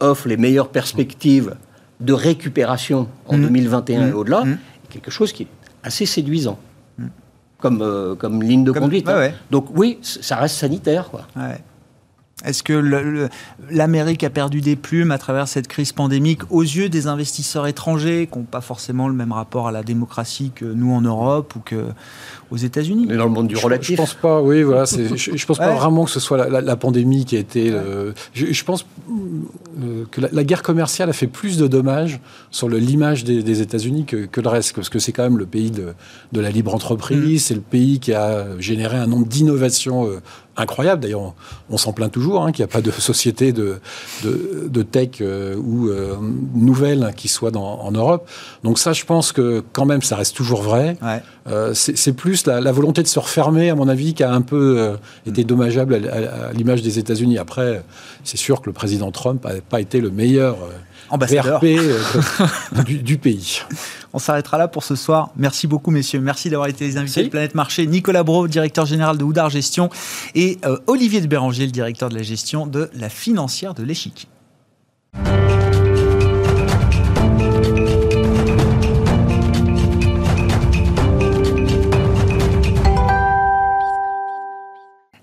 offre 0.00 0.28
les 0.28 0.36
meilleures 0.36 0.68
perspectives 0.68 1.54
de 2.00 2.12
récupération 2.12 3.08
en 3.26 3.38
2021 3.38 4.00
mmh. 4.00 4.08
et 4.08 4.12
au-delà, 4.12 4.44
mmh. 4.44 4.58
quelque 4.90 5.10
chose 5.10 5.32
qui 5.32 5.44
est 5.44 5.48
assez 5.82 6.06
séduisant. 6.06 6.58
Mmh. 6.98 7.06
Comme, 7.58 7.82
euh, 7.82 8.14
comme 8.14 8.42
ligne 8.42 8.62
de 8.62 8.70
conduite. 8.70 9.08
Hein. 9.08 9.32
Donc 9.50 9.66
oui, 9.74 9.98
ça 10.02 10.36
reste 10.36 10.56
sanitaire. 10.56 11.10
Quoi. 11.10 11.26
Est-ce 12.44 12.62
que 12.62 13.28
l'Amérique 13.70 14.22
a 14.22 14.30
perdu 14.30 14.60
des 14.60 14.76
plumes 14.76 15.10
à 15.10 15.18
travers 15.18 15.48
cette 15.48 15.66
crise 15.66 15.92
pandémique 15.92 16.42
aux 16.50 16.62
yeux 16.62 16.88
des 16.88 17.08
investisseurs 17.08 17.66
étrangers 17.66 18.28
qui 18.30 18.38
n'ont 18.38 18.44
pas 18.44 18.60
forcément 18.60 19.08
le 19.08 19.14
même 19.14 19.32
rapport 19.32 19.66
à 19.66 19.72
la 19.72 19.82
démocratie 19.82 20.52
que 20.54 20.64
nous 20.64 20.92
en 20.92 21.00
Europe 21.00 21.54
ou 21.56 21.60
que 21.60 21.86
aux 22.50 22.56
États-Unis? 22.56 23.06
Mais 23.08 23.16
dans 23.16 23.24
le 23.24 23.30
monde 23.30 23.48
du 23.48 23.56
relatif. 23.56 23.96
Je, 23.96 24.02
pense 24.02 24.14
pas. 24.14 24.40
Oui, 24.40 24.62
voilà. 24.62 24.84
je, 24.86 25.30
ne 25.32 25.46
pense 25.46 25.58
pas 25.58 25.74
vraiment 25.74 26.04
que 26.04 26.12
ce 26.12 26.20
soit 26.20 26.48
la, 26.48 26.76
pandémie 26.76 27.24
qui 27.24 27.36
a 27.36 27.40
été. 27.40 27.74
je, 28.34 28.64
pense 28.64 28.86
euh, 29.82 30.04
que 30.10 30.20
la, 30.20 30.44
guerre 30.44 30.62
commerciale 30.62 31.08
a 31.08 31.12
fait 31.12 31.26
plus 31.26 31.56
de 31.56 31.68
dommages 31.68 32.20
sur 32.50 32.68
l'image 32.68 33.24
des, 33.24 33.60
États-Unis 33.60 34.04
que, 34.04 34.40
le 34.40 34.48
reste, 34.48 34.74
parce 34.74 34.88
que 34.88 34.98
c'est 34.98 35.12
quand 35.12 35.22
même 35.22 35.38
le 35.38 35.46
pays 35.46 35.70
de, 35.70 35.94
la 36.32 36.50
libre 36.50 36.74
entreprise, 36.74 37.42
mm. 37.42 37.44
c'est 37.44 37.54
le 37.54 37.60
pays 37.60 38.00
qui 38.00 38.12
a 38.12 38.58
généré 38.58 38.96
un 38.96 39.06
nombre 39.06 39.26
d'innovations 39.26 40.06
euh, 40.06 40.20
incroyable. 40.60 41.02
D'ailleurs, 41.02 41.34
on, 41.70 41.76
s'en 41.76 41.92
plaint 41.92 42.10
toujours 42.10 42.44
hein, 42.44 42.52
qu'il 42.52 42.64
n'y 42.64 42.70
a 42.70 42.72
pas 42.72 42.80
de 42.80 42.90
société 42.90 43.52
de, 43.52 43.80
de, 44.24 44.82
tech 44.82 45.20
euh, 45.20 45.56
ou 45.56 45.88
euh, 45.88 46.16
nouvelle 46.54 47.12
qui 47.16 47.28
soit 47.28 47.50
dans, 47.50 47.80
en 47.80 47.90
Europe. 47.92 48.28
Donc 48.64 48.78
ça, 48.78 48.92
je 48.92 49.04
pense 49.04 49.32
que 49.32 49.62
quand 49.72 49.86
même, 49.86 50.02
ça 50.02 50.16
reste 50.16 50.36
toujours 50.36 50.62
vrai. 50.62 50.96
Euh, 51.48 51.72
c'est 51.74 52.12
plus 52.12 52.46
la, 52.46 52.72
volonté 52.72 53.02
de 53.02 53.08
se 53.08 53.18
refermer, 53.18 53.70
à 53.70 53.74
mon 53.74 53.88
avis, 53.88 54.14
qui 54.14 54.22
a 54.22 54.32
un 54.32 54.42
peu 54.42 54.96
été 55.26 55.44
dommageable 55.44 55.94
à, 55.94 56.52
l'image 56.52 56.82
des 56.82 56.98
États-Unis. 56.98 57.38
Après, 57.38 57.82
c'est 58.24 58.36
sûr 58.36 58.60
que 58.60 58.66
le 58.66 58.72
président 58.72 59.10
Trump 59.10 59.44
n'a 59.44 59.60
pas 59.60 59.80
été 59.80 60.00
le 60.00 60.10
meilleur 60.10 60.58
ambassadeur 61.10 61.60
du, 62.84 62.98
du 63.02 63.18
pays. 63.18 63.62
On 64.12 64.18
s'arrêtera 64.18 64.58
là 64.58 64.68
pour 64.68 64.84
ce 64.84 64.96
soir. 64.96 65.30
Merci 65.36 65.66
beaucoup, 65.66 65.90
messieurs. 65.90 66.20
Merci 66.20 66.50
d'avoir 66.50 66.68
été 66.68 66.86
les 66.86 66.96
invités 66.96 67.24
de 67.24 67.28
Planète 67.28 67.54
Marché. 67.54 67.86
Nicolas 67.86 68.22
Bro, 68.22 68.48
directeur 68.48 68.86
général 68.86 69.18
de 69.18 69.24
Houdard 69.24 69.50
Gestion, 69.50 69.90
et 70.34 70.58
euh, 70.64 70.78
Olivier 70.86 71.20
de 71.20 71.26
Béranger, 71.26 71.66
le 71.66 71.72
directeur 71.72 72.08
de 72.08 72.14
la 72.14 72.22
gestion 72.22 72.66
de 72.66 72.90
la 72.94 73.08
financière 73.08 73.74
de 73.74 73.82
l'échiquier. 73.82 74.28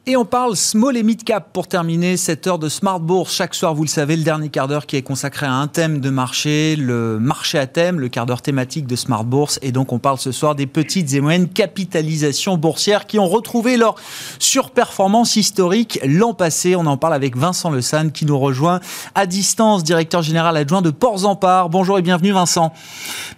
Et 0.08 0.16
on 0.16 0.24
parle 0.24 0.56
small 0.56 0.98
et 0.98 1.02
mid 1.02 1.24
cap 1.24 1.50
pour 1.52 1.66
terminer 1.66 2.16
cette 2.16 2.46
heure 2.46 2.60
de 2.60 2.70
Smart 2.70 3.00
Bourse. 3.00 3.34
Chaque 3.34 3.56
soir, 3.56 3.74
vous 3.74 3.82
le 3.82 3.90
savez, 3.90 4.16
le 4.16 4.22
dernier 4.22 4.50
quart 4.50 4.68
d'heure 4.68 4.86
qui 4.86 4.98
est 4.98 5.02
consacré 5.02 5.48
à 5.48 5.54
un 5.54 5.66
thème 5.66 6.00
de 6.00 6.12
marché, 6.12 6.76
le 6.76 7.18
marché 7.18 7.58
à 7.58 7.66
thème, 7.66 8.00
le 8.00 8.08
quart 8.08 8.28
d'heure 8.28 8.44
thématique 8.44 8.86
de 8.86 8.96
Smart 8.96 9.24
Bourse. 9.24 9.58
Et 9.64 9.72
donc, 9.72 9.94
on 9.94 9.98
parle 9.98 10.20
ce 10.20 10.32
soir 10.32 10.54
des 10.54 10.68
petites 10.68 11.12
et 11.16 11.22
moyennes 11.22 11.50
capitalisations 11.50 12.56
boursières 12.56 13.08
qui 13.08 13.18
ont 13.18 13.28
retrouvé 13.28 13.78
leur 13.78 13.96
surperformance 14.38 15.38
historique 15.38 16.00
l'an 16.06 16.36
passé. 16.36 16.76
On 16.76 16.86
en 16.86 16.98
parle 16.98 17.16
avec 17.16 17.36
Vincent 17.36 17.72
Le 17.72 17.82
San 17.82 18.12
qui 18.12 18.28
nous 18.28 18.38
rejoint 18.38 18.82
à 19.16 19.26
distance, 19.26 19.84
directeur 19.84 20.22
général 20.22 20.56
adjoint 20.56 20.84
de 20.84 20.92
Ports 20.92 21.26
en 21.26 21.36
Part. 21.36 21.70
Bonjour 21.70 21.98
et 21.98 22.04
bienvenue, 22.04 22.32
Vincent. 22.32 22.74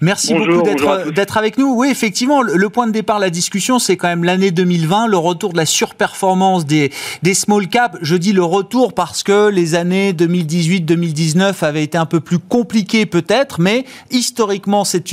Merci 0.01 0.34
beaucoup 0.34 0.63
d'être 0.63 1.38
avec 1.38 1.57
nous. 1.57 1.74
Oui, 1.74 1.88
effectivement, 1.89 2.41
le 2.41 2.70
point 2.70 2.88
de 2.88 2.91
départ, 2.91 3.20
la 3.20 3.30
discussion, 3.30 3.80
c'est 3.80 3.95
quand 3.95 4.09
même 4.09 4.26
l'année 4.26 4.51
2020, 4.51 5.07
le 5.07 5.18
retour 5.18 5.53
de 5.53 5.57
la 5.57 5.65
surperformance 5.65 6.57
des, 6.66 6.91
small 7.34 7.68
caps. 7.68 7.97
Je 8.01 8.16
dis 8.16 8.34
le 8.34 8.43
retour 8.43 8.93
parce 8.93 9.24
que 9.24 9.49
les 9.49 9.76
années 9.76 10.14
2018-2019 10.14 11.64
avaient 11.64 11.84
été 11.84 11.97
un 11.97 12.05
peu 12.05 12.20
plus 12.20 12.39
compliquées 12.39 13.05
peut-être, 13.05 13.60
mais 13.62 13.86
historiquement, 14.12 14.84
c'est 14.84 15.03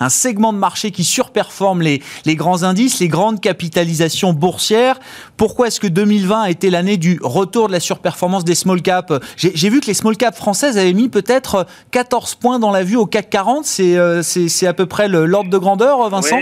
un 0.00 0.08
segment 0.08 0.52
de 0.52 0.58
marché 0.58 0.90
qui 0.90 1.04
surperforme 1.04 1.82
les, 1.82 2.00
grands 2.36 2.62
indices, 2.62 3.00
les 3.00 3.08
grandes 3.08 3.40
capitalisations 3.40 4.32
boursières. 4.32 4.98
Pourquoi 5.36 5.68
est-ce 5.68 5.80
que 5.80 5.86
2020 5.86 6.42
a 6.42 6.50
été 6.50 6.70
l'année 6.70 6.96
du 6.96 7.18
retour 7.22 7.68
de 7.68 7.72
la 7.72 7.80
surperformance 7.80 8.44
des 8.44 8.54
small 8.54 8.82
caps? 8.82 9.12
J'ai 9.36 9.68
vu 9.68 9.80
que 9.80 9.86
les 9.86 9.94
small 9.94 10.16
caps 10.16 10.36
françaises 10.36 10.78
avaient 10.78 10.92
mis 10.92 11.08
peut-être 11.08 11.66
14 11.90 12.34
points 12.36 12.58
dans 12.58 12.70
la 12.70 12.82
vue 12.82 12.96
au 12.96 13.06
CAC 13.06 13.30
40. 13.30 13.64
C'est 13.64 13.96
c'est 14.22 14.66
à 14.66 14.74
peu 14.74 14.86
près 14.86 15.08
l'ordre 15.08 15.50
de 15.50 15.58
grandeur, 15.58 16.08
Vincent? 16.08 16.38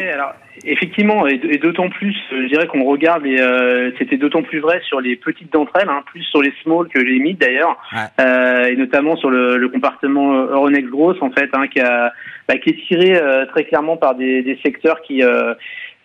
Effectivement, 0.64 1.26
et, 1.26 1.38
d'autant 1.58 1.88
plus, 1.88 2.14
je 2.30 2.46
dirais 2.46 2.66
qu'on 2.66 2.84
regarde, 2.84 3.24
et 3.26 3.40
euh, 3.40 3.90
c'était 3.98 4.16
d'autant 4.16 4.42
plus 4.42 4.60
vrai 4.60 4.80
sur 4.86 5.00
les 5.00 5.16
petites 5.16 5.52
d'entre 5.52 5.72
elles, 5.80 5.88
hein, 5.88 6.02
plus 6.06 6.22
sur 6.24 6.42
les 6.42 6.52
small 6.62 6.88
que 6.88 6.98
les 6.98 7.18
mid 7.18 7.38
d'ailleurs, 7.38 7.78
euh, 8.20 8.64
et 8.64 8.76
notamment 8.76 9.16
sur 9.16 9.30
le, 9.30 9.56
le 9.56 9.68
compartiment 9.68 10.34
Euronext 10.34 10.90
Gross 10.90 11.16
en 11.22 11.30
fait, 11.30 11.48
hein, 11.54 11.66
qui, 11.68 11.80
a, 11.80 12.12
bah, 12.48 12.58
qui 12.58 12.70
est 12.70 12.86
tiré 12.86 13.16
euh, 13.16 13.46
très 13.46 13.64
clairement 13.64 13.96
par 13.96 14.14
des, 14.14 14.42
des 14.42 14.58
secteurs 14.62 15.00
qui 15.02 15.22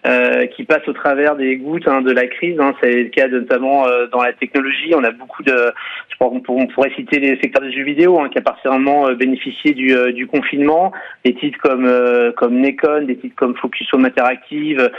euh, 0.05 0.45
qui 0.47 0.65
passe 0.65 0.87
au 0.87 0.93
travers 0.93 1.35
des 1.35 1.55
gouttes 1.57 1.87
hein, 1.87 2.01
de 2.01 2.11
la 2.11 2.27
crise. 2.27 2.59
Hein. 2.59 2.75
C'est 2.79 2.91
le 2.91 3.09
cas 3.09 3.27
notamment 3.27 3.87
euh, 3.87 4.05
dans 4.05 4.21
la 4.21 4.33
technologie. 4.33 4.93
On 4.93 5.03
a 5.03 5.09
beaucoup 5.09 5.41
de, 5.41 5.73
je 6.09 6.15
crois 6.15 6.29
qu'on 6.29 6.67
pourrait 6.67 6.91
citer 6.95 7.19
les 7.19 7.39
secteurs 7.41 7.63
des 7.63 7.71
jeux 7.71 7.83
vidéo 7.83 8.19
hein, 8.19 8.29
qui 8.29 8.37
a 8.37 8.41
particulièrement 8.41 9.07
euh, 9.07 9.15
bénéficié 9.15 9.73
du, 9.73 9.95
du, 10.13 10.27
confinement. 10.27 10.91
Des 11.23 11.33
titres 11.33 11.57
comme 11.59 11.89
comme 12.37 12.61
Nekon, 12.61 13.05
des 13.07 13.17
titres 13.17 13.35
comme 13.35 13.55
Focus 13.55 13.91
Home 13.93 14.05
Interactive, 14.05 14.91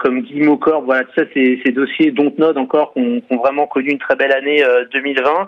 comme 0.00 0.20
Guillemot. 0.20 0.60
Voilà, 0.84 1.04
tout 1.04 1.12
ça, 1.16 1.22
c'est 1.32 1.60
ces 1.64 1.72
dossiers 1.72 2.10
Dontnod 2.10 2.58
encore 2.58 2.92
qui 2.92 3.22
ont, 3.30 3.36
vraiment 3.36 3.66
connu 3.66 3.90
une 3.90 3.98
très 3.98 4.16
belle 4.16 4.32
année 4.32 4.62
2020. 4.92 5.46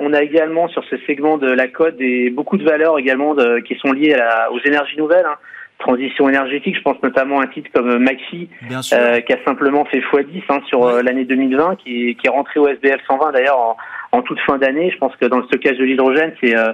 on 0.00 0.12
a 0.12 0.22
également 0.22 0.66
sur 0.68 0.82
ce 0.84 0.96
segment 1.06 1.38
de 1.38 1.50
la 1.50 1.68
code 1.68 1.96
des, 1.96 2.30
beaucoup 2.30 2.56
de 2.56 2.64
valeurs 2.64 2.98
également 2.98 3.34
de, 3.34 3.60
qui 3.60 3.76
sont 3.76 3.92
liées 3.92 4.14
à 4.14 4.50
aux 4.50 4.60
énergies 4.60 4.96
nouvelles. 4.96 5.26
Hein 5.26 5.36
transition 5.82 6.28
énergétique. 6.28 6.76
Je 6.76 6.82
pense 6.82 7.02
notamment 7.02 7.40
à 7.40 7.44
un 7.44 7.46
titre 7.48 7.70
comme 7.74 7.98
Maxi, 7.98 8.48
euh, 8.92 9.20
qui 9.20 9.32
a 9.32 9.44
simplement 9.44 9.84
fait 9.84 10.00
x10 10.00 10.42
hein, 10.48 10.60
sur 10.68 10.86
euh, 10.86 11.02
l'année 11.02 11.24
2020, 11.24 11.76
qui, 11.76 12.16
qui, 12.16 12.26
est 12.26 12.30
rentré 12.30 12.58
au 12.60 12.68
SBF 12.68 13.00
120 13.06 13.32
d'ailleurs 13.32 13.58
en, 13.58 13.76
en, 14.12 14.22
toute 14.22 14.40
fin 14.40 14.58
d'année. 14.58 14.90
Je 14.90 14.98
pense 14.98 15.14
que 15.16 15.26
dans 15.26 15.38
le 15.38 15.44
stockage 15.44 15.78
de 15.78 15.84
l'hydrogène, 15.84 16.32
c'est 16.40 16.56
euh, 16.56 16.72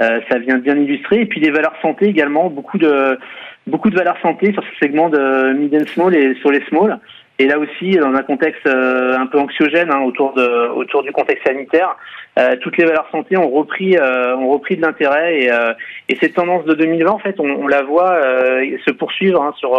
euh, 0.00 0.20
ça 0.28 0.38
vient 0.38 0.58
bien 0.58 0.76
illustrer. 0.76 1.20
Et 1.20 1.26
puis 1.26 1.40
les 1.40 1.50
valeurs 1.50 1.74
santé 1.82 2.06
également, 2.06 2.50
beaucoup 2.50 2.78
de 2.78 3.18
beaucoup 3.66 3.90
de 3.90 3.96
valeurs 3.96 4.18
santé 4.22 4.52
sur 4.52 4.62
ce 4.62 4.86
segment 4.86 5.08
de 5.08 5.52
mid 5.52 5.74
and 5.74 5.86
small 5.86 6.14
et 6.14 6.34
sur 6.36 6.50
les 6.50 6.62
small. 6.68 6.98
Et 7.38 7.46
là 7.46 7.58
aussi, 7.58 7.96
dans 7.96 8.14
un 8.14 8.22
contexte 8.22 8.66
euh, 8.66 9.16
un 9.18 9.26
peu 9.26 9.38
anxiogène 9.38 9.90
hein, 9.90 10.02
autour 10.02 10.34
de 10.34 10.68
autour 10.68 11.02
du 11.02 11.10
contexte 11.10 11.44
sanitaire, 11.46 11.96
euh, 12.38 12.54
toutes 12.60 12.76
les 12.76 12.84
valeurs 12.84 13.08
santé 13.10 13.36
ont 13.36 13.50
repris 13.50 13.96
euh, 13.96 14.36
ont 14.36 14.50
repris 14.50 14.76
de 14.76 14.82
l'intérêt 14.82 15.40
et, 15.40 15.50
et 16.08 16.16
cette 16.20 16.34
tendance 16.34 16.64
de 16.64 16.74
2020, 16.74 17.10
en 17.10 17.18
fait, 17.18 17.40
on, 17.40 17.46
on 17.46 17.66
la 17.66 17.82
voit 17.82 18.20
se 18.86 18.92
poursuivre 18.92 19.42
hein, 19.42 19.52
sur 19.58 19.72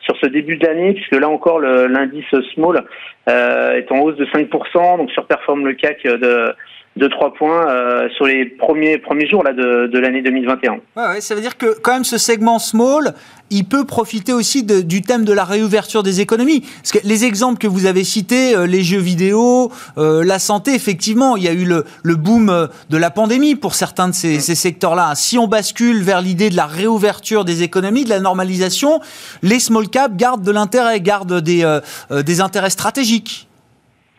sur 0.00 0.16
ce 0.16 0.26
début 0.26 0.56
de 0.56 0.66
l'année, 0.66 0.92
puisque 0.92 1.14
là 1.14 1.28
encore 1.28 1.60
l'indice 1.60 2.34
small 2.54 2.84
est 3.26 3.92
en 3.92 3.98
hausse 4.00 4.16
de 4.16 4.26
5%, 4.26 4.98
donc 4.98 5.10
surperforme 5.10 5.66
le 5.66 5.74
CAC 5.74 6.02
de 6.04 6.52
de 6.96 7.06
3 7.06 7.34
points 7.34 7.68
euh, 7.68 8.08
sur 8.16 8.26
les 8.26 8.44
premiers, 8.44 8.98
premiers 8.98 9.28
jours 9.28 9.44
là, 9.44 9.52
de, 9.52 9.86
de 9.86 9.98
l'année 9.98 10.22
2021. 10.22 10.80
Ouais, 10.96 11.20
ça 11.20 11.36
veut 11.36 11.40
dire 11.40 11.56
que 11.56 11.78
quand 11.80 11.92
même 11.92 12.04
ce 12.04 12.18
segment 12.18 12.58
small, 12.58 13.14
il 13.50 13.64
peut 13.64 13.84
profiter 13.84 14.32
aussi 14.32 14.64
de, 14.64 14.80
du 14.80 15.00
thème 15.00 15.24
de 15.24 15.32
la 15.32 15.44
réouverture 15.44 16.02
des 16.02 16.20
économies. 16.20 16.60
Parce 16.60 16.90
que 16.90 16.98
les 17.04 17.24
exemples 17.24 17.58
que 17.58 17.68
vous 17.68 17.86
avez 17.86 18.02
cités, 18.02 18.56
euh, 18.56 18.66
les 18.66 18.82
jeux 18.82 18.98
vidéo, 18.98 19.70
euh, 19.98 20.24
la 20.24 20.40
santé, 20.40 20.74
effectivement, 20.74 21.36
il 21.36 21.44
y 21.44 21.48
a 21.48 21.52
eu 21.52 21.64
le, 21.64 21.84
le, 22.02 22.16
boom 22.16 22.68
de 22.90 22.96
la 22.96 23.10
pandémie 23.10 23.54
pour 23.54 23.74
certains 23.74 24.08
de 24.08 24.14
ces, 24.14 24.40
ces 24.40 24.56
secteurs-là. 24.56 25.14
Si 25.14 25.38
on 25.38 25.46
bascule 25.46 26.02
vers 26.02 26.20
l'idée 26.20 26.50
de 26.50 26.56
la 26.56 26.66
réouverture 26.66 27.44
des 27.44 27.62
économies, 27.62 28.04
de 28.04 28.10
la 28.10 28.20
normalisation, 28.20 29.00
les 29.42 29.60
small 29.60 29.88
caps 29.88 30.16
gardent 30.16 30.44
de 30.44 30.50
l'intérêt, 30.52 31.00
gardent 31.00 31.40
des, 31.40 31.78
des 32.10 32.40
intérêts 32.40 32.70
stratégiques. 32.70 33.48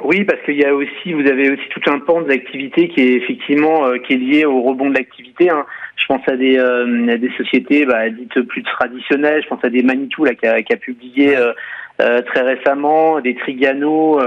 Oui, 0.03 0.23
parce 0.23 0.41
qu'il 0.43 0.55
y 0.55 0.65
a 0.65 0.73
aussi, 0.73 1.13
vous 1.13 1.27
avez 1.27 1.51
aussi 1.51 1.67
tout 1.69 1.81
un 1.91 1.99
pan 1.99 2.21
de 2.21 2.27
l'activité 2.27 2.87
qui 2.89 3.01
est 3.01 3.13
effectivement 3.13 3.85
euh, 3.85 3.97
qui 3.97 4.13
est 4.13 4.17
lié 4.17 4.45
au 4.45 4.61
rebond 4.61 4.89
de 4.89 4.95
l'activité. 4.95 5.49
Hein. 5.49 5.65
Je 5.95 6.05
pense 6.07 6.27
à 6.27 6.35
des, 6.35 6.57
euh, 6.57 7.17
des 7.17 7.31
sociétés 7.37 7.85
bah, 7.85 8.09
dites 8.09 8.41
plus 8.41 8.63
traditionnelles. 8.63 9.43
Je 9.43 9.47
pense 9.47 9.63
à 9.63 9.69
des 9.69 9.83
Manitou 9.83 10.25
là 10.25 10.33
qui 10.33 10.47
a, 10.47 10.61
qui 10.63 10.73
a 10.73 10.77
publié 10.77 11.37
euh, 11.37 11.53
euh 12.01 12.21
très 12.21 12.41
récemment, 12.41 13.19
des 13.19 13.35
Trigano. 13.35 14.19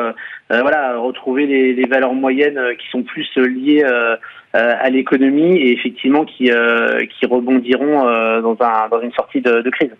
voilà, 0.50 0.96
retrouver 0.98 1.46
les, 1.46 1.72
les, 1.72 1.86
valeurs 1.86 2.14
moyennes 2.14 2.60
qui 2.78 2.88
sont 2.90 3.02
plus 3.02 3.28
liées 3.36 3.84
à 4.52 4.90
l'économie 4.90 5.56
et 5.56 5.72
effectivement 5.72 6.24
qui 6.24 6.50
qui 7.10 7.26
rebondiront 7.26 8.02
dans, 8.42 8.56
un, 8.60 8.88
dans 8.88 9.00
une 9.00 9.12
sortie 9.12 9.40
de, 9.40 9.62
de 9.62 9.70
crise. 9.70 9.90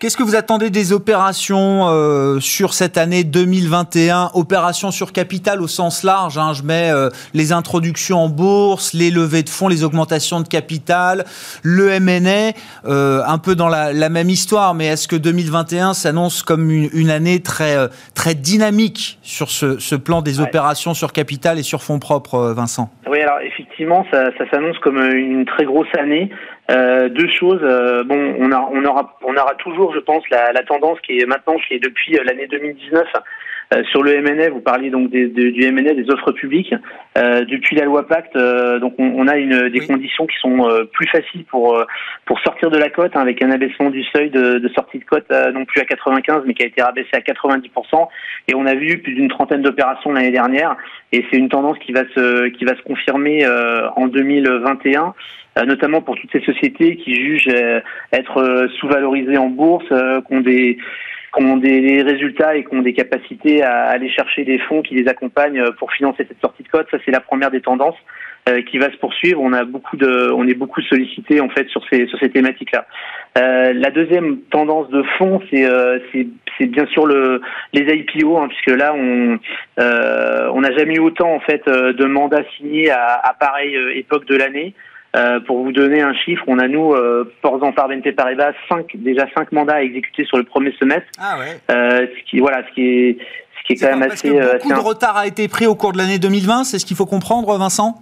Qu'est-ce 0.00 0.16
que 0.16 0.24
vous 0.24 0.34
attendez 0.34 0.70
des 0.70 0.92
opérations 0.92 1.88
euh, 1.88 2.40
sur 2.40 2.74
cette 2.74 2.98
année 2.98 3.22
2021 3.22 4.32
Opérations 4.34 4.90
sur 4.90 5.12
capital 5.12 5.62
au 5.62 5.68
sens 5.68 6.02
large. 6.02 6.36
Hein, 6.36 6.52
je 6.52 6.64
mets 6.64 6.90
euh, 6.90 7.10
les 7.32 7.52
introductions 7.52 8.18
en 8.18 8.28
bourse, 8.28 8.92
les 8.92 9.10
levées 9.10 9.44
de 9.44 9.48
fonds, 9.48 9.68
les 9.68 9.84
augmentations 9.84 10.40
de 10.40 10.48
capital, 10.48 11.24
le 11.62 11.90
M&A, 11.90 12.52
euh, 12.86 13.22
un 13.24 13.38
peu 13.38 13.54
dans 13.54 13.68
la, 13.68 13.92
la, 13.92 14.08
même 14.08 14.30
histoire. 14.30 14.74
Mais 14.74 14.86
est-ce 14.86 15.06
que 15.06 15.16
2021 15.16 15.94
s'annonce 15.94 16.42
comme 16.42 16.70
une, 16.70 16.90
une, 16.92 17.10
année 17.10 17.40
très 17.40 17.76
euh, 17.76 17.86
très 18.14 18.34
dynamique 18.34 19.18
sur 19.22 19.48
ce, 19.48 19.78
ce 19.78 19.94
plan 19.94 20.22
des 20.22 20.40
ouais. 20.40 20.48
opérations 20.48 20.92
sur 20.94 21.12
capital 21.12 21.58
et 21.58 21.62
sur 21.62 21.82
fonds 21.82 22.00
propres, 22.00 22.34
euh, 22.34 22.52
Vincent? 22.52 22.90
Oui, 23.08 23.20
alors 23.20 23.38
effectivement, 23.40 24.04
ça, 24.10 24.30
ça 24.36 24.50
s'annonce 24.50 24.78
comme 24.80 24.98
une 24.98 25.44
très 25.44 25.64
grosse 25.64 25.94
année. 25.96 26.30
Euh, 26.70 27.08
deux 27.08 27.28
choses. 27.28 27.60
Euh, 27.62 28.04
bon, 28.04 28.36
on, 28.38 28.50
a, 28.52 28.68
on, 28.72 28.84
aura, 28.84 29.18
on 29.22 29.36
aura 29.36 29.54
toujours, 29.56 29.92
je 29.94 30.00
pense, 30.00 30.22
la, 30.30 30.52
la 30.52 30.62
tendance 30.62 30.98
qui 31.00 31.18
est 31.18 31.26
maintenant, 31.26 31.56
qui 31.56 31.74
est 31.74 31.78
depuis 31.78 32.16
euh, 32.16 32.24
l'année 32.24 32.46
2019. 32.46 33.06
Euh, 33.72 33.82
sur 33.84 34.02
le 34.02 34.20
MNF, 34.20 34.50
vous 34.50 34.60
parliez 34.60 34.90
donc 34.90 35.10
des, 35.10 35.26
de, 35.26 35.48
du 35.50 35.72
MNF, 35.72 35.96
des 35.96 36.10
offres 36.10 36.32
publiques. 36.32 36.74
Euh, 37.16 37.44
depuis 37.44 37.76
la 37.76 37.84
loi 37.84 38.06
Pacte, 38.06 38.36
donc 38.36 38.94
on, 38.98 39.12
on, 39.16 39.26
a 39.26 39.36
une, 39.36 39.68
des 39.68 39.80
oui. 39.80 39.86
conditions 39.86 40.26
qui 40.26 40.36
sont 40.38 40.68
plus 40.92 41.06
faciles 41.08 41.44
pour 41.44 41.82
pour 42.26 42.40
sortir 42.40 42.70
de 42.70 42.76
la 42.78 42.90
cote, 42.90 43.12
hein, 43.16 43.20
avec 43.20 43.42
un 43.42 43.50
abaissement 43.50 43.90
du 43.90 44.04
seuil 44.04 44.30
de, 44.30 44.58
de 44.58 44.68
sortie 44.68 44.98
de 44.98 45.04
cote 45.04 45.30
non 45.54 45.64
plus 45.64 45.80
à 45.80 45.84
95, 45.84 46.42
mais 46.46 46.52
qui 46.52 46.62
a 46.62 46.66
été 46.66 46.82
rabaissé 46.82 47.08
à 47.14 47.20
90%. 47.20 48.08
Et 48.48 48.54
on 48.54 48.66
a 48.66 48.74
vu 48.74 48.98
plus 48.98 49.14
d'une 49.14 49.28
trentaine 49.28 49.62
d'opérations 49.62 50.12
l'année 50.12 50.30
dernière, 50.30 50.76
et 51.12 51.24
c'est 51.30 51.38
une 51.38 51.48
tendance 51.48 51.78
qui 51.78 51.92
va 51.92 52.02
se 52.14 52.48
qui 52.48 52.66
va 52.66 52.76
se 52.76 52.82
confirmer 52.82 53.46
en 53.96 54.08
2021 54.08 55.14
notamment 55.66 56.02
pour 56.02 56.16
toutes 56.16 56.32
ces 56.32 56.40
sociétés 56.40 56.96
qui 56.96 57.14
jugent 57.14 57.54
être 58.12 58.68
sous-valorisées 58.78 59.38
en 59.38 59.48
bourse, 59.48 59.86
qui 59.88 60.34
ont 60.34 60.40
des 60.40 60.78
qui 61.36 61.42
ont 61.42 61.56
des 61.56 62.02
résultats 62.02 62.56
et 62.56 62.64
qui 62.64 62.74
ont 62.74 62.82
des 62.82 62.92
capacités 62.92 63.62
à 63.62 63.86
aller 63.86 64.08
chercher 64.08 64.44
des 64.44 64.58
fonds 64.58 64.82
qui 64.82 64.94
les 64.94 65.08
accompagnent 65.08 65.64
pour 65.78 65.92
financer 65.92 66.24
cette 66.28 66.40
sortie 66.40 66.62
de 66.62 66.68
code. 66.68 66.86
Ça, 66.90 66.98
c'est 67.04 67.10
la 67.10 67.20
première 67.20 67.50
des 67.50 67.60
tendances 67.60 67.96
euh, 68.48 68.60
qui 68.60 68.76
va 68.78 68.90
se 68.90 68.96
poursuivre. 68.98 69.40
On 69.40 69.54
a 69.54 69.64
beaucoup 69.64 69.96
de, 69.96 70.30
on 70.32 70.46
est 70.46 70.54
beaucoup 70.54 70.82
sollicité 70.82 71.40
en 71.40 71.48
fait 71.48 71.66
sur 71.68 71.82
ces 71.90 72.06
sur 72.06 72.18
ces 72.18 72.28
thématiques-là. 72.28 72.86
Euh, 73.38 73.72
la 73.72 73.90
deuxième 73.90 74.40
tendance 74.50 74.90
de 74.90 75.02
fond, 75.16 75.40
c'est 75.50 75.64
euh, 75.64 75.98
c'est 76.12 76.66
bien 76.66 76.86
sûr 76.86 77.06
le 77.06 77.40
les 77.72 77.82
IPO, 77.82 78.36
hein, 78.36 78.48
puisque 78.48 78.78
là 78.78 78.94
on 78.94 79.38
euh, 79.80 80.50
on 80.52 80.60
n'a 80.60 80.76
jamais 80.76 80.96
eu 80.96 81.00
autant 81.00 81.34
en 81.34 81.40
fait 81.40 81.66
de 81.66 82.04
mandats 82.04 82.44
signés 82.58 82.90
à, 82.90 83.18
à 83.24 83.32
pareille 83.32 83.78
époque 83.94 84.26
de 84.26 84.36
l'année. 84.36 84.74
Euh, 85.14 85.38
pour 85.40 85.62
vous 85.62 85.70
donner 85.70 86.02
un 86.02 86.14
chiffre, 86.14 86.42
on 86.48 86.58
a 86.58 86.66
nous, 86.66 86.92
euh, 86.92 87.32
portant 87.40 87.72
par 87.72 87.88
BNP 87.88 88.12
Paribas, 88.12 88.52
cinq, 88.68 88.96
déjà 88.96 89.26
cinq 89.36 89.52
mandats 89.52 89.74
à 89.74 89.82
exécuter 89.82 90.24
sur 90.24 90.38
le 90.38 90.44
premier 90.44 90.72
semestre. 90.72 91.06
Ah 91.20 91.38
ouais. 91.38 91.56
Euh, 91.70 92.06
ce 92.18 92.30
qui, 92.30 92.40
voilà, 92.40 92.62
ce 92.68 92.74
qui 92.74 92.82
est, 92.82 93.18
ce 93.60 93.66
qui 93.66 93.72
est, 93.72 93.76
est 93.76 93.86
quand 93.86 93.96
même 93.96 94.08
parce 94.08 94.24
assez. 94.24 94.30
Que 94.30 94.34
beaucoup 94.34 94.72
assez 94.72 94.82
de 94.82 94.86
retard 94.86 95.16
a 95.16 95.26
été 95.26 95.46
pris 95.46 95.66
au 95.66 95.76
cours 95.76 95.92
de 95.92 95.98
l'année 95.98 96.18
2020, 96.18 96.64
c'est 96.64 96.80
ce 96.80 96.86
qu'il 96.86 96.96
faut 96.96 97.06
comprendre, 97.06 97.56
Vincent? 97.56 97.94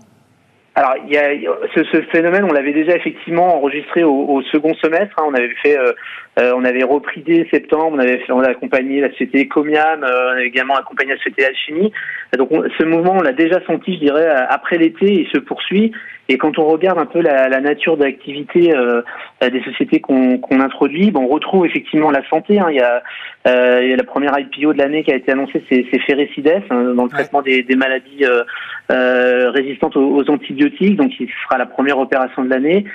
Alors, 0.75 0.95
il 1.07 1.13
y 1.13 1.19
a 1.19 1.29
ce, 1.75 1.85
ce 1.85 2.01
phénomène, 2.11 2.45
on 2.45 2.53
l'avait 2.53 2.73
déjà 2.73 2.97
effectivement 2.97 3.57
enregistré 3.57 4.05
au, 4.05 4.15
au 4.15 4.43
second 4.45 4.73
semestre. 4.77 5.15
Hein, 5.19 5.25
on 5.27 5.35
avait 5.35 5.53
fait, 5.63 5.79
euh, 5.79 5.93
euh, 6.39 6.55
on 6.57 6.65
avait 6.65 6.83
repris 6.83 7.21
dès 7.21 7.47
septembre. 7.51 7.91
On 7.93 7.99
avait, 7.99 8.19
fait, 8.21 8.33
on 8.33 8.41
a 8.41 8.49
accompagné 8.49 9.03
la 9.03 9.11
société 9.11 9.43
Ecomiam, 9.43 10.03
euh, 10.03 10.29
on 10.29 10.33
avait 10.33 10.47
également 10.47 10.77
accompagné 10.77 11.13
la 11.13 11.19
société 11.19 11.45
Alchimie. 11.45 11.93
Donc, 12.39 12.49
on, 12.53 12.65
ce 12.79 12.85
mouvement, 12.85 13.17
on 13.19 13.21
l'a 13.21 13.35
déjà 13.35 13.61
senti, 13.67 13.95
je 13.95 13.99
dirais, 13.99 14.27
après 14.49 14.79
l'été, 14.79 15.13
il 15.13 15.29
se 15.29 15.39
poursuit. 15.39 15.93
Et 16.33 16.39
quand 16.39 16.59
on 16.59 16.65
regarde 16.65 16.99
un 16.99 17.07
peu 17.07 17.21
la, 17.21 17.49
la 17.49 17.61
nature 17.61 17.99
d'activité 17.99 18.75
euh, 18.75 19.03
des 19.43 19.63
sociétés 19.63 20.01
qu'on 20.01 20.41
introduit, 20.51 21.11
bon, 21.11 21.25
on 21.25 21.29
retrouve 21.29 21.67
effectivement 21.67 22.11
la 22.11 22.27
santé. 22.29 22.59
Hein. 22.59 22.69
Il, 22.71 22.77
y 22.77 22.81
a, 22.81 23.03
euh, 23.47 23.81
il 23.83 23.91
y 23.91 23.93
a 23.93 23.97
la 23.97 24.05
première 24.05 24.33
IPO 24.39 24.73
de 24.73 24.79
l'année 24.79 25.05
qui 25.05 25.13
a 25.13 25.17
été 25.17 25.31
annoncée, 25.33 25.63
c'est 25.69 25.85
Ferrecides, 26.01 26.63
hein, 26.71 26.95
dans 26.95 27.05
le 27.05 27.11
traitement 27.11 27.43
des, 27.43 27.63
des, 27.63 27.77
maladies 27.77 28.25
euh, 28.25 29.51
résistantes 29.51 29.97
aux, 29.97 30.17
aux, 30.17 30.31
antibiotiques. 30.31 30.97
Donc, 30.97 31.13
il 31.21 31.29
sera 31.45 31.59
la 31.59 31.67
première 31.67 31.99
opération 31.99 32.45
de 32.45 32.49
l'année. 32.49 32.87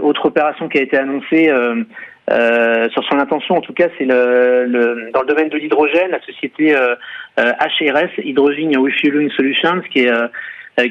autre 0.00 0.26
opération 0.26 0.68
qui 0.68 0.78
a 0.78 0.82
été 0.82 0.96
annoncée. 0.96 1.52
Euh, 2.30 2.88
sur 2.90 3.04
son 3.04 3.18
intention, 3.18 3.56
en 3.56 3.60
tout 3.60 3.74
cas, 3.74 3.88
c'est 3.98 4.06
le, 4.06 4.64
le, 4.66 5.10
dans 5.12 5.20
le 5.20 5.26
domaine 5.26 5.50
de 5.50 5.58
l'hydrogène, 5.58 6.10
la 6.10 6.22
société 6.22 6.74
euh, 6.74 6.94
HRS, 7.36 8.24
Hydrogen 8.24 8.72
Refueling 8.78 9.30
Solutions, 9.32 9.82
qui 9.92 10.04
est 10.04 10.10
euh, 10.10 10.28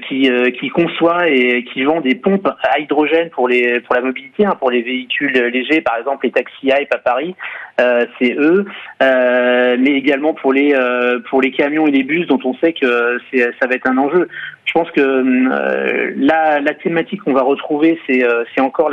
qui, 0.08 0.32
euh, 0.32 0.50
qui 0.52 0.70
conçoit 0.70 1.28
et 1.28 1.66
qui 1.66 1.84
vend 1.84 2.00
des 2.00 2.16
pompes 2.16 2.48
à 2.48 2.80
hydrogène 2.80 3.30
pour 3.32 3.50
les 3.50 3.82
pour 3.82 3.96
la 3.96 4.02
mobilité, 4.02 4.46
hein, 4.46 4.56
pour 4.58 4.72
les 4.72 4.82
véhicules 4.82 5.34
légers, 5.34 5.82
par 5.82 5.98
exemple 5.98 6.26
les 6.26 6.32
taxis 6.32 6.68
Hype 6.68 6.94
à 6.94 6.98
Paris, 6.98 7.36
euh, 7.82 8.06
c'est 8.20 8.34
eux, 8.38 8.66
euh, 9.02 9.76
mais 9.78 9.92
également 9.92 10.34
pour 10.34 10.54
les 10.54 10.74
euh, 10.74 11.20
pour 11.30 11.42
les 11.42 11.52
camions 11.52 11.86
et 11.86 11.92
les 11.92 12.04
bus 12.04 12.28
dont 12.28 12.40
on 12.46 12.54
sait 12.56 12.72
que 12.74 13.20
c'est 13.30 13.40
ça 13.60 13.68
va 13.68 13.76
être 13.76 13.90
un 13.90 13.98
enjeu. 13.98 14.30
Je 14.66 14.72
pense 14.72 14.90
que 14.92 16.16
la, 16.16 16.62
la 16.62 16.74
thématique 16.74 17.22
qu'on 17.22 17.34
va 17.34 17.44
retrouver, 17.44 18.00
c'est 18.08 18.62
encore 18.62 18.90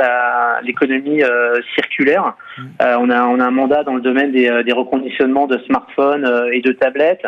l'économie 0.61 1.23
circulaire. 1.73 2.35
Mmh. 2.57 2.63
on 2.99 3.09
a 3.09 3.25
on 3.25 3.39
a 3.39 3.45
un 3.45 3.51
mandat 3.51 3.83
dans 3.83 3.95
le 3.95 4.01
domaine 4.01 4.31
des, 4.31 4.63
des 4.63 4.73
reconditionnements 4.73 5.47
de 5.47 5.57
smartphones 5.59 6.29
et 6.51 6.61
de 6.61 6.73
tablettes. 6.73 7.25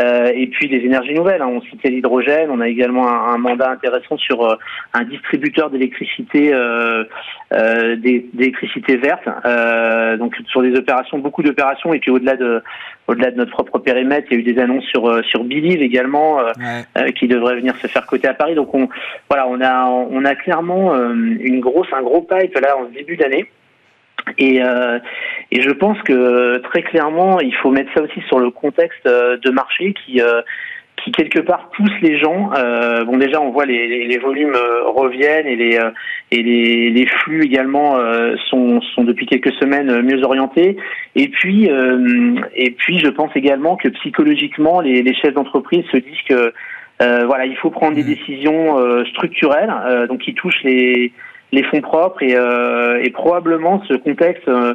Euh, 0.00 0.32
et 0.34 0.46
puis 0.46 0.68
des 0.68 0.78
énergies 0.78 1.12
nouvelles. 1.12 1.42
Hein. 1.42 1.50
On 1.52 1.60
citait 1.60 1.90
l'hydrogène. 1.90 2.48
On 2.50 2.60
a 2.60 2.68
également 2.68 3.08
un, 3.08 3.34
un, 3.34 3.38
mandat 3.38 3.70
intéressant 3.70 4.16
sur 4.16 4.42
euh, 4.42 4.56
un 4.94 5.04
distributeur 5.04 5.68
d'électricité, 5.68 6.50
euh, 6.54 7.04
d'électricité 7.96 8.96
verte. 8.96 9.28
Donc 10.18 10.34
sur 10.46 10.62
des 10.62 10.74
opérations, 10.78 11.18
beaucoup 11.18 11.42
d'opérations. 11.42 11.92
Et 11.92 11.98
puis 11.98 12.10
au-delà 12.10 12.36
de, 12.36 12.62
au-delà 13.06 13.32
de 13.32 13.36
notre 13.36 13.50
propre 13.50 13.78
périmètre, 13.80 14.28
il 14.30 14.34
y 14.34 14.36
a 14.38 14.40
eu 14.40 14.54
des 14.54 14.60
annonces 14.60 14.86
sur 14.86 15.22
sur 15.26 15.44
Believe 15.44 15.82
également, 15.82 16.38
ouais. 16.38 17.12
qui 17.12 17.28
devrait 17.28 17.56
venir 17.56 17.76
se 17.76 17.86
faire 17.86 18.06
côté 18.06 18.28
à 18.28 18.34
Paris. 18.34 18.54
Donc 18.54 18.74
on, 18.74 18.88
voilà, 19.28 19.46
on 19.46 19.60
a 19.60 19.84
on 19.86 20.24
a 20.24 20.34
clairement 20.34 20.94
une 21.10 21.60
grosse, 21.60 21.88
un 21.92 22.02
gros 22.02 22.22
pipe 22.22 22.58
là 22.58 22.78
en 22.78 22.84
début 22.86 23.16
d'année. 23.16 23.46
Et, 24.38 24.62
euh, 24.62 24.98
et, 25.52 25.60
je 25.60 25.70
pense 25.70 26.00
que 26.02 26.58
très 26.58 26.82
clairement, 26.82 27.40
il 27.40 27.54
faut 27.56 27.70
mettre 27.70 27.92
ça 27.94 28.02
aussi 28.02 28.20
sur 28.28 28.38
le 28.38 28.50
contexte 28.50 29.06
de 29.06 29.50
marché 29.50 29.92
qui, 29.92 30.20
euh, 30.20 30.42
qui 30.96 31.12
quelque 31.12 31.40
part 31.40 31.70
pousse 31.76 31.92
les 32.00 32.18
gens. 32.18 32.50
Euh, 32.56 33.04
bon, 33.04 33.18
déjà, 33.18 33.40
on 33.40 33.50
voit 33.50 33.66
les, 33.66 33.86
les, 33.86 34.06
les 34.06 34.18
volumes 34.18 34.56
reviennent 34.86 35.46
et 35.46 35.56
les, 35.56 35.78
et 36.30 36.42
les, 36.42 36.90
les 36.90 37.06
flux 37.06 37.44
également 37.44 37.98
sont, 38.48 38.80
sont 38.80 39.04
depuis 39.04 39.26
quelques 39.26 39.52
semaines 39.54 40.02
mieux 40.02 40.24
orientés. 40.24 40.76
Et 41.14 41.28
puis, 41.28 41.68
et 42.54 42.70
puis, 42.70 42.98
je 42.98 43.08
pense 43.08 43.30
également 43.34 43.76
que 43.76 43.88
psychologiquement, 43.88 44.80
les, 44.80 45.02
les 45.02 45.14
chefs 45.14 45.34
d'entreprise 45.34 45.84
se 45.92 45.98
disent 45.98 46.22
que 46.28 46.52
voilà, 46.98 47.46
il 47.46 47.56
faut 47.56 47.70
prendre 47.70 47.96
des 47.96 48.04
décisions 48.04 49.04
structurelles, 49.06 49.72
donc 50.08 50.20
qui 50.20 50.34
touchent 50.34 50.62
les 50.62 51.12
les 51.52 51.62
fonds 51.64 51.80
propres 51.80 52.22
et, 52.22 52.34
euh, 52.34 53.02
et 53.02 53.10
probablement 53.10 53.82
ce 53.86 53.94
contexte 53.94 54.48
euh, 54.48 54.70
euh, 54.70 54.74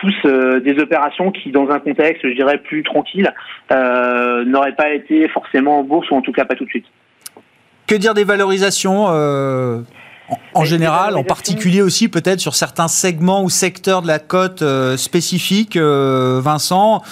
pousse 0.00 0.62
des 0.62 0.78
opérations 0.80 1.30
qui, 1.30 1.52
dans 1.52 1.68
un 1.70 1.78
contexte, 1.78 2.26
je 2.28 2.34
dirais, 2.34 2.58
plus 2.58 2.82
tranquille, 2.82 3.32
n'auraient 3.70 4.76
pas 4.76 4.90
été 4.90 5.28
forcément 5.28 5.80
en 5.80 5.82
bourse 5.84 6.10
ou 6.10 6.14
en 6.14 6.22
tout 6.22 6.32
cas 6.32 6.44
pas 6.44 6.54
tout 6.54 6.64
de 6.64 6.70
suite. 6.70 6.86
Que 7.86 7.94
dire 7.94 8.14
des 8.14 8.24
valorisations 8.24 9.08
En, 10.54 10.64
général, 10.64 11.16
en 11.16 11.24
particulier 11.24 11.82
aussi 11.82 12.08
peut-être 12.08 12.40
sur 12.40 12.54
certains 12.54 12.88
segments 12.88 13.42
ou 13.42 13.50
secteurs 13.50 14.02
de 14.02 14.06
la 14.06 14.18
cote 14.18 14.62
euh, 14.62 14.96
spécifiques, 14.96 15.76
euh, 15.76 16.40
Vincent? 16.42 17.02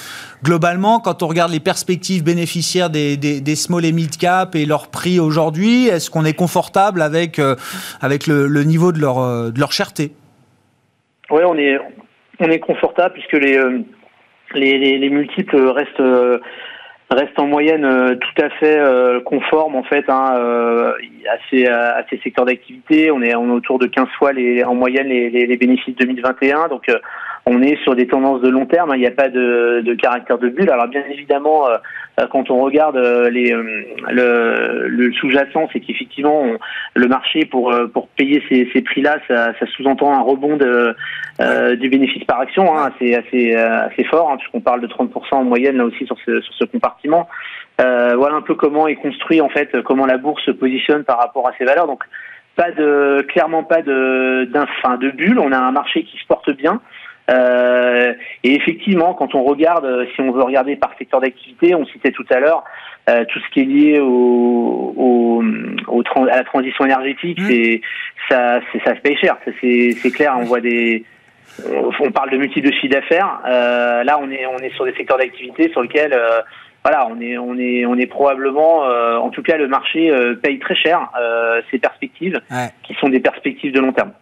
Globalement, 0.45 1.01
quand 1.01 1.23
on 1.23 1.27
regarde 1.27 1.51
les 1.51 1.61
perspectives 1.61 2.23
bénéficiaires 2.23 2.91
des, 2.91 3.17
des, 3.17 3.57
small 3.57 3.85
et 3.85 3.93
mid 3.93 4.17
cap 4.17 4.55
et 4.55 4.67
leur 4.67 4.87
prix 4.89 5.19
aujourd'hui, 5.19 5.89
est-ce 5.89 6.11
qu'on 6.11 6.25
est 6.25 6.35
confortable 6.35 7.03
avec, 7.03 7.41
euh, 7.41 7.57
avec 8.01 8.29
le, 8.29 8.63
niveau 8.63 8.93
de 8.93 9.01
leur, 9.01 9.51
de 9.51 9.59
leur 9.59 9.73
cherté? 9.73 10.13
Oui, 11.31 11.43
on 11.45 11.57
est, 11.57 11.77
on 12.41 12.51
est 12.51 12.61
confortable 12.61 13.14
puisque 13.14 13.32
les, 13.43 13.59
les 14.55 15.11
multiples 15.11 15.57
restent 15.57 16.03
reste 17.11 17.39
en 17.39 17.47
moyenne 17.47 17.84
euh, 17.84 18.16
tout 18.16 18.43
à 18.43 18.51
fait 18.51 18.78
euh, 18.78 19.20
conforme 19.20 19.76
en 19.76 19.82
fait 19.82 20.05
hein, 20.09 20.34
euh, 20.36 20.93
à, 21.30 22.03
ces, 22.11 22.18
secteurs 22.22 22.45
d'activité. 22.45 23.11
On 23.11 23.22
est, 23.22 23.34
autour 23.34 23.78
de 23.78 23.86
15 23.86 24.09
fois 24.18 24.32
en 24.66 24.74
moyenne 24.74 25.09
les, 25.09 25.57
bénéfices 25.57 25.97
2021. 25.97 26.68
Donc 26.68 26.86
on 27.47 27.62
est 27.62 27.76
sur 27.82 27.95
des 27.95 28.07
tendances 28.07 28.43
de 28.43 28.49
long 28.49 28.66
terme. 28.66 28.91
Hein. 28.91 28.97
Il 28.97 29.01
n'y 29.01 29.07
a 29.07 29.12
pas 29.12 29.28
de, 29.28 29.95
caractère 29.95 30.39
de 30.39 30.49
bulle. 30.49 30.70
Alors 30.70 30.89
bien 30.89 31.05
évidemment, 31.11 31.66
quand 32.31 32.51
on 32.51 32.59
regarde 32.59 32.97
les, 33.31 33.51
le, 34.11 34.89
le 34.89 35.12
sous-jacent, 35.12 35.69
c'est 35.73 35.81
qu'effectivement 35.81 36.45
le 36.95 37.09
marché 37.09 37.45
pour 37.45 37.75
pour 37.93 38.09
payer 38.09 38.43
ces, 38.49 38.69
ces 38.73 38.83
prix-là, 38.83 39.19
ça, 39.29 39.53
ça 39.59 39.66
sous-entend 39.77 40.12
un 40.12 40.23
rebond 40.23 40.57
de, 40.57 40.95
du 41.77 41.89
bénéfice 41.89 42.25
par 42.25 42.41
action 42.41 42.77
hein, 42.77 42.91
assez 42.95 43.14
assez 43.14 43.55
assez 43.55 44.05
fort, 44.05 44.31
hein, 44.31 44.37
puisqu'on 44.39 44.61
parle 44.61 44.81
de 44.81 44.89
30% 44.89 45.09
en 45.33 45.45
moyenne 45.45 45.77
là 45.77 45.85
aussi 45.85 46.07
sur 46.07 46.16
ce 46.25 46.41
sur 46.41 46.55
ce 46.55 46.64
compartiment 46.64 47.29
euh, 47.81 48.16
voilà 48.16 48.37
un 48.37 48.43
peu 48.43 48.55
comment 48.55 48.89
est 48.89 48.97
construit 48.97 49.41
en 49.41 49.49
fait, 49.49 49.71
comment 49.83 50.07
la 50.07 50.19
bourse 50.19 50.43
se 50.45 50.51
positionne 50.51 51.05
par 51.05 51.19
rapport 51.19 51.49
à 51.49 51.53
ces 51.59 51.64
valeurs. 51.64 51.87
Donc 51.87 52.03
pas 52.57 52.73
de, 52.73 53.25
clairement 53.29 53.62
pas 53.62 53.83
de, 53.83 54.49
fin 54.83 54.97
de 54.97 55.11
bulle. 55.11 55.39
On 55.39 55.53
a 55.53 55.59
un 55.59 55.71
marché 55.71 56.03
qui 56.03 56.19
se 56.19 56.27
porte 56.27 56.51
bien. 56.51 56.81
Euh, 57.31 58.14
et 58.43 58.55
effectivement, 58.55 59.14
quand 59.14 59.35
on 59.35 59.45
regarde, 59.45 60.07
si 60.14 60.20
on 60.20 60.31
veut 60.31 60.43
regarder 60.43 60.76
par 60.76 60.97
secteur 60.99 61.20
d'activité, 61.20 61.74
on 61.74 61.85
citait 61.87 62.12
tout 62.12 62.26
à 62.31 62.41
l'heure 62.41 62.64
euh, 63.09 63.24
tout 63.26 63.39
ce 63.41 63.49
qui 63.53 63.61
est 63.61 63.64
lié 63.64 64.01
au, 64.01 65.43
à 66.31 66.37
la 66.37 66.45
transition 66.45 66.85
énergétique, 66.85 67.41
mmh. 67.41 67.47
c'est 67.49 67.81
ça, 68.29 68.61
ça 68.85 68.95
se 68.95 69.01
paye 69.01 69.16
cher. 69.16 69.37
C'est 69.61 70.11
clair. 70.11 70.37
On 70.39 70.45
voit 70.45 70.61
des 70.61 71.05
on 72.01 72.11
parle 72.12 72.31
de 72.31 72.37
multiples 72.37 72.68
de 72.68 72.72
chiffre 72.72 72.93
d'affaires. 72.93 73.41
là, 73.45 74.18
on 74.20 74.31
est 74.31 74.47
on 74.47 74.59
est 74.59 74.72
sur 74.74 74.85
des 74.85 74.93
secteurs 74.95 75.18
d'activité 75.18 75.70
sur 75.70 75.83
lesquels 75.83 76.14
voilà, 76.85 77.07
on 77.11 77.20
est, 77.20 77.37
on 77.37 77.59
est, 77.59 77.85
on 77.87 77.97
est 77.97 78.07
probablement, 78.07 78.85
euh, 78.85 79.16
en 79.16 79.31
tout 79.31 79.43
cas, 79.43 79.57
le 79.57 79.68
marché 79.68 80.11
euh, 80.11 80.35
paye 80.35 80.59
très 80.59 80.76
cher 80.76 81.11
euh, 81.20 81.61
ces 81.70 81.79
perspectives, 81.79 82.41
qui 82.83 82.95
sont 82.95 83.09
des 83.09 83.20
perspectives 83.20 83.72
de 83.72 83.81
long 83.81 83.93
terme. 83.93 84.12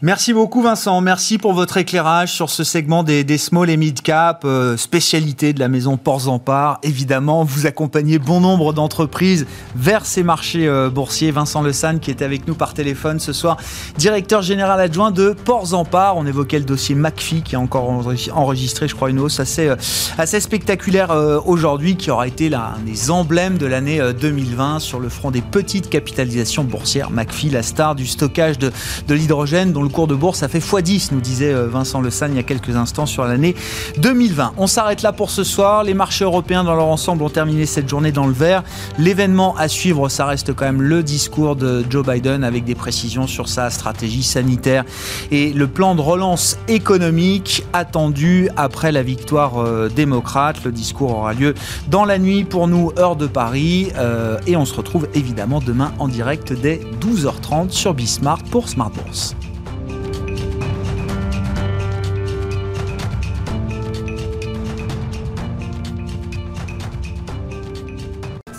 Merci 0.00 0.32
beaucoup 0.32 0.62
Vincent, 0.62 1.00
merci 1.00 1.38
pour 1.38 1.54
votre 1.54 1.76
éclairage 1.76 2.32
sur 2.32 2.50
ce 2.50 2.62
segment 2.62 3.02
des, 3.02 3.36
small 3.36 3.68
et 3.68 3.76
mid 3.76 4.00
cap, 4.00 4.42
euh, 4.44 4.76
spécialité 4.76 5.52
de 5.52 5.58
la 5.58 5.66
maison 5.66 5.96
Ports 5.96 6.28
en 6.28 6.38
Part. 6.38 6.78
Évidemment, 6.84 7.42
vous 7.42 7.66
accompagnez 7.66 8.20
bon 8.20 8.40
nombre 8.40 8.72
d'entreprises 8.72 9.44
vers 9.74 10.06
ces 10.06 10.22
marchés 10.22 10.68
euh, 10.68 10.88
boursiers. 10.88 11.32
Vincent 11.32 11.62
Le 11.62 11.72
San 11.72 11.98
qui 11.98 12.12
est 12.12 12.22
avec 12.22 12.46
nous 12.46 12.54
par 12.54 12.74
téléphone 12.74 13.18
ce 13.18 13.32
soir, 13.32 13.56
directeur 13.96 14.40
général 14.40 14.80
adjoint 14.80 15.10
de 15.10 15.34
Ports 15.44 15.74
en 15.74 15.84
Part. 15.84 16.16
On 16.16 16.26
évoquait 16.26 16.60
le 16.60 16.64
dossier 16.64 16.94
McPhee 16.94 17.42
qui 17.42 17.56
a 17.56 17.60
encore 17.60 17.90
enregistré, 17.90 18.86
je 18.86 18.94
crois, 18.94 19.10
une 19.10 19.18
hausse 19.18 19.40
assez, 19.40 19.66
euh, 19.66 20.38
spectaculaire 20.38 21.10
aujourd'hui, 21.44 21.96
qui 21.96 22.12
aura 22.12 22.28
été 22.28 22.48
l'un 22.48 22.74
des 22.86 23.10
emblèmes 23.10 23.58
de 23.58 23.66
l'année 23.66 24.00
2020 24.20 24.78
sur 24.78 25.00
le 25.00 25.08
front 25.08 25.32
des 25.32 25.42
petites 25.42 25.90
capitalisations 25.90 26.62
boursières. 26.62 27.10
McPhee, 27.10 27.50
la 27.50 27.64
star 27.64 27.96
du 27.96 28.06
stockage 28.06 28.58
de, 28.58 28.70
de 29.08 29.14
l'hydrogène, 29.14 29.72
dont 29.72 29.87
le 29.88 29.94
cours 29.94 30.06
de 30.06 30.14
bourse 30.14 30.42
a 30.42 30.48
fait 30.48 30.58
x10, 30.58 31.14
nous 31.14 31.20
disait 31.22 31.50
euh, 31.50 31.66
Vincent 31.66 32.02
Le 32.02 32.10
San 32.10 32.30
il 32.30 32.36
y 32.36 32.38
a 32.38 32.42
quelques 32.42 32.76
instants 32.76 33.06
sur 33.06 33.24
l'année 33.24 33.54
2020. 33.96 34.52
On 34.58 34.66
s'arrête 34.66 35.00
là 35.00 35.12
pour 35.12 35.30
ce 35.30 35.44
soir. 35.44 35.82
Les 35.82 35.94
marchés 35.94 36.24
européens 36.24 36.62
dans 36.62 36.74
leur 36.74 36.88
ensemble 36.88 37.22
ont 37.22 37.30
terminé 37.30 37.64
cette 37.64 37.88
journée 37.88 38.12
dans 38.12 38.26
le 38.26 38.34
vert. 38.34 38.64
L'événement 38.98 39.56
à 39.56 39.66
suivre, 39.66 40.10
ça 40.10 40.26
reste 40.26 40.52
quand 40.52 40.66
même 40.66 40.82
le 40.82 41.02
discours 41.02 41.56
de 41.56 41.86
Joe 41.88 42.06
Biden 42.06 42.44
avec 42.44 42.66
des 42.66 42.74
précisions 42.74 43.26
sur 43.26 43.48
sa 43.48 43.70
stratégie 43.70 44.22
sanitaire 44.22 44.84
et 45.30 45.54
le 45.54 45.66
plan 45.66 45.94
de 45.94 46.02
relance 46.02 46.58
économique 46.68 47.64
attendu 47.72 48.50
après 48.58 48.92
la 48.92 49.02
victoire 49.02 49.56
euh, 49.56 49.88
démocrate. 49.88 50.64
Le 50.64 50.70
discours 50.70 51.12
aura 51.12 51.32
lieu 51.32 51.54
dans 51.88 52.04
la 52.04 52.18
nuit 52.18 52.44
pour 52.44 52.68
nous, 52.68 52.92
heure 52.98 53.16
de 53.16 53.26
Paris. 53.26 53.88
Euh, 53.96 54.36
et 54.46 54.54
on 54.54 54.66
se 54.66 54.74
retrouve 54.74 55.08
évidemment 55.14 55.60
demain 55.60 55.92
en 55.98 56.08
direct 56.08 56.52
dès 56.52 56.82
12h30 57.00 57.70
sur 57.70 57.94
Bismart 57.94 58.42
pour 58.50 58.68
Smart 58.68 58.90
Bourse. 58.90 59.34